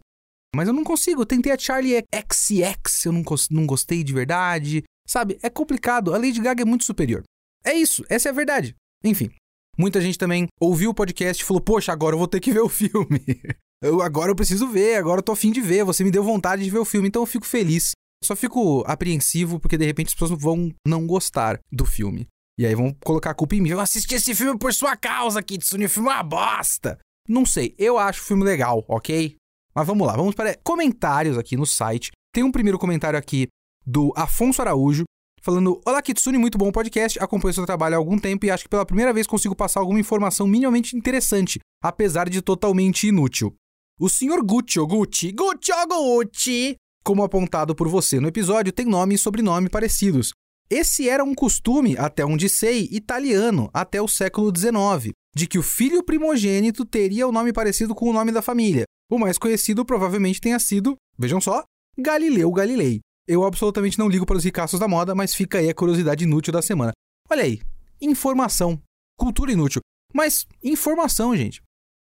Mas 0.54 0.68
eu 0.68 0.74
não 0.74 0.84
consigo. 0.84 1.22
Eu 1.22 1.26
tentei 1.26 1.52
a 1.52 1.58
Charlie 1.58 2.04
XX, 2.14 3.06
eu 3.06 3.12
não, 3.12 3.22
não 3.50 3.66
gostei 3.66 4.02
de 4.04 4.12
verdade. 4.12 4.82
Sabe, 5.11 5.40
é 5.42 5.50
complicado. 5.50 6.14
A 6.14 6.18
Lady 6.18 6.40
Gaga 6.40 6.62
é 6.62 6.64
muito 6.64 6.84
superior. 6.84 7.24
É 7.64 7.74
isso, 7.74 8.04
essa 8.08 8.28
é 8.28 8.30
a 8.30 8.34
verdade. 8.34 8.76
Enfim, 9.04 9.28
muita 9.76 10.00
gente 10.00 10.16
também 10.16 10.46
ouviu 10.61 10.90
o 10.90 10.94
podcast 10.94 11.42
e 11.42 11.44
falou: 11.44 11.61
Poxa, 11.61 11.92
agora 11.92 12.14
eu 12.14 12.18
vou 12.18 12.28
ter 12.28 12.38
que 12.38 12.52
ver 12.52 12.61
o 12.61 12.68
filme. 12.68 13.20
eu, 13.82 14.00
agora 14.02 14.30
eu 14.30 14.36
preciso 14.36 14.68
ver, 14.68 14.94
agora 14.94 15.18
eu 15.18 15.22
tô 15.24 15.32
afim 15.32 15.50
de 15.50 15.61
ver. 15.61 15.84
Você 15.84 16.04
me 16.04 16.12
deu 16.12 16.22
vontade 16.22 16.62
de 16.62 16.70
ver 16.70 16.78
o 16.78 16.84
filme, 16.84 17.08
então 17.08 17.22
eu 17.22 17.26
fico 17.26 17.44
feliz. 17.44 17.90
Só 18.22 18.36
fico 18.36 18.84
apreensivo 18.86 19.58
porque 19.58 19.76
de 19.76 19.84
repente 19.84 20.08
as 20.08 20.14
pessoas 20.14 20.40
vão 20.40 20.72
não 20.86 21.04
gostar 21.08 21.58
do 21.72 21.84
filme. 21.84 22.28
E 22.56 22.64
aí 22.64 22.76
vão 22.76 22.94
colocar 23.04 23.30
a 23.30 23.34
culpa 23.34 23.56
em 23.56 23.62
mim. 23.62 23.70
Eu 23.70 23.80
assisti 23.80 24.14
esse 24.14 24.32
filme 24.32 24.56
por 24.61 24.72
sua 24.72 24.96
causa, 24.96 25.42
Kitsune. 25.42 25.86
O 25.86 25.90
filme 25.90 26.08
é 26.08 26.12
uma 26.12 26.22
bosta. 26.22 27.00
Não 27.28 27.44
sei, 27.44 27.74
eu 27.76 27.98
acho 27.98 28.20
o 28.20 28.24
filme 28.24 28.44
legal, 28.44 28.84
ok? 28.86 29.34
Mas 29.74 29.86
vamos 29.86 30.06
lá, 30.06 30.14
vamos 30.14 30.36
para 30.36 30.56
comentários 30.62 31.36
aqui 31.36 31.56
no 31.56 31.66
site. 31.66 32.12
Tem 32.32 32.44
um 32.44 32.52
primeiro 32.52 32.78
comentário 32.78 33.18
aqui 33.18 33.48
do 33.91 34.12
Afonso 34.14 34.62
Araújo, 34.62 35.05
falando: 35.43 35.80
Olá, 35.84 36.01
Kitsune, 36.01 36.38
muito 36.38 36.57
bom 36.57 36.70
podcast. 36.70 37.18
Acompanho 37.20 37.53
seu 37.53 37.66
trabalho 37.66 37.97
há 37.97 37.99
algum 37.99 38.18
tempo 38.18 38.47
e 38.47 38.51
acho 38.51 38.64
que 38.64 38.70
pela 38.70 38.86
primeira 38.86 39.12
vez 39.12 39.26
consigo 39.26 39.57
passar 39.57 39.80
alguma 39.80 39.99
informação 39.99 40.47
minimamente 40.47 40.97
interessante, 40.97 41.59
apesar 41.82 42.28
de 42.28 42.41
totalmente 42.41 43.09
inútil. 43.09 43.53
O 43.99 44.09
Sr. 44.09 44.43
Gucci, 44.43 44.78
Gucci, 44.78 45.32
Gucci, 45.32 45.72
Gucci, 45.88 46.76
como 47.05 47.24
apontado 47.24 47.74
por 47.74 47.88
você 47.88 48.20
no 48.20 48.28
episódio, 48.28 48.72
tem 48.72 48.86
nome 48.86 49.16
e 49.16 49.18
sobrenome 49.18 49.68
parecidos. 49.68 50.32
Esse 50.70 51.09
era 51.09 51.24
um 51.24 51.34
costume, 51.34 51.99
até 51.99 52.24
onde 52.24 52.49
sei, 52.49 52.88
italiano, 52.93 53.68
até 53.74 54.01
o 54.01 54.07
século 54.07 54.57
XIX, 54.57 55.12
de 55.34 55.49
que 55.49 55.59
o 55.59 55.64
filho 55.64 56.03
primogênito 56.03 56.84
teria 56.84 57.26
o 57.26 57.32
nome 57.32 57.53
parecido 57.53 57.93
com 57.93 58.09
o 58.09 58.12
nome 58.12 58.30
da 58.30 58.41
família. 58.41 58.84
O 59.11 59.18
mais 59.18 59.36
conhecido 59.36 59.84
provavelmente 59.84 60.41
tenha 60.41 60.61
sido, 60.61 60.95
vejam 61.18 61.41
só, 61.41 61.64
Galileu 61.99 62.53
Galilei. 62.53 63.01
Eu 63.33 63.45
absolutamente 63.45 63.97
não 63.97 64.09
ligo 64.09 64.26
para 64.26 64.37
os 64.37 64.43
ricaços 64.43 64.81
da 64.81 64.89
moda, 64.89 65.14
mas 65.14 65.33
fica 65.33 65.59
aí 65.59 65.70
a 65.70 65.74
curiosidade 65.74 66.24
inútil 66.24 66.53
da 66.53 66.61
semana. 66.61 66.91
Olha 67.31 67.45
aí, 67.45 67.61
informação. 68.01 68.83
Cultura 69.16 69.53
inútil. 69.53 69.81
Mas 70.12 70.49
informação, 70.61 71.37
gente. 71.37 71.62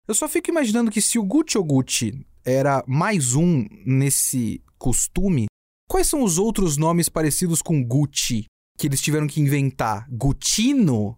Eu 0.06 0.14
só 0.14 0.28
fico 0.28 0.50
imaginando 0.50 0.90
que 0.90 1.00
se 1.00 1.18
o 1.18 1.24
Gucci 1.24 1.58
Gucci 1.58 2.26
era 2.44 2.84
mais 2.86 3.34
um 3.34 3.64
nesse 3.86 4.62
costume, 4.76 5.46
quais 5.88 6.06
são 6.08 6.22
os 6.22 6.36
outros 6.36 6.76
nomes 6.76 7.08
parecidos 7.08 7.62
com 7.62 7.82
Gucci 7.82 8.44
que 8.76 8.86
eles 8.86 9.00
tiveram 9.00 9.26
que 9.26 9.40
inventar? 9.40 10.06
Gutino? 10.10 11.16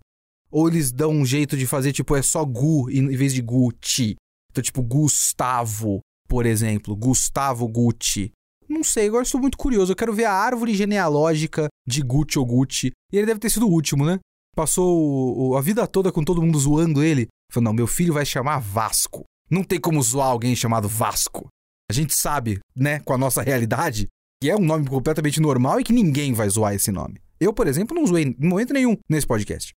Ou 0.53 0.69
eles 0.69 0.93
dão 0.93 1.11
um 1.11 1.27
jeito 1.27 1.57
de 1.57 1.67
fazer 1.67 1.93
tipo 1.93 2.15
é 2.15 2.23
só 2.23 2.45
Gu 2.45 2.91
em 2.93 3.09
vez 3.09 3.35
de 3.35 3.43
Gucci? 3.43 4.15
Então, 4.53 4.63
tipo, 4.63 4.85
Gustavo, 4.85 5.99
por 6.29 6.47
exemplo, 6.47 6.95
Gustavo 6.95 7.67
Gucci. 7.67 8.31
Não 8.77 8.85
sei, 8.85 9.09
agora 9.09 9.23
estou 9.23 9.41
muito 9.41 9.57
curioso. 9.57 9.93
Eu 9.93 9.97
quero 9.97 10.13
ver 10.13 10.27
a 10.27 10.33
árvore 10.33 10.75
genealógica 10.75 11.69
de 11.87 12.03
Gucci 12.03 12.39
ou 12.39 12.45
Gucci. 12.45 12.93
E 13.11 13.17
ele 13.17 13.27
deve 13.27 13.41
ter 13.41 13.49
sido 13.49 13.67
o 13.67 13.71
último, 13.71 14.05
né? 14.05 14.19
Passou 14.55 15.57
a 15.57 15.61
vida 15.63 15.87
toda 15.87 16.13
com 16.13 16.23
todo 16.23 16.43
mundo 16.43 16.59
zoando 16.59 17.03
ele. 17.03 17.27
Falou: 17.51 17.65
não, 17.65 17.73
meu 17.73 17.87
filho 17.87 18.13
vai 18.13 18.27
chamar 18.27 18.59
Vasco. 18.59 19.25
Não 19.51 19.65
tem 19.65 19.81
como 19.81 20.03
zoar 20.03 20.29
alguém 20.29 20.55
chamado 20.55 20.89
Vasco. 20.89 21.49
A 21.91 21.93
gente 21.93 22.15
sabe, 22.15 22.59
né, 22.75 23.01
com 23.01 23.13
a 23.13 23.19
nossa 23.19 23.43
realidade, 23.43 24.09
que 24.43 24.51
é 24.51 24.57
um 24.57 24.65
nome 24.65 24.89
completamente 24.89 25.41
normal 25.41 25.81
e 25.81 25.85
que 25.85 25.93
ninguém 25.93 26.33
vai 26.33 26.49
zoar 26.49 26.75
esse 26.75 26.91
nome. 26.91 27.21
Eu, 27.41 27.53
por 27.53 27.67
exemplo, 27.67 27.95
não 27.95 28.07
zoei 28.07 28.25
em 28.25 28.49
momento 28.49 28.75
nenhum 28.75 28.97
nesse 29.09 29.27
podcast. 29.27 29.73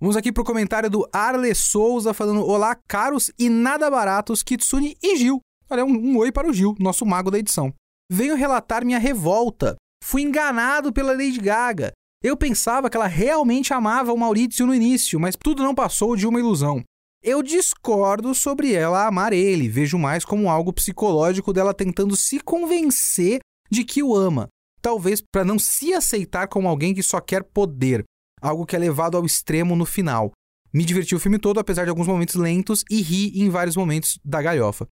Vamos 0.00 0.16
aqui 0.16 0.30
pro 0.30 0.44
comentário 0.44 0.88
do 0.88 1.06
Arle 1.12 1.54
Souza 1.54 2.14
falando: 2.14 2.46
Olá, 2.46 2.78
caros 2.88 3.30
e 3.38 3.50
nada 3.50 3.90
baratos, 3.90 4.42
Kitsune 4.42 4.96
e 5.02 5.16
Gil. 5.16 5.40
Olha, 5.68 5.84
um, 5.84 5.92
um 5.92 6.16
oi 6.18 6.32
para 6.32 6.48
o 6.48 6.52
Gil, 6.52 6.74
nosso 6.78 7.04
mago 7.04 7.30
da 7.30 7.38
edição. 7.38 7.74
Venho 8.10 8.34
relatar 8.34 8.84
minha 8.84 8.98
revolta. 8.98 9.76
Fui 10.02 10.22
enganado 10.22 10.92
pela 10.92 11.12
Lady 11.12 11.38
Gaga. 11.38 11.92
Eu 12.24 12.36
pensava 12.36 12.88
que 12.88 12.96
ela 12.96 13.06
realmente 13.06 13.74
amava 13.74 14.12
o 14.12 14.16
Maurício 14.16 14.66
no 14.66 14.74
início, 14.74 15.20
mas 15.20 15.36
tudo 15.36 15.62
não 15.62 15.74
passou 15.74 16.16
de 16.16 16.26
uma 16.26 16.40
ilusão. 16.40 16.82
Eu 17.22 17.42
discordo 17.42 18.34
sobre 18.34 18.72
ela 18.72 19.06
amar 19.06 19.32
ele, 19.32 19.68
vejo 19.68 19.98
mais 19.98 20.24
como 20.24 20.48
algo 20.48 20.72
psicológico 20.72 21.52
dela 21.52 21.74
tentando 21.74 22.16
se 22.16 22.40
convencer 22.40 23.40
de 23.70 23.84
que 23.84 24.02
o 24.02 24.16
ama. 24.16 24.48
Talvez 24.80 25.20
para 25.20 25.44
não 25.44 25.58
se 25.58 25.92
aceitar 25.92 26.48
como 26.48 26.68
alguém 26.68 26.94
que 26.94 27.02
só 27.02 27.20
quer 27.20 27.42
poder, 27.42 28.04
algo 28.40 28.64
que 28.64 28.74
é 28.74 28.78
levado 28.78 29.16
ao 29.16 29.26
extremo 29.26 29.76
no 29.76 29.84
final. 29.84 30.32
Me 30.72 30.84
diverti 30.84 31.14
o 31.14 31.20
filme 31.20 31.38
todo, 31.38 31.60
apesar 31.60 31.84
de 31.84 31.90
alguns 31.90 32.06
momentos 32.06 32.36
lentos, 32.36 32.84
e 32.90 33.02
ri 33.02 33.40
em 33.40 33.50
vários 33.50 33.76
momentos 33.76 34.18
da 34.24 34.40
galhofa. 34.40 34.86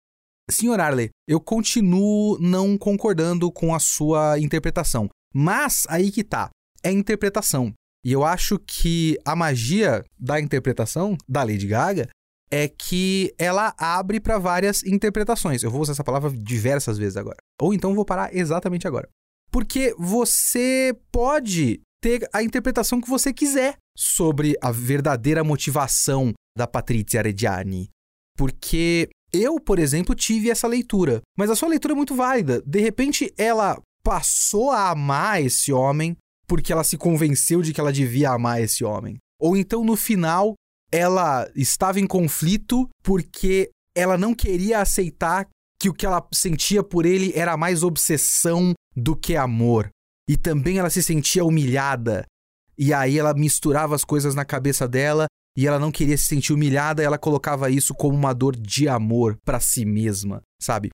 Senhor 0.50 0.78
Arley, 0.78 1.10
eu 1.26 1.40
continuo 1.40 2.38
não 2.38 2.76
concordando 2.76 3.50
com 3.50 3.74
a 3.74 3.78
sua 3.78 4.38
interpretação. 4.38 5.08
Mas 5.34 5.84
aí 5.88 6.10
que 6.12 6.22
tá. 6.22 6.50
É 6.82 6.90
interpretação. 6.90 7.72
E 8.04 8.12
eu 8.12 8.22
acho 8.22 8.58
que 8.58 9.18
a 9.24 9.34
magia 9.34 10.04
da 10.18 10.38
interpretação 10.38 11.16
da 11.26 11.42
Lady 11.42 11.66
Gaga 11.66 12.08
é 12.50 12.68
que 12.68 13.34
ela 13.38 13.74
abre 13.78 14.20
para 14.20 14.38
várias 14.38 14.84
interpretações. 14.84 15.62
Eu 15.62 15.70
vou 15.70 15.80
usar 15.80 15.92
essa 15.92 16.04
palavra 16.04 16.30
diversas 16.30 16.98
vezes 16.98 17.16
agora. 17.16 17.38
Ou 17.60 17.72
então 17.72 17.94
vou 17.94 18.04
parar 18.04 18.34
exatamente 18.36 18.86
agora. 18.86 19.08
Porque 19.50 19.94
você 19.98 20.94
pode 21.10 21.80
ter 22.02 22.28
a 22.32 22.42
interpretação 22.42 23.00
que 23.00 23.08
você 23.08 23.32
quiser 23.32 23.76
sobre 23.96 24.54
a 24.60 24.70
verdadeira 24.70 25.42
motivação 25.42 26.34
da 26.56 26.66
Patrizia 26.66 27.22
Reggiani. 27.22 27.88
Porque 28.36 29.08
eu, 29.34 29.60
por 29.60 29.78
exemplo, 29.78 30.14
tive 30.14 30.50
essa 30.50 30.66
leitura. 30.66 31.20
Mas 31.36 31.50
a 31.50 31.56
sua 31.56 31.68
leitura 31.68 31.92
é 31.92 31.96
muito 31.96 32.14
válida. 32.14 32.62
De 32.64 32.80
repente, 32.80 33.32
ela 33.36 33.80
passou 34.02 34.70
a 34.70 34.90
amar 34.90 35.42
esse 35.42 35.72
homem 35.72 36.16
porque 36.46 36.72
ela 36.72 36.84
se 36.84 36.96
convenceu 36.96 37.62
de 37.62 37.72
que 37.72 37.80
ela 37.80 37.92
devia 37.92 38.30
amar 38.30 38.62
esse 38.62 38.84
homem. 38.84 39.16
Ou 39.40 39.56
então, 39.56 39.84
no 39.84 39.96
final, 39.96 40.54
ela 40.92 41.50
estava 41.54 41.98
em 41.98 42.06
conflito 42.06 42.88
porque 43.02 43.70
ela 43.96 44.16
não 44.16 44.34
queria 44.34 44.80
aceitar 44.80 45.48
que 45.78 45.88
o 45.88 45.94
que 45.94 46.06
ela 46.06 46.26
sentia 46.32 46.82
por 46.82 47.04
ele 47.04 47.32
era 47.34 47.56
mais 47.56 47.82
obsessão 47.82 48.72
do 48.94 49.16
que 49.16 49.36
amor. 49.36 49.88
E 50.28 50.36
também 50.36 50.78
ela 50.78 50.90
se 50.90 51.02
sentia 51.02 51.44
humilhada. 51.44 52.24
E 52.76 52.92
aí 52.92 53.18
ela 53.18 53.34
misturava 53.34 53.94
as 53.94 54.04
coisas 54.04 54.34
na 54.34 54.44
cabeça 54.44 54.88
dela 54.88 55.26
e 55.56 55.66
ela 55.66 55.78
não 55.78 55.92
queria 55.92 56.16
se 56.16 56.24
sentir 56.24 56.52
humilhada, 56.52 57.02
ela 57.02 57.18
colocava 57.18 57.70
isso 57.70 57.94
como 57.94 58.16
uma 58.16 58.32
dor 58.32 58.56
de 58.56 58.88
amor 58.88 59.36
para 59.44 59.60
si 59.60 59.84
mesma, 59.84 60.42
sabe? 60.60 60.90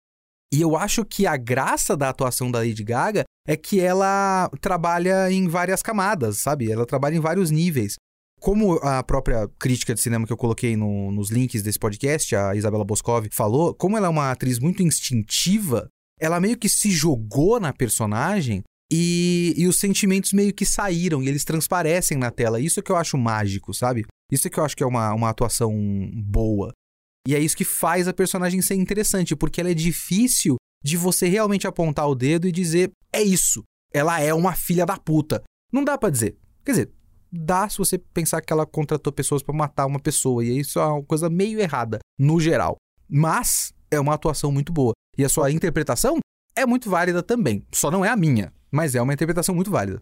E 0.53 0.61
eu 0.61 0.77
acho 0.77 1.05
que 1.05 1.27
a 1.27 1.37
graça 1.37 1.97
da 1.97 2.09
atuação 2.09 2.51
da 2.51 2.59
Lady 2.59 2.83
Gaga 2.83 3.25
é 3.47 3.57
que 3.57 3.81
ela 3.81 4.51
trabalha 4.61 5.31
em 5.31 5.49
várias 5.49 5.81
camadas, 5.81 6.39
sabe? 6.39 6.71
Ela 6.71 6.85
trabalha 6.85 7.15
em 7.15 7.21
vários 7.21 7.51
níveis. 7.51 7.95
Como 8.41 8.75
a 8.79 9.03
própria 9.03 9.49
crítica 9.59 9.95
de 9.95 10.01
cinema 10.01 10.27
que 10.27 10.33
eu 10.33 10.37
coloquei 10.37 10.77
no, 10.77 11.13
nos 11.13 11.31
links 11.31 11.63
desse 11.63 11.79
podcast, 11.79 12.35
a 12.35 12.55
Isabela 12.55 12.85
Boscov, 12.85 13.29
falou, 13.31 13.75
como 13.75 13.97
ela 13.97 14.07
é 14.07 14.11
uma 14.11 14.31
atriz 14.31 14.59
muito 14.59 14.83
instintiva, 14.83 15.89
ela 16.19 16.41
meio 16.41 16.57
que 16.57 16.69
se 16.69 16.91
jogou 16.91 17.61
na 17.61 17.73
personagem 17.73 18.63
e, 18.91 19.55
e 19.57 19.69
os 19.69 19.79
sentimentos 19.79 20.33
meio 20.33 20.53
que 20.53 20.67
saíram 20.67 21.23
e 21.23 21.29
eles 21.29 21.45
transparecem 21.45 22.19
na 22.19 22.31
tela. 22.31 22.61
Isso 22.61 22.81
é 22.81 22.83
que 22.83 22.91
eu 22.91 22.97
acho 22.97 23.17
mágico, 23.17 23.73
sabe? 23.73 24.05
Isso 24.31 24.47
é 24.47 24.51
que 24.51 24.59
eu 24.59 24.65
acho 24.65 24.77
que 24.77 24.83
é 24.83 24.87
uma, 24.87 25.13
uma 25.13 25.29
atuação 25.29 25.73
boa. 26.15 26.73
E 27.27 27.35
é 27.35 27.39
isso 27.39 27.57
que 27.57 27.65
faz 27.65 28.09
a 28.09 28.13
personagem 28.13 28.63
ser 28.63 28.75
interessante, 28.75 29.37
porque 29.37 29.61
ela 29.61 29.71
é 29.71 29.75
difícil 29.75 30.57
de 30.83 30.97
você 30.97 31.29
realmente 31.29 31.67
apontar 31.67 32.09
o 32.09 32.15
dedo 32.15 32.47
e 32.47 32.53
dizer: 32.53 32.91
é 33.13 33.23
isso, 33.23 33.63
ela 33.93 34.21
é 34.21 34.33
uma 34.33 34.55
filha 34.55 34.87
da 34.87 34.97
puta. 34.97 35.43
Não 35.73 35.85
dá 35.85 35.99
para 35.99 36.11
dizer. 36.11 36.37
Quer 36.65 36.73
dizer, 36.73 36.93
dá 37.31 37.69
se 37.69 37.79
você 37.79 37.99
pensar 37.99 38.41
que 38.41 38.53
ela 38.53 38.67
contratou 38.67 39.13
pessoas 39.13 39.43
para 39.43 39.55
matar 39.55 39.87
uma 39.87 40.01
pessoa, 40.01 40.45
e 40.45 40.59
isso 40.59 40.79
é 40.79 40.87
uma 40.87 41.03
coisa 41.03 41.29
meio 41.29 41.61
errada, 41.61 41.99
no 42.19 42.41
geral. 42.41 42.77
Mas 43.09 43.73
é 43.91 44.01
uma 44.01 44.15
atuação 44.15 44.51
muito 44.51 44.73
boa. 44.73 44.93
E 45.19 45.25
a 45.25 45.29
sua 45.29 45.51
interpretação 45.51 46.19
é 46.57 46.65
muito 46.65 46.89
válida 46.89 47.23
também. 47.23 47.65
Só 47.73 47.91
não 47.91 48.05
é 48.05 48.09
a 48.09 48.17
minha 48.17 48.53
mas 48.71 48.95
é 48.95 49.03
uma 49.03 49.13
interpretação 49.13 49.55
muito 49.55 49.71
válida. 49.71 50.01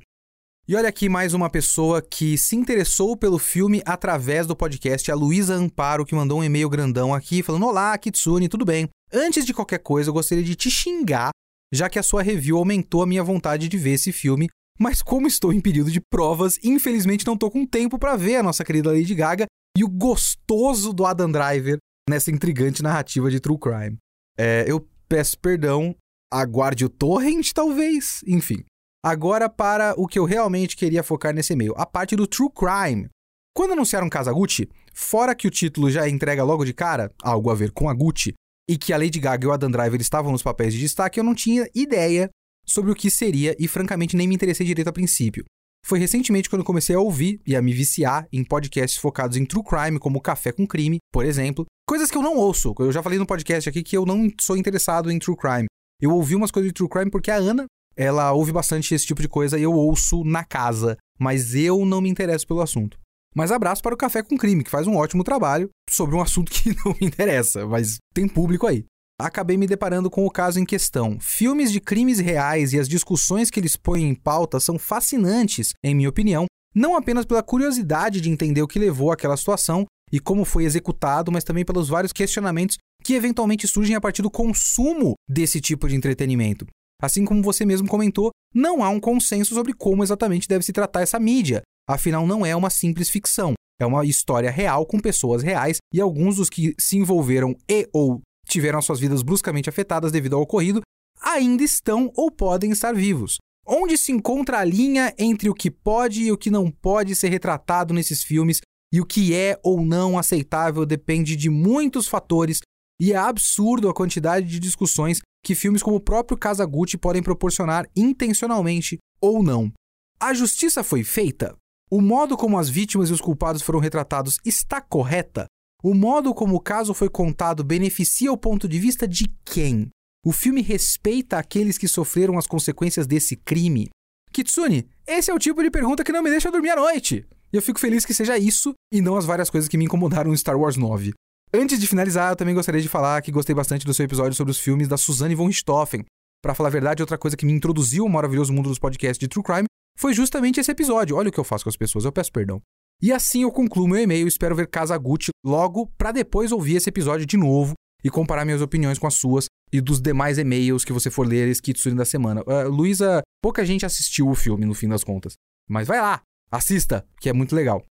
E 0.68 0.76
olha 0.76 0.90
aqui 0.90 1.08
mais 1.08 1.32
uma 1.32 1.48
pessoa 1.48 2.02
que 2.02 2.36
se 2.36 2.54
interessou 2.54 3.16
pelo 3.16 3.38
filme 3.38 3.80
através 3.86 4.46
do 4.46 4.54
podcast, 4.54 5.10
a 5.10 5.14
Luísa 5.14 5.54
Amparo, 5.54 6.04
que 6.04 6.14
mandou 6.14 6.40
um 6.40 6.44
e-mail 6.44 6.68
grandão 6.68 7.14
aqui 7.14 7.42
falando: 7.42 7.64
Olá, 7.64 7.96
Kitsune, 7.96 8.50
tudo 8.50 8.66
bem? 8.66 8.86
Antes 9.10 9.46
de 9.46 9.54
qualquer 9.54 9.78
coisa, 9.78 10.10
eu 10.10 10.12
gostaria 10.12 10.44
de 10.44 10.54
te 10.54 10.70
xingar, 10.70 11.30
já 11.72 11.88
que 11.88 11.98
a 11.98 12.02
sua 12.02 12.20
review 12.22 12.58
aumentou 12.58 13.02
a 13.02 13.06
minha 13.06 13.24
vontade 13.24 13.66
de 13.66 13.78
ver 13.78 13.92
esse 13.92 14.12
filme. 14.12 14.46
Mas 14.78 15.00
como 15.00 15.26
estou 15.26 15.54
em 15.54 15.60
período 15.60 15.90
de 15.90 16.02
provas, 16.02 16.58
infelizmente 16.62 17.24
não 17.24 17.32
estou 17.32 17.50
com 17.50 17.64
tempo 17.64 17.98
para 17.98 18.14
ver 18.14 18.36
a 18.36 18.42
nossa 18.42 18.62
querida 18.62 18.92
Lady 18.92 19.14
Gaga 19.14 19.46
e 19.74 19.82
o 19.82 19.88
gostoso 19.88 20.92
do 20.92 21.06
Adam 21.06 21.32
Driver 21.32 21.78
nessa 22.10 22.30
intrigante 22.30 22.82
narrativa 22.82 23.30
de 23.30 23.40
true 23.40 23.58
crime. 23.58 23.96
É, 24.38 24.66
eu 24.68 24.86
peço 25.08 25.38
perdão 25.38 25.96
aguarde 26.30 26.84
o 26.84 26.90
torrent, 26.90 27.52
talvez, 27.54 28.20
enfim. 28.26 28.66
Agora 29.04 29.48
para 29.48 29.94
o 29.96 30.06
que 30.06 30.18
eu 30.18 30.24
realmente 30.24 30.76
queria 30.76 31.02
focar 31.02 31.32
nesse 31.34 31.52
e-mail, 31.52 31.72
a 31.76 31.86
parte 31.86 32.16
do 32.16 32.26
true 32.26 32.50
crime. 32.50 33.08
Quando 33.54 33.72
anunciaram 33.72 34.08
Casa 34.08 34.32
Gucci, 34.32 34.68
fora 34.92 35.34
que 35.34 35.46
o 35.46 35.50
título 35.50 35.90
já 35.90 36.08
entrega 36.08 36.44
logo 36.44 36.64
de 36.64 36.72
cara 36.72 37.12
algo 37.22 37.50
a 37.50 37.54
ver 37.54 37.70
com 37.70 37.88
a 37.88 37.94
Gucci, 37.94 38.34
e 38.68 38.76
que 38.76 38.92
a 38.92 38.98
Lady 38.98 39.18
Gaga 39.18 39.44
e 39.44 39.48
o 39.48 39.52
Adam 39.52 39.70
Driver 39.70 40.00
estavam 40.00 40.30
nos 40.30 40.42
papéis 40.42 40.74
de 40.74 40.80
destaque, 40.80 41.18
eu 41.18 41.24
não 41.24 41.34
tinha 41.34 41.66
ideia 41.74 42.28
sobre 42.66 42.90
o 42.90 42.94
que 42.94 43.10
seria 43.10 43.56
e 43.58 43.66
francamente 43.66 44.14
nem 44.14 44.28
me 44.28 44.34
interessei 44.34 44.66
direito 44.66 44.88
a 44.88 44.92
princípio. 44.92 45.44
Foi 45.86 45.98
recentemente 45.98 46.50
quando 46.50 46.64
comecei 46.64 46.94
a 46.94 47.00
ouvir 47.00 47.40
e 47.46 47.56
a 47.56 47.62
me 47.62 47.72
viciar 47.72 48.28
em 48.30 48.44
podcasts 48.44 49.00
focados 49.00 49.38
em 49.38 49.46
true 49.46 49.64
crime, 49.64 49.98
como 49.98 50.20
Café 50.20 50.52
com 50.52 50.66
Crime, 50.66 50.98
por 51.10 51.24
exemplo. 51.24 51.64
Coisas 51.88 52.10
que 52.10 52.18
eu 52.18 52.22
não 52.22 52.36
ouço. 52.36 52.74
Eu 52.78 52.92
já 52.92 53.02
falei 53.02 53.18
no 53.18 53.26
podcast 53.26 53.68
aqui 53.70 53.82
que 53.82 53.96
eu 53.96 54.04
não 54.04 54.28
sou 54.38 54.56
interessado 54.56 55.10
em 55.10 55.18
true 55.18 55.36
crime. 55.36 55.66
Eu 56.00 56.10
ouvi 56.10 56.34
umas 56.34 56.50
coisas 56.50 56.68
de 56.68 56.74
true 56.74 56.90
crime 56.90 57.10
porque 57.10 57.30
a 57.30 57.36
Ana, 57.36 57.64
ela 57.98 58.32
ouve 58.32 58.52
bastante 58.52 58.94
esse 58.94 59.04
tipo 59.04 59.20
de 59.20 59.28
coisa 59.28 59.58
e 59.58 59.62
eu 59.64 59.72
ouço 59.72 60.22
na 60.22 60.44
casa, 60.44 60.96
mas 61.18 61.56
eu 61.56 61.84
não 61.84 62.00
me 62.00 62.08
interesso 62.08 62.46
pelo 62.46 62.60
assunto. 62.60 62.96
Mas 63.34 63.50
abraço 63.50 63.82
para 63.82 63.94
o 63.94 63.98
Café 63.98 64.22
com 64.22 64.38
Crime, 64.38 64.62
que 64.62 64.70
faz 64.70 64.86
um 64.86 64.96
ótimo 64.96 65.24
trabalho 65.24 65.68
sobre 65.90 66.14
um 66.14 66.20
assunto 66.20 66.50
que 66.52 66.76
não 66.84 66.94
me 67.00 67.08
interessa, 67.08 67.66
mas 67.66 67.98
tem 68.14 68.28
público 68.28 68.68
aí. 68.68 68.84
Acabei 69.20 69.56
me 69.56 69.66
deparando 69.66 70.08
com 70.08 70.24
o 70.24 70.30
caso 70.30 70.60
em 70.60 70.64
questão. 70.64 71.18
Filmes 71.20 71.72
de 71.72 71.80
crimes 71.80 72.20
reais 72.20 72.72
e 72.72 72.78
as 72.78 72.88
discussões 72.88 73.50
que 73.50 73.58
eles 73.58 73.74
põem 73.74 74.08
em 74.08 74.14
pauta 74.14 74.60
são 74.60 74.78
fascinantes, 74.78 75.72
em 75.82 75.92
minha 75.92 76.08
opinião, 76.08 76.46
não 76.72 76.96
apenas 76.96 77.24
pela 77.24 77.42
curiosidade 77.42 78.20
de 78.20 78.30
entender 78.30 78.62
o 78.62 78.68
que 78.68 78.78
levou 78.78 79.10
àquela 79.10 79.36
situação 79.36 79.84
e 80.12 80.20
como 80.20 80.44
foi 80.44 80.64
executado, 80.64 81.32
mas 81.32 81.42
também 81.42 81.64
pelos 81.64 81.88
vários 81.88 82.12
questionamentos 82.12 82.76
que 83.02 83.14
eventualmente 83.14 83.66
surgem 83.66 83.96
a 83.96 84.00
partir 84.00 84.22
do 84.22 84.30
consumo 84.30 85.14
desse 85.28 85.60
tipo 85.60 85.88
de 85.88 85.96
entretenimento. 85.96 86.64
Assim 87.00 87.24
como 87.24 87.42
você 87.42 87.64
mesmo 87.64 87.88
comentou, 87.88 88.30
não 88.54 88.82
há 88.82 88.88
um 88.88 88.98
consenso 88.98 89.54
sobre 89.54 89.72
como 89.72 90.02
exatamente 90.02 90.48
deve 90.48 90.64
se 90.64 90.72
tratar 90.72 91.02
essa 91.02 91.18
mídia. 91.18 91.62
Afinal, 91.88 92.26
não 92.26 92.44
é 92.44 92.54
uma 92.56 92.70
simples 92.70 93.08
ficção. 93.08 93.54
É 93.80 93.86
uma 93.86 94.04
história 94.04 94.50
real 94.50 94.84
com 94.84 94.98
pessoas 94.98 95.42
reais 95.42 95.78
e 95.94 96.00
alguns 96.00 96.36
dos 96.36 96.50
que 96.50 96.74
se 96.78 96.96
envolveram 96.96 97.54
e 97.68 97.88
ou 97.92 98.20
tiveram 98.48 98.82
suas 98.82 98.98
vidas 98.98 99.22
bruscamente 99.22 99.68
afetadas 99.68 100.10
devido 100.10 100.34
ao 100.34 100.42
ocorrido 100.42 100.80
ainda 101.22 101.62
estão 101.62 102.10
ou 102.16 102.30
podem 102.30 102.72
estar 102.72 102.92
vivos. 102.94 103.36
Onde 103.66 103.96
se 103.96 104.10
encontra 104.10 104.58
a 104.58 104.64
linha 104.64 105.14
entre 105.18 105.48
o 105.48 105.54
que 105.54 105.70
pode 105.70 106.22
e 106.22 106.32
o 106.32 106.38
que 106.38 106.50
não 106.50 106.70
pode 106.70 107.14
ser 107.14 107.28
retratado 107.28 107.94
nesses 107.94 108.24
filmes 108.24 108.60
e 108.92 109.00
o 109.00 109.06
que 109.06 109.34
é 109.34 109.58
ou 109.62 109.84
não 109.84 110.18
aceitável 110.18 110.86
depende 110.86 111.36
de 111.36 111.50
muitos 111.50 112.08
fatores 112.08 112.60
e 113.00 113.12
é 113.12 113.16
absurdo 113.16 113.88
a 113.88 113.94
quantidade 113.94 114.46
de 114.46 114.58
discussões 114.58 115.20
que 115.44 115.54
filmes 115.54 115.82
como 115.82 115.96
o 115.96 116.00
próprio 116.00 116.36
Kazaguchi 116.38 116.96
podem 116.96 117.22
proporcionar 117.22 117.88
intencionalmente 117.96 118.98
ou 119.20 119.42
não. 119.42 119.72
A 120.20 120.34
justiça 120.34 120.82
foi 120.82 121.04
feita? 121.04 121.56
O 121.90 122.00
modo 122.00 122.36
como 122.36 122.58
as 122.58 122.68
vítimas 122.68 123.08
e 123.08 123.12
os 123.12 123.20
culpados 123.20 123.62
foram 123.62 123.78
retratados 123.78 124.38
está 124.44 124.80
correta? 124.80 125.46
O 125.82 125.94
modo 125.94 126.34
como 126.34 126.56
o 126.56 126.60
caso 126.60 126.92
foi 126.92 127.08
contado 127.08 127.62
beneficia 127.64 128.32
o 128.32 128.36
ponto 128.36 128.68
de 128.68 128.78
vista 128.78 129.06
de 129.06 129.26
quem? 129.44 129.88
O 130.26 130.32
filme 130.32 130.60
respeita 130.60 131.38
aqueles 131.38 131.78
que 131.78 131.86
sofreram 131.86 132.36
as 132.36 132.46
consequências 132.46 133.06
desse 133.06 133.36
crime? 133.36 133.88
Kitsune, 134.32 134.88
esse 135.06 135.30
é 135.30 135.34
o 135.34 135.38
tipo 135.38 135.62
de 135.62 135.70
pergunta 135.70 136.04
que 136.04 136.12
não 136.12 136.22
me 136.22 136.30
deixa 136.30 136.50
dormir 136.50 136.70
à 136.70 136.76
noite. 136.76 137.24
E 137.52 137.56
eu 137.56 137.62
fico 137.62 137.80
feliz 137.80 138.04
que 138.04 138.12
seja 138.12 138.36
isso 138.36 138.74
e 138.92 139.00
não 139.00 139.16
as 139.16 139.24
várias 139.24 139.48
coisas 139.48 139.68
que 139.68 139.78
me 139.78 139.84
incomodaram 139.84 140.30
no 140.30 140.36
Star 140.36 140.58
Wars 140.58 140.76
9. 140.76 141.14
Antes 141.52 141.80
de 141.80 141.86
finalizar, 141.86 142.30
eu 142.30 142.36
também 142.36 142.54
gostaria 142.54 142.80
de 142.80 142.88
falar 142.88 143.22
que 143.22 143.32
gostei 143.32 143.54
bastante 143.54 143.86
do 143.86 143.94
seu 143.94 144.04
episódio 144.04 144.34
sobre 144.34 144.50
os 144.50 144.58
filmes 144.58 144.86
da 144.86 144.98
Suzanne 144.98 145.34
von 145.34 145.46
Richthofen. 145.46 146.04
Para 146.42 146.54
falar 146.54 146.68
a 146.68 146.72
verdade, 146.72 147.02
outra 147.02 147.16
coisa 147.16 147.36
que 147.36 147.46
me 147.46 147.52
introduziu 147.52 148.04
ao 148.04 148.10
maravilhoso 148.10 148.52
mundo 148.52 148.68
dos 148.68 148.78
podcasts 148.78 149.18
de 149.18 149.26
True 149.26 149.42
Crime 149.42 149.66
foi 149.96 150.12
justamente 150.12 150.60
esse 150.60 150.70
episódio. 150.70 151.16
Olha 151.16 151.30
o 151.30 151.32
que 151.32 151.40
eu 151.40 151.44
faço 151.44 151.64
com 151.64 151.70
as 151.70 151.76
pessoas, 151.76 152.04
eu 152.04 152.12
peço 152.12 152.30
perdão. 152.30 152.60
E 153.00 153.12
assim 153.12 153.42
eu 153.42 153.50
concluo 153.50 153.88
meu 153.88 153.98
e-mail, 153.98 154.28
espero 154.28 154.54
ver 154.54 154.68
Kazaguchi 154.68 155.30
logo 155.44 155.86
para 155.96 156.12
depois 156.12 156.52
ouvir 156.52 156.76
esse 156.76 156.90
episódio 156.90 157.24
de 157.24 157.36
novo 157.36 157.72
e 158.04 158.10
comparar 158.10 158.44
minhas 158.44 158.60
opiniões 158.60 158.98
com 158.98 159.06
as 159.06 159.14
suas 159.14 159.46
e 159.72 159.80
dos 159.80 160.00
demais 160.00 160.36
e-mails 160.36 160.84
que 160.84 160.92
você 160.92 161.10
for 161.10 161.26
ler 161.26 161.48
esse 161.48 161.94
da 161.94 162.04
semana. 162.04 162.42
Uh, 162.42 162.68
Luísa, 162.68 163.22
pouca 163.42 163.64
gente 163.64 163.86
assistiu 163.86 164.28
o 164.28 164.34
filme 164.34 164.66
no 164.66 164.74
fim 164.74 164.88
das 164.88 165.02
contas, 165.02 165.34
mas 165.68 165.88
vai 165.88 166.00
lá, 166.00 166.20
assista, 166.50 167.06
que 167.20 167.28
é 167.28 167.32
muito 167.32 167.54
legal. 167.54 167.84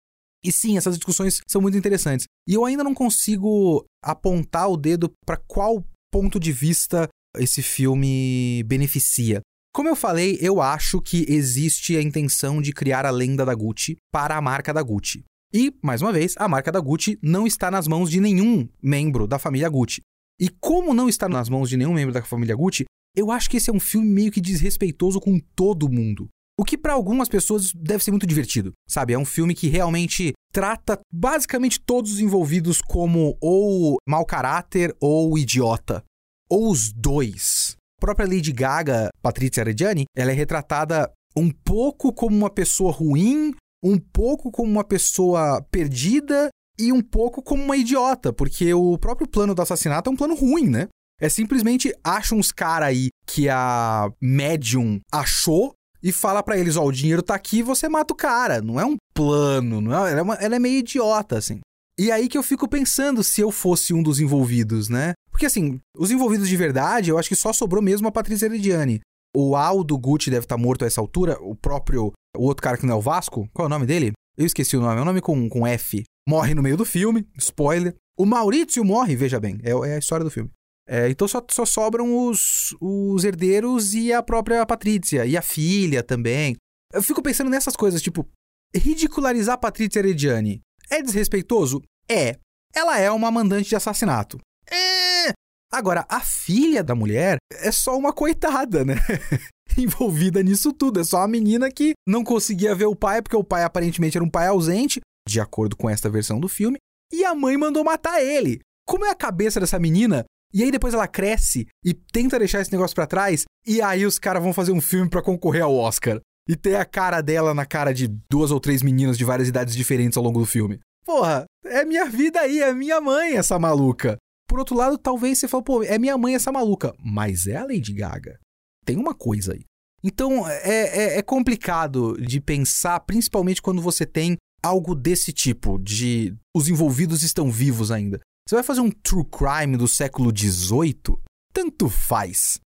E 0.45 0.51
sim, 0.51 0.77
essas 0.77 0.95
discussões 0.95 1.41
são 1.47 1.59
muito 1.59 1.75
interessantes. 1.75 2.27
E 2.47 2.53
eu 2.53 2.63
ainda 2.65 2.83
não 2.83 2.93
consigo 2.93 3.83
apontar 4.03 4.69
o 4.69 4.77
dedo 4.77 5.11
para 5.25 5.37
qual 5.37 5.83
ponto 6.13 6.39
de 6.39 6.51
vista 6.51 7.09
esse 7.37 7.63
filme 7.63 8.63
beneficia. 8.67 9.41
Como 9.73 9.89
eu 9.89 9.95
falei, 9.95 10.37
eu 10.39 10.61
acho 10.61 11.01
que 11.01 11.25
existe 11.27 11.97
a 11.97 12.01
intenção 12.01 12.61
de 12.61 12.71
criar 12.71 13.05
a 13.07 13.09
lenda 13.09 13.43
da 13.43 13.55
Gucci 13.55 13.97
para 14.13 14.37
a 14.37 14.41
marca 14.41 14.71
da 14.71 14.83
Gucci. 14.83 15.23
E, 15.51 15.73
mais 15.83 16.01
uma 16.01 16.13
vez, 16.13 16.35
a 16.37 16.47
marca 16.47 16.71
da 16.71 16.79
Gucci 16.79 17.17
não 17.21 17.47
está 17.47 17.71
nas 17.71 17.87
mãos 17.87 18.11
de 18.11 18.21
nenhum 18.21 18.69
membro 18.81 19.27
da 19.27 19.39
família 19.39 19.67
Gucci. 19.67 20.01
E 20.39 20.47
como 20.47 20.93
não 20.93 21.09
está 21.09 21.27
nas 21.27 21.49
mãos 21.49 21.69
de 21.69 21.75
nenhum 21.75 21.93
membro 21.93 22.13
da 22.13 22.21
família 22.23 22.55
Gucci, 22.55 22.85
eu 23.17 23.31
acho 23.31 23.49
que 23.49 23.57
esse 23.57 23.69
é 23.69 23.73
um 23.73 23.79
filme 23.79 24.07
meio 24.07 24.31
que 24.31 24.39
desrespeitoso 24.39 25.19
com 25.19 25.39
todo 25.55 25.89
mundo. 25.89 26.27
O 26.57 26.63
que 26.63 26.77
para 26.77 26.93
algumas 26.93 27.27
pessoas 27.27 27.73
deve 27.73 28.03
ser 28.03 28.11
muito 28.11 28.25
divertido, 28.25 28.71
sabe? 28.87 29.13
É 29.13 29.19
um 29.19 29.25
filme 29.25 29.53
que 29.53 29.67
realmente 29.67 30.33
trata 30.53 30.97
basicamente 31.13 31.81
todos 31.81 32.13
os 32.13 32.19
envolvidos 32.19 32.81
como 32.81 33.37
ou 33.41 33.97
mau 34.07 34.25
caráter 34.25 34.95
ou 35.01 35.37
idiota. 35.37 36.01
Ou 36.49 36.71
os 36.71 36.93
dois. 36.93 37.75
A 37.99 38.05
própria 38.05 38.27
Lady 38.27 38.53
Gaga, 38.53 39.09
Patrizia 39.21 39.65
Reggiani, 39.65 40.05
ela 40.15 40.31
é 40.31 40.33
retratada 40.33 41.11
um 41.35 41.51
pouco 41.51 42.13
como 42.13 42.37
uma 42.37 42.49
pessoa 42.49 42.91
ruim, 42.91 43.53
um 43.83 43.97
pouco 43.97 44.49
como 44.49 44.71
uma 44.71 44.83
pessoa 44.83 45.61
perdida 45.69 46.49
e 46.79 46.93
um 46.93 47.01
pouco 47.01 47.41
como 47.41 47.63
uma 47.63 47.75
idiota, 47.75 48.31
porque 48.31 48.73
o 48.73 48.97
próprio 48.97 49.27
plano 49.27 49.53
do 49.53 49.61
assassinato 49.61 50.09
é 50.09 50.13
um 50.13 50.17
plano 50.17 50.35
ruim, 50.35 50.69
né? 50.69 50.87
É 51.19 51.27
simplesmente 51.29 51.93
acha 52.03 52.35
uns 52.35 52.51
cara 52.51 52.85
aí 52.85 53.09
que 53.25 53.49
a 53.49 54.09
médium 54.21 54.99
achou 55.11 55.73
e 56.05 56.11
fala 56.11 56.43
para 56.43 56.57
eles: 56.57 56.77
Ó, 56.77 56.83
oh, 56.83 56.89
o 56.89 56.91
dinheiro 56.91 57.23
tá 57.23 57.33
aqui 57.33 57.63
você 57.63 57.89
mata 57.89 58.13
o 58.13 58.15
cara. 58.15 58.61
Não 58.61 58.79
é 58.79 58.85
um 58.85 58.95
plano, 59.15 59.81
não 59.81 59.91
é, 59.91 60.11
ela, 60.11 60.19
é 60.19 60.21
uma, 60.21 60.35
ela 60.35 60.55
é 60.55 60.59
meio 60.59 60.77
idiota, 60.77 61.35
assim. 61.35 61.59
E 61.97 62.11
aí 62.11 62.29
que 62.29 62.37
eu 62.37 62.43
fico 62.43 62.67
pensando 62.67 63.23
se 63.23 63.41
eu 63.41 63.49
fosse 63.49 63.93
um 63.93 64.03
dos 64.03 64.19
envolvidos, 64.19 64.87
né? 64.87 65.13
Porque 65.31 65.47
assim, 65.47 65.79
os 65.97 66.11
envolvidos 66.11 66.47
de 66.47 66.55
verdade, 66.55 67.09
eu 67.09 67.17
acho 67.17 67.29
que 67.29 67.35
só 67.35 67.51
sobrou 67.51 67.81
mesmo 67.81 68.07
a 68.07 68.11
Patrícia 68.11 68.45
Herediani. 68.45 68.99
O 69.35 69.55
Aldo 69.55 69.97
Gucci 69.97 70.29
deve 70.29 70.45
estar 70.45 70.57
tá 70.57 70.61
morto 70.61 70.83
a 70.83 70.87
essa 70.87 71.01
altura, 71.01 71.37
o 71.41 71.55
próprio. 71.55 72.13
O 72.37 72.43
outro 72.43 72.61
cara 72.61 72.77
que 72.77 72.85
não 72.85 72.95
é 72.95 72.97
o 72.97 73.01
Vasco, 73.01 73.49
qual 73.51 73.65
é 73.65 73.67
o 73.67 73.69
nome 73.69 73.85
dele? 73.85 74.11
Eu 74.37 74.45
esqueci 74.45 74.77
o 74.77 74.81
nome, 74.81 74.99
é 74.99 75.01
um 75.01 75.05
nome 75.05 75.21
com, 75.21 75.49
com 75.49 75.65
F. 75.65 76.03
Morre 76.27 76.53
no 76.53 76.61
meio 76.61 76.77
do 76.77 76.85
filme, 76.85 77.25
spoiler. 77.37 77.95
O 78.17 78.25
Maurício 78.25 78.83
morre, 78.83 79.15
veja 79.15 79.39
bem, 79.39 79.59
é, 79.63 79.71
é 79.71 79.95
a 79.95 79.99
história 79.99 80.23
do 80.23 80.31
filme. 80.31 80.51
É, 80.87 81.09
então 81.09 81.27
só, 81.27 81.43
só 81.49 81.65
sobram 81.65 82.27
os, 82.27 82.75
os 82.79 83.23
herdeiros 83.23 83.93
e 83.93 84.13
a 84.13 84.21
própria 84.21 84.65
Patrícia, 84.65 85.25
e 85.25 85.35
a 85.35 85.41
filha 85.41 86.03
também. 86.03 86.55
Eu 86.93 87.01
fico 87.01 87.21
pensando 87.21 87.49
nessas 87.49 87.75
coisas, 87.75 88.01
tipo, 88.01 88.27
ridicularizar 88.75 89.59
Patrícia 89.59 89.99
Herediani 89.99 90.61
é 90.89 91.01
desrespeitoso? 91.01 91.81
É. 92.07 92.37
Ela 92.73 92.99
é 92.99 93.09
uma 93.09 93.31
mandante 93.31 93.69
de 93.69 93.75
assassinato. 93.75 94.37
É. 94.69 95.31
Agora, 95.71 96.05
a 96.09 96.19
filha 96.19 96.83
da 96.83 96.95
mulher 96.95 97.37
é 97.51 97.71
só 97.71 97.97
uma 97.97 98.13
coitada, 98.13 98.85
né? 98.85 98.95
Envolvida 99.77 100.43
nisso 100.43 100.71
tudo. 100.71 100.99
É 100.99 101.03
só 101.03 101.17
uma 101.17 101.27
menina 101.27 101.71
que 101.71 101.93
não 102.07 102.23
conseguia 102.23 102.75
ver 102.75 102.85
o 102.85 102.95
pai, 102.95 103.21
porque 103.21 103.35
o 103.35 103.43
pai 103.43 103.63
aparentemente 103.63 104.17
era 104.17 104.23
um 104.23 104.29
pai 104.29 104.47
ausente, 104.47 105.01
de 105.27 105.39
acordo 105.39 105.75
com 105.75 105.89
esta 105.89 106.09
versão 106.09 106.39
do 106.39 106.47
filme, 106.47 106.77
e 107.11 107.25
a 107.25 107.33
mãe 107.33 107.57
mandou 107.57 107.83
matar 107.83 108.21
ele. 108.21 108.59
Como 108.87 109.05
é 109.05 109.09
a 109.09 109.15
cabeça 109.15 109.59
dessa 109.59 109.79
menina 109.79 110.23
e 110.55 110.63
aí 110.63 110.71
depois 110.71 110.93
ela 110.93 111.05
cresce 111.05 111.67
e 111.83 111.93
tenta 111.93 112.39
deixar 112.39 112.61
esse 112.61 112.71
negócio 112.71 112.95
para 112.95 113.05
trás, 113.05 113.43
e 113.67 113.81
aí 113.81 114.05
os 114.05 114.17
caras 114.17 114.41
vão 114.41 114.53
fazer 114.53 114.71
um 114.71 114.79
filme 114.79 115.09
para 115.09 115.21
concorrer 115.21 115.61
ao 115.61 115.75
Oscar. 115.75 116.21
E 116.47 116.55
ter 116.55 116.75
a 116.75 116.85
cara 116.85 117.21
dela 117.21 117.53
na 117.53 117.65
cara 117.65 117.93
de 117.93 118.07
duas 118.31 118.51
ou 118.51 118.59
três 118.59 118.81
meninas 118.81 119.17
de 119.17 119.25
várias 119.25 119.49
idades 119.49 119.75
diferentes 119.75 120.15
ao 120.15 120.23
longo 120.23 120.39
do 120.39 120.45
filme. 120.45 120.79
Porra, 121.03 121.43
é 121.65 121.83
minha 121.83 122.05
vida 122.05 122.39
aí, 122.39 122.61
é 122.61 122.73
minha 122.73 123.01
mãe 123.01 123.35
essa 123.35 123.59
maluca. 123.59 124.15
Por 124.47 124.59
outro 124.59 124.77
lado, 124.77 124.97
talvez 124.97 125.39
você 125.39 125.47
fale, 125.47 125.63
pô, 125.63 125.83
é 125.83 125.97
minha 125.97 126.17
mãe 126.17 126.35
essa 126.35 126.51
maluca. 126.51 126.93
Mas 127.03 127.47
é 127.47 127.57
a 127.57 127.63
Lady 127.65 127.91
Gaga. 127.93 128.39
Tem 128.85 128.95
uma 128.95 129.13
coisa 129.13 129.53
aí. 129.53 129.65
Então 130.03 130.47
é, 130.47 130.59
é, 130.63 131.17
é 131.17 131.21
complicado 131.21 132.15
de 132.21 132.39
pensar, 132.39 132.99
principalmente 133.01 133.61
quando 133.61 133.81
você 133.81 134.05
tem 134.05 134.37
algo 134.63 134.95
desse 134.95 135.33
tipo, 135.33 135.79
de 135.79 136.33
os 136.55 136.69
envolvidos 136.69 137.23
estão 137.23 137.51
vivos 137.51 137.91
ainda. 137.91 138.19
Você 138.47 138.53
vai 138.53 138.63
fazer 138.63 138.81
um 138.81 138.91
true 138.91 139.25
crime 139.25 139.75
do 139.75 139.87
século 139.87 140.29
XVIII? 140.29 141.17
Tanto 141.51 141.89
faz. 141.89 142.59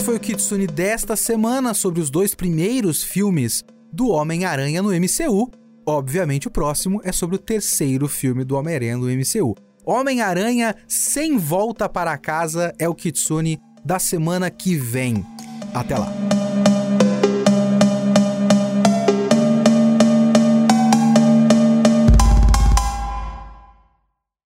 foi 0.07 0.15
o 0.15 0.19
Kitsune 0.21 0.67
desta 0.67 1.17
semana 1.17 1.73
sobre 1.73 1.99
os 1.99 2.09
dois 2.09 2.33
primeiros 2.33 3.03
filmes 3.03 3.61
do 3.91 4.07
Homem-Aranha 4.07 4.81
no 4.81 4.91
MCU. 4.91 5.51
Obviamente, 5.85 6.47
o 6.47 6.49
próximo 6.49 7.01
é 7.03 7.11
sobre 7.11 7.35
o 7.35 7.39
terceiro 7.39 8.07
filme 8.07 8.45
do 8.45 8.55
Homem-Aranha 8.55 8.95
no 8.95 9.07
MCU. 9.07 9.53
Homem-Aranha 9.85 10.77
sem 10.87 11.37
volta 11.37 11.89
para 11.89 12.17
casa 12.17 12.73
é 12.79 12.87
o 12.87 12.95
Kitsune 12.95 13.59
da 13.83 13.99
semana 13.99 14.49
que 14.49 14.77
vem. 14.77 15.25
Até 15.73 15.97
lá! 15.97 16.56